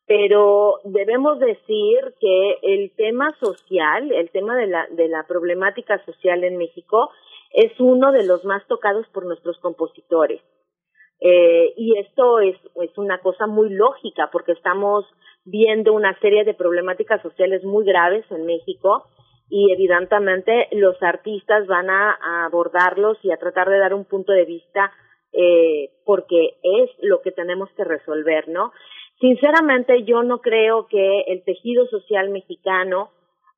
[0.06, 6.44] pero debemos decir que el tema social, el tema de la, de la problemática social
[6.44, 7.10] en México,
[7.54, 10.42] es uno de los más tocados por nuestros compositores.
[11.20, 15.06] Eh, y esto es, es una cosa muy lógica porque estamos
[15.46, 19.06] viendo una serie de problemáticas sociales muy graves en México
[19.50, 24.46] y evidentemente los artistas van a, abordarlos y a tratar de dar un punto de
[24.46, 24.92] vista
[25.32, 28.72] eh, porque es lo que tenemos que resolver, ¿no?
[29.20, 33.12] Sinceramente yo no creo que el tejido social mexicano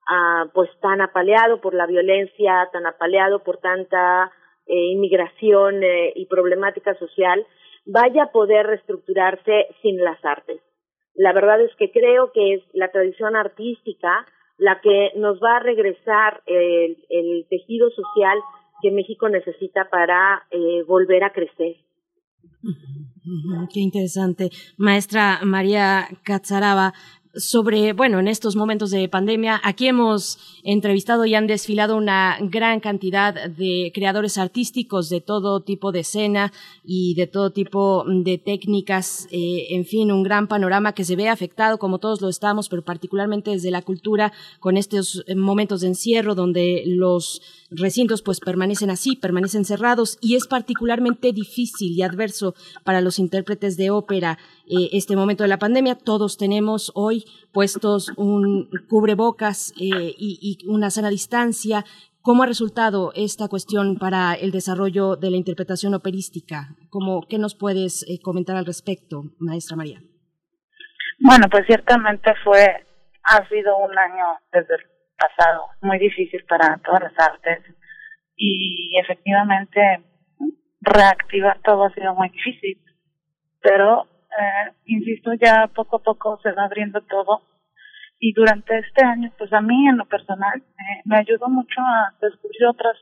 [0.07, 4.31] ah, pues tan apaleado por la violencia, tan apaleado por tanta
[4.67, 7.45] eh, inmigración eh, y problemática social,
[7.85, 10.61] vaya a poder reestructurarse sin las artes.
[11.13, 14.25] La verdad es que creo que es la tradición artística
[14.57, 18.39] la que nos va a regresar el, el tejido social
[18.81, 21.75] que México necesita para eh, volver a crecer.
[23.73, 24.49] Qué interesante.
[24.77, 26.93] Maestra María Catzaraba,
[27.35, 32.79] sobre, bueno, en estos momentos de pandemia, aquí hemos entrevistado y han desfilado una gran
[32.79, 39.27] cantidad de creadores artísticos de todo tipo de escena y de todo tipo de técnicas,
[39.31, 42.83] eh, en fin, un gran panorama que se ve afectado como todos lo estamos, pero
[42.83, 47.41] particularmente desde la cultura con estos momentos de encierro donde los
[47.71, 53.77] recintos pues permanecen así, permanecen cerrados y es particularmente difícil y adverso para los intérpretes
[53.77, 55.95] de ópera eh, este momento de la pandemia.
[55.95, 61.83] Todos tenemos hoy puestos un cubrebocas eh, y, una sana distancia.
[62.21, 66.69] ¿Cómo ha resultado esta cuestión para el desarrollo de la interpretación operística?
[66.89, 69.99] ¿Cómo, ¿Qué nos puedes eh, comentar al respecto, maestra María?
[71.19, 72.65] Bueno, pues ciertamente fue,
[73.23, 74.81] ha sido un año desde el
[75.17, 77.63] pasado muy difícil para todas las artes
[78.35, 79.79] y efectivamente
[80.81, 82.81] reactivar todo ha sido muy difícil,
[83.61, 84.07] pero
[84.39, 87.41] eh, insisto, ya poco a poco se va abriendo todo.
[88.19, 90.63] Y durante este año, pues a mí en lo personal,
[91.03, 92.97] me ayudó mucho a descubrir otras,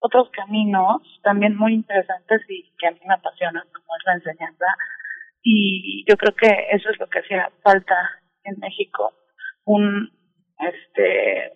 [0.00, 4.66] otros caminos también muy interesantes y que a mí me apasionan, como es la enseñanza,
[5.42, 7.94] y yo creo que eso es lo que hacía falta
[8.44, 9.12] en México,
[9.64, 10.10] un
[10.58, 11.52] este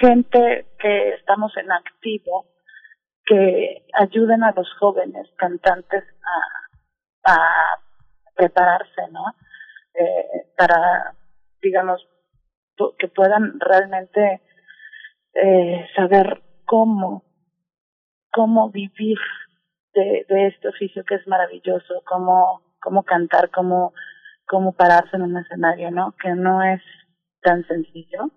[0.00, 2.46] gente que estamos en activo
[3.26, 6.04] que ayuden a los jóvenes cantantes
[7.26, 7.83] a, a
[8.34, 9.24] prepararse, ¿no?
[9.94, 11.14] Eh, para,
[11.62, 12.06] digamos,
[12.98, 14.42] que puedan realmente
[15.34, 17.24] eh, saber cómo,
[18.32, 19.18] cómo vivir
[19.94, 23.92] de, este oficio que es maravilloso, cómo, cómo cantar, cómo,
[24.46, 26.14] cómo pararse en un escenario, ¿no?
[26.20, 26.82] Que no es
[27.42, 28.30] tan sencillo.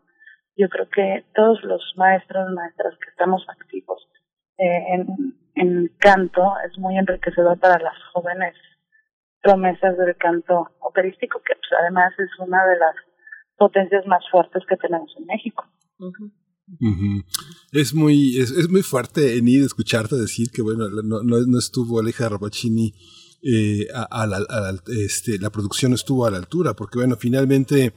[0.56, 4.08] Yo creo que todos los maestros, maestras que estamos activos
[4.58, 5.08] eh, en,
[5.56, 8.56] en canto es muy enriquecedor para las jóvenes
[9.42, 12.96] promesas del canto operístico, que pues, además es una de las
[13.58, 15.66] potencias más fuertes que tenemos en México.
[17.72, 22.00] Es muy es, es muy fuerte, Enid, escucharte decir que bueno no, no, no estuvo
[22.00, 22.94] Aleja Rapacini
[23.42, 27.94] eh, a, a, la, a, este, la producción estuvo a la altura, porque bueno, finalmente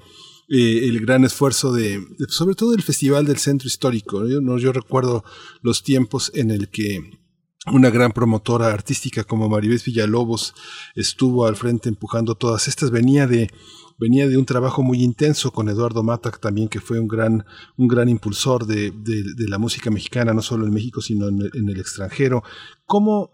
[0.48, 4.58] eh, el gran esfuerzo de, de, sobre todo el Festival del Centro Histórico, yo, no,
[4.58, 5.24] yo recuerdo
[5.62, 7.19] los tiempos en el que
[7.66, 10.54] una gran promotora artística como Maribés Villalobos
[10.94, 13.50] estuvo al frente empujando todas estas, venía de
[14.00, 17.44] venía de un trabajo muy intenso con Eduardo Matac también, que fue un gran,
[17.76, 21.78] un gran impulsor de, de, la música mexicana, no solo en México, sino en el,
[21.78, 22.42] extranjero.
[22.86, 23.30] ¿Cómo,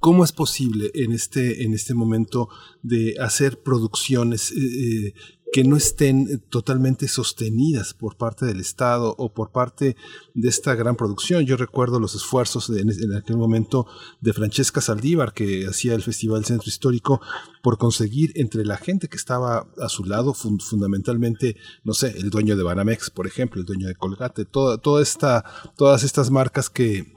[0.00, 2.48] ¿Cómo es posible en este, en este momento
[2.82, 5.12] de hacer producciones eh,
[5.54, 9.94] que no estén totalmente sostenidas por parte del Estado o por parte
[10.34, 11.46] de esta gran producción.
[11.46, 13.86] Yo recuerdo los esfuerzos en aquel momento
[14.20, 17.20] de Francesca Saldívar, que hacía el Festival Centro Histórico,
[17.62, 22.30] por conseguir entre la gente que estaba a su lado, fund fundamentalmente, no sé, el
[22.30, 25.44] dueño de Banamex, por ejemplo, el dueño de Colgate, toda, toda esta,
[25.76, 27.14] todas estas marcas que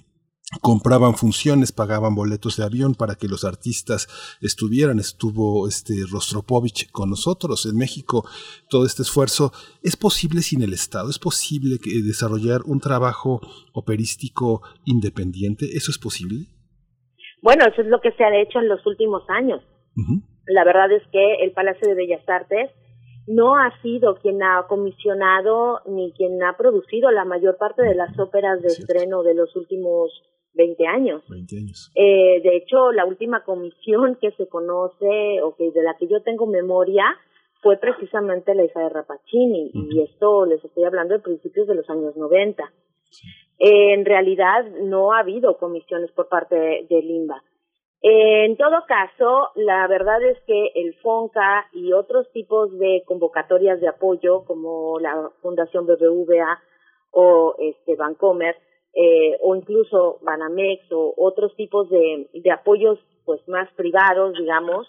[0.61, 4.07] compraban funciones, pagaban boletos de avión para que los artistas
[4.41, 4.99] estuvieran.
[4.99, 8.25] Estuvo este Rostropovich con nosotros en México.
[8.69, 9.51] Todo este esfuerzo
[9.83, 11.09] es posible sin el Estado.
[11.09, 13.41] Es posible que desarrollar un trabajo
[13.73, 15.65] operístico independiente.
[15.75, 16.45] ¿Eso es posible?
[17.41, 19.61] Bueno, eso es lo que se ha hecho en los últimos años.
[19.95, 20.21] Uh -huh.
[20.47, 22.71] La verdad es que el Palacio de Bellas Artes
[23.27, 28.17] no ha sido quien ha comisionado ni quien ha producido la mayor parte de las
[28.17, 28.93] óperas de Cierto.
[28.93, 30.09] estreno de los últimos
[30.57, 31.23] 20 años.
[31.29, 31.91] 20 años.
[31.95, 36.21] Eh, de hecho, la última comisión que se conoce o que de la que yo
[36.23, 37.05] tengo memoria
[37.61, 39.93] fue precisamente la hija de Rapacini uh -huh.
[39.93, 42.63] y esto les estoy hablando de principios de los años 90.
[43.09, 43.27] Sí.
[43.59, 47.41] Eh, en realidad no ha habido comisiones por parte de, de Limba.
[48.01, 53.81] Eh, en todo caso, la verdad es que el FONCA y otros tipos de convocatorias
[53.81, 56.61] de apoyo como la Fundación BBVA
[57.11, 58.55] o este Bancomer
[58.93, 64.87] eh, o incluso Banamex o otros tipos de, de apoyos pues más privados, digamos,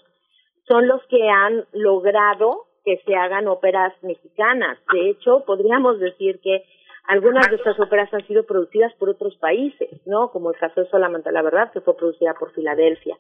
[0.66, 4.78] son los que han logrado que se hagan óperas mexicanas.
[4.92, 6.64] De hecho, podríamos decir que
[7.08, 10.30] algunas de estas óperas han sido producidas por otros países, ¿no?
[10.30, 13.16] Como el caso de Solamente la Verdad, que fue producida por Filadelfia.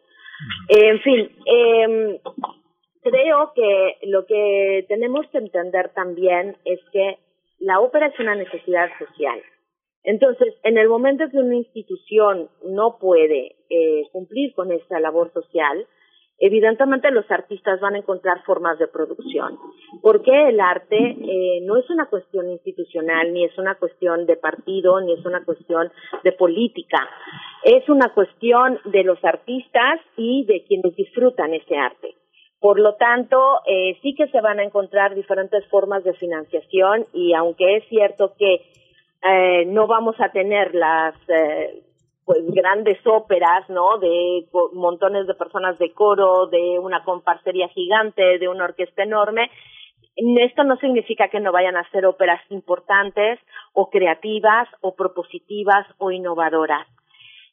[0.68, 2.20] Eh, en fin, eh,
[3.02, 7.18] creo que lo que tenemos que entender también es que
[7.60, 9.42] la ópera es una necesidad social.
[10.04, 15.86] Entonces, en el momento que una institución no puede eh, cumplir con esta labor social,
[16.38, 19.58] evidentemente los artistas van a encontrar formas de producción,
[20.00, 25.00] porque el arte eh, no es una cuestión institucional, ni es una cuestión de partido,
[25.00, 25.90] ni es una cuestión
[26.22, 27.08] de política,
[27.64, 32.14] es una cuestión de los artistas y de quienes disfrutan ese arte.
[32.60, 37.32] Por lo tanto, eh, sí que se van a encontrar diferentes formas de financiación y
[37.32, 38.62] aunque es cierto que
[39.22, 41.82] eh, no vamos a tener las eh,
[42.24, 43.98] pues grandes óperas, ¿no?
[43.98, 49.50] De montones de personas de coro, de una comparsería gigante, de una orquesta enorme.
[50.14, 53.38] Esto no significa que no vayan a ser óperas importantes
[53.72, 56.86] o creativas o propositivas o innovadoras.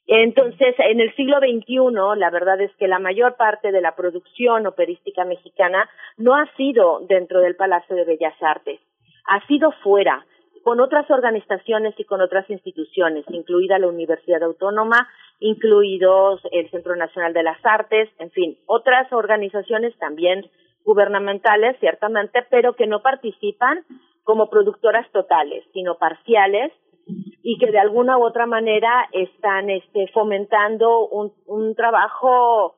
[0.08, 4.66] Entonces, en el siglo XXI, la verdad es que la mayor parte de la producción
[4.66, 8.80] operística mexicana no ha sido dentro del Palacio de Bellas Artes,
[9.26, 10.24] ha sido fuera
[10.66, 15.06] con otras organizaciones y con otras instituciones, incluida la Universidad Autónoma,
[15.38, 20.50] incluidos el Centro Nacional de las Artes, en fin, otras organizaciones también
[20.84, 23.84] gubernamentales, ciertamente, pero que no participan
[24.24, 26.72] como productoras totales, sino parciales
[27.44, 32.74] y que de alguna u otra manera están este, fomentando un, un trabajo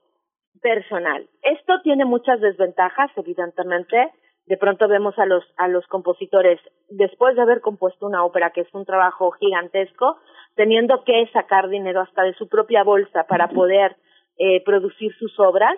[0.60, 1.26] personal.
[1.40, 4.12] Esto tiene muchas desventajas, evidentemente,
[4.48, 8.62] de pronto vemos a los a los compositores después de haber compuesto una ópera que
[8.62, 10.16] es un trabajo gigantesco
[10.54, 13.96] teniendo que sacar dinero hasta de su propia bolsa para poder
[14.38, 15.74] eh, producir sus obras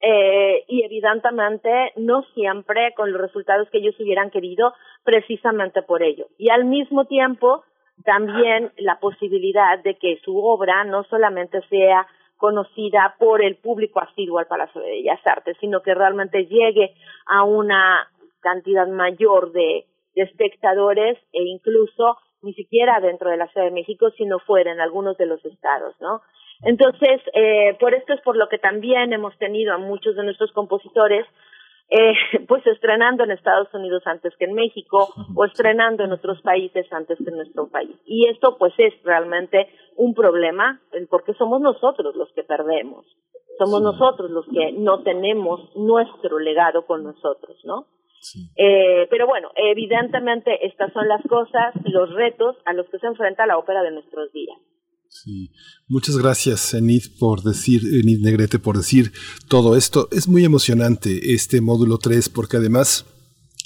[0.00, 6.26] eh, y evidentemente no siempre con los resultados que ellos hubieran querido precisamente por ello.
[6.38, 7.62] Y al mismo tiempo
[8.04, 14.38] también la posibilidad de que su obra no solamente sea conocida por el público asiduo
[14.38, 16.94] al Palacio de Bellas Artes, sino que realmente llegue
[17.26, 18.08] a una
[18.40, 24.10] cantidad mayor de, de espectadores e incluso ni siquiera dentro de la Ciudad de México,
[24.16, 26.20] sino fuera en algunos de los estados, ¿no?
[26.62, 30.52] Entonces, eh, por esto es por lo que también hemos tenido a muchos de nuestros
[30.52, 31.26] compositores
[31.88, 32.12] eh,
[32.48, 37.18] pues estrenando en Estados Unidos antes que en México o estrenando en otros países antes
[37.18, 37.96] que en nuestro país.
[38.04, 43.06] Y esto pues es realmente un problema porque somos nosotros los que perdemos,
[43.58, 47.86] somos nosotros los que no tenemos nuestro legado con nosotros, ¿no?
[48.56, 53.46] Eh, pero bueno, evidentemente estas son las cosas, los retos a los que se enfrenta
[53.46, 54.58] la ópera de nuestros días.
[55.08, 55.50] Sí,
[55.88, 59.12] muchas gracias Enid por decir, Enid Negrete por decir
[59.48, 60.08] todo esto.
[60.12, 63.04] Es muy emocionante este módulo 3 porque además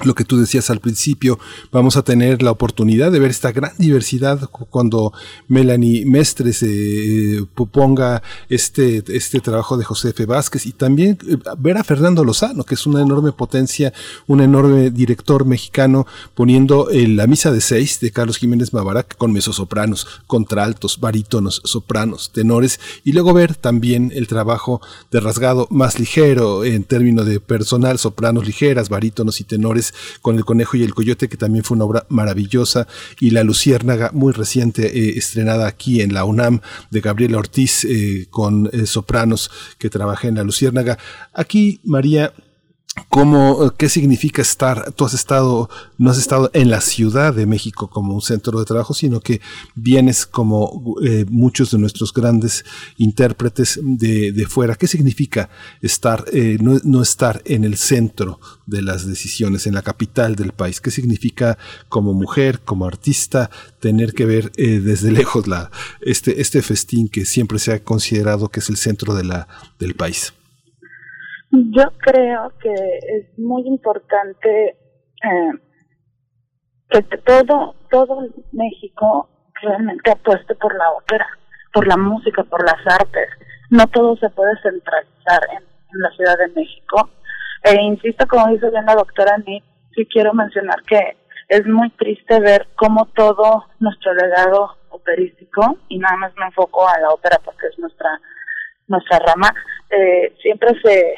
[0.04, 1.38] lo que tú decías al principio,
[1.72, 5.12] vamos a tener la oportunidad de ver esta gran diversidad cuando
[5.48, 10.26] Melanie Mestres eh, ponga este, este trabajo de José F.
[10.26, 13.92] Vázquez y también eh, ver a Fernando Lozano, que es una enorme potencia,
[14.26, 20.06] un enorme director mexicano, poniendo la misa de seis de Carlos Jiménez Mabarak con mesosopranos,
[20.26, 24.80] contraltos, barítonos, sopranos, tenores, y luego ver también el trabajo
[25.10, 29.89] de rasgado más ligero en términos de personal, sopranos ligeras, barítonos y tenores
[30.22, 32.86] con El Conejo y el Coyote, que también fue una obra maravillosa,
[33.20, 36.60] y La Luciérnaga, muy reciente, eh, estrenada aquí en la UNAM,
[36.90, 40.98] de Gabriela Ortiz, eh, con eh, sopranos que trabajé en La Luciérnaga.
[41.32, 42.32] Aquí, María,
[43.08, 44.92] ¿Cómo, eh, ¿Qué significa estar?
[44.92, 48.64] Tú has estado, no has estado en la Ciudad de México como un centro de
[48.64, 49.40] trabajo, sino que
[49.76, 52.64] vienes como eh, muchos de nuestros grandes
[52.98, 54.74] intérpretes de, de fuera.
[54.74, 59.82] ¿Qué significa estar, eh, no, no, estar en el centro de las decisiones, en la
[59.82, 60.80] capital del país?
[60.80, 65.70] ¿Qué significa como mujer, como artista, tener que ver desde lejos la,
[66.00, 69.46] este, este festín que siempre se ha considerado que es el centro de la,
[69.78, 70.32] del país?
[71.50, 74.76] Yo creo que es muy importante
[75.22, 75.52] eh,
[76.88, 79.28] que todo todo México
[79.60, 81.26] realmente apueste por la ópera,
[81.72, 83.28] por la música, por las artes.
[83.68, 87.10] No todo se puede centralizar en, la Ciudad de México.
[87.64, 89.64] E insisto, como dice bien la doctora Nick,
[89.94, 91.16] sí quiero mencionar que
[91.48, 96.98] es muy triste ver cómo todo nuestro legado operístico, y nada más me enfoco a
[97.00, 98.20] la ópera porque es nuestra
[98.86, 99.54] nuestra rama,
[99.90, 101.14] eh, siempre se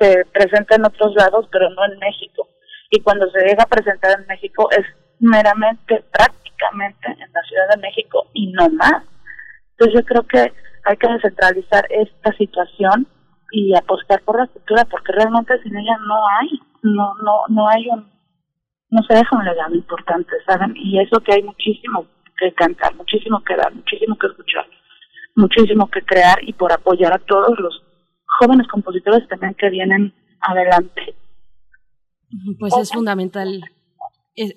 [0.00, 2.48] se presenta en otros lados, pero no en México.
[2.90, 4.86] Y cuando se llega a presentar en México es
[5.20, 9.04] meramente, prácticamente en la Ciudad de México y no más.
[9.72, 10.52] Entonces yo creo que
[10.84, 13.06] hay que descentralizar esta situación
[13.52, 16.48] y apostar por la cultura, porque realmente sin ella no hay,
[16.82, 18.10] no, no, no hay un,
[18.90, 20.72] no se deja un legado importante, ¿saben?
[20.76, 22.06] Y eso que hay muchísimo
[22.38, 24.66] que cantar, muchísimo que dar, muchísimo que escuchar,
[25.34, 27.82] muchísimo que crear y por apoyar a todos los
[28.40, 31.14] jóvenes compositores también que vienen adelante.
[32.58, 33.62] Pues es fundamental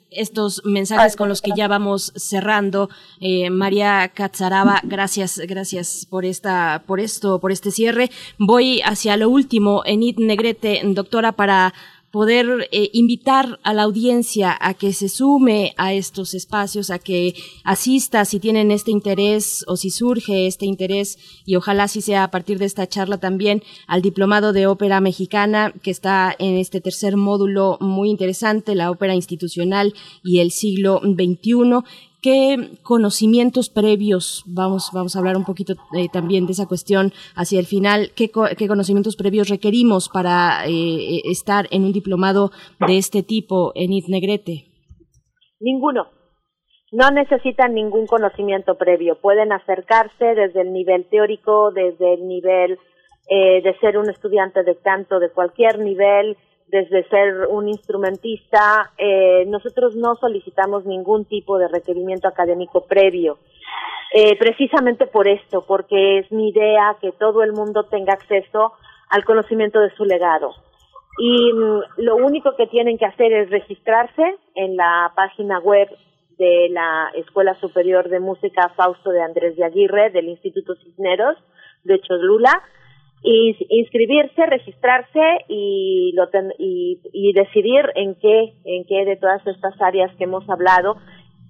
[0.10, 2.90] estos mensajes con los que ya vamos cerrando.
[3.20, 8.10] Eh, María Catzaraba, gracias, gracias por esta, por esto, por este cierre.
[8.38, 11.74] Voy hacia lo último, Enid Negrete, doctora, para
[12.14, 17.34] poder eh, invitar a la audiencia a que se sume a estos espacios, a que
[17.64, 21.18] asista si tienen este interés o si surge este interés.
[21.44, 25.74] Y ojalá si sea a partir de esta charla también al diplomado de ópera mexicana
[25.82, 31.84] que está en este tercer módulo muy interesante, la ópera institucional y el siglo XXI
[32.24, 37.60] ¿Qué conocimientos previos, vamos, vamos a hablar un poquito eh, también de esa cuestión hacia
[37.60, 42.52] el final, qué, qué conocimientos previos requerimos para eh, estar en un diplomado
[42.88, 44.68] de este tipo en IT Negrete?
[45.60, 46.08] Ninguno.
[46.94, 49.20] No necesitan ningún conocimiento previo.
[49.20, 52.78] Pueden acercarse desde el nivel teórico, desde el nivel
[53.30, 56.38] eh, de ser un estudiante de canto de cualquier nivel,
[56.74, 63.38] desde ser un instrumentista, eh, nosotros no solicitamos ningún tipo de requerimiento académico previo.
[64.12, 68.74] Eh, precisamente por esto, porque es mi idea que todo el mundo tenga acceso
[69.10, 70.56] al conocimiento de su legado.
[71.20, 74.24] Y mm, lo único que tienen que hacer es registrarse
[74.56, 75.90] en la página web
[76.40, 81.38] de la Escuela Superior de Música Fausto de Andrés de Aguirre del Instituto Cisneros
[81.84, 82.64] de Cholula
[83.24, 86.28] inscribirse, registrarse y, lo
[86.58, 90.98] y, y, decidir en qué, en qué de todas estas áreas que hemos hablado,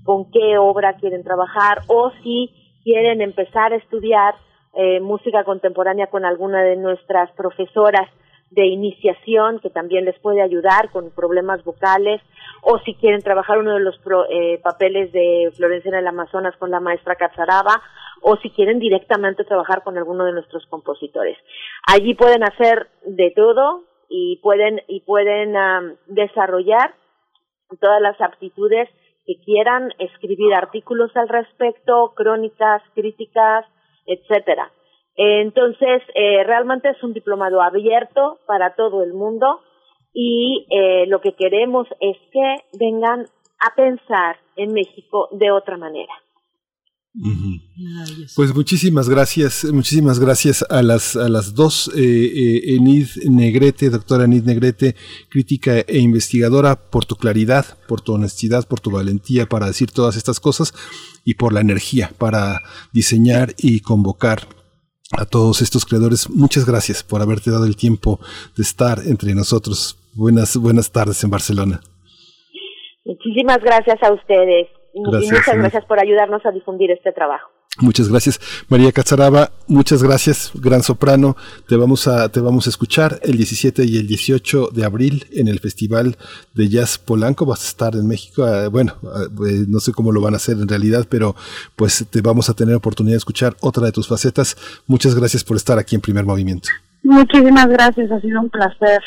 [0.03, 2.51] con qué obra quieren trabajar o si
[2.83, 4.35] quieren empezar a estudiar
[4.75, 8.09] eh, música contemporánea con alguna de nuestras profesoras
[8.51, 12.21] de iniciación que también les puede ayudar con problemas vocales
[12.61, 16.69] o si quieren trabajar uno de los eh, papeles de Florencia en el Amazonas con
[16.69, 17.81] la maestra Cazaraba
[18.23, 21.37] o si quieren directamente trabajar con alguno de nuestros compositores.
[21.87, 25.53] Allí pueden hacer de todo y pueden y pueden
[26.07, 26.95] desarrollar
[27.79, 28.89] todas las aptitudes
[29.25, 33.65] que quieran escribir artículos al respecto, crónicas, críticas,
[34.05, 34.71] etcétera.
[35.15, 39.61] Entonces, eh, realmente es un diplomado abierto para todo el mundo
[40.13, 43.25] y eh, lo que queremos es que vengan
[43.59, 46.13] a pensar en México de otra manera.
[48.35, 54.25] Pues muchísimas gracias, muchísimas gracias a las a las dos, eh, eh, Enid Negrete, doctora
[54.25, 54.95] Enid Negrete,
[55.29, 60.17] crítica e investigadora, por tu claridad, por tu honestidad, por tu valentía para decir todas
[60.17, 60.73] estas cosas
[61.23, 62.61] y por la energía para
[62.93, 64.47] diseñar y convocar
[65.11, 66.27] a todos estos creadores.
[66.31, 68.19] Muchas gracias por haberte dado el tiempo
[68.57, 69.99] de estar entre nosotros.
[70.15, 71.79] Buenas buenas tardes en Barcelona.
[73.05, 77.49] Muchísimas gracias a ustedes y muchas gracias por ayudarnos a difundir este trabajo.
[77.79, 78.39] Muchas gracias.
[78.69, 81.35] María Cazaraba, muchas gracias, gran soprano.
[81.67, 85.47] Te vamos a te vamos a escuchar el 17 y el 18 de abril en
[85.47, 86.15] el Festival
[86.53, 87.47] de Jazz Polanco.
[87.47, 88.43] Vas a estar en México.
[88.43, 91.35] Ah, bueno, ah, eh, no sé cómo lo van a hacer en realidad, pero
[91.75, 94.55] pues te vamos a tener oportunidad de escuchar otra de tus facetas.
[94.85, 96.69] Muchas gracias por estar aquí en Primer Movimiento.
[97.01, 99.01] Muchísimas gracias, ha sido un placer.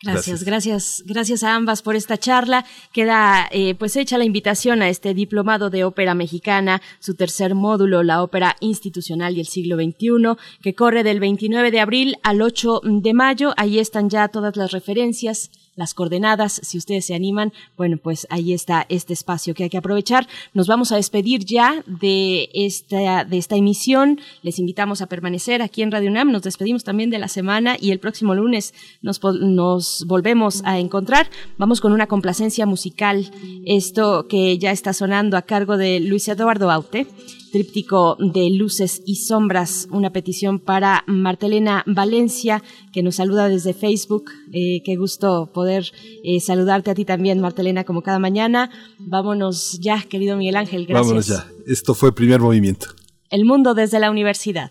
[0.00, 2.64] Gracias, gracias, gracias a ambas por esta charla.
[2.92, 8.04] Queda eh, pues hecha la invitación a este diplomado de ópera mexicana, su tercer módulo,
[8.04, 12.82] la ópera institucional y el siglo XXI, que corre del 29 de abril al 8
[12.84, 13.54] de mayo.
[13.56, 18.52] Ahí están ya todas las referencias las coordenadas, si ustedes se animan, bueno, pues ahí
[18.52, 20.26] está este espacio que hay que aprovechar.
[20.52, 24.20] Nos vamos a despedir ya de esta, de esta emisión.
[24.42, 26.32] Les invitamos a permanecer aquí en Radio UNAM.
[26.32, 31.30] Nos despedimos también de la semana y el próximo lunes nos, nos volvemos a encontrar.
[31.58, 33.30] Vamos con una complacencia musical.
[33.64, 37.06] Esto que ya está sonando a cargo de Luis Eduardo Aute
[37.50, 42.62] tríptico de luces y sombras, una petición para Martelena Valencia,
[42.92, 44.30] que nos saluda desde Facebook.
[44.52, 45.90] Eh, qué gusto poder
[46.24, 48.70] eh, saludarte a ti también, Martelena, como cada mañana.
[48.98, 51.06] Vámonos ya, querido Miguel Ángel, gracias.
[51.06, 51.46] Vámonos ya.
[51.66, 52.88] Esto fue Primer Movimiento.
[53.30, 54.70] El mundo desde la universidad.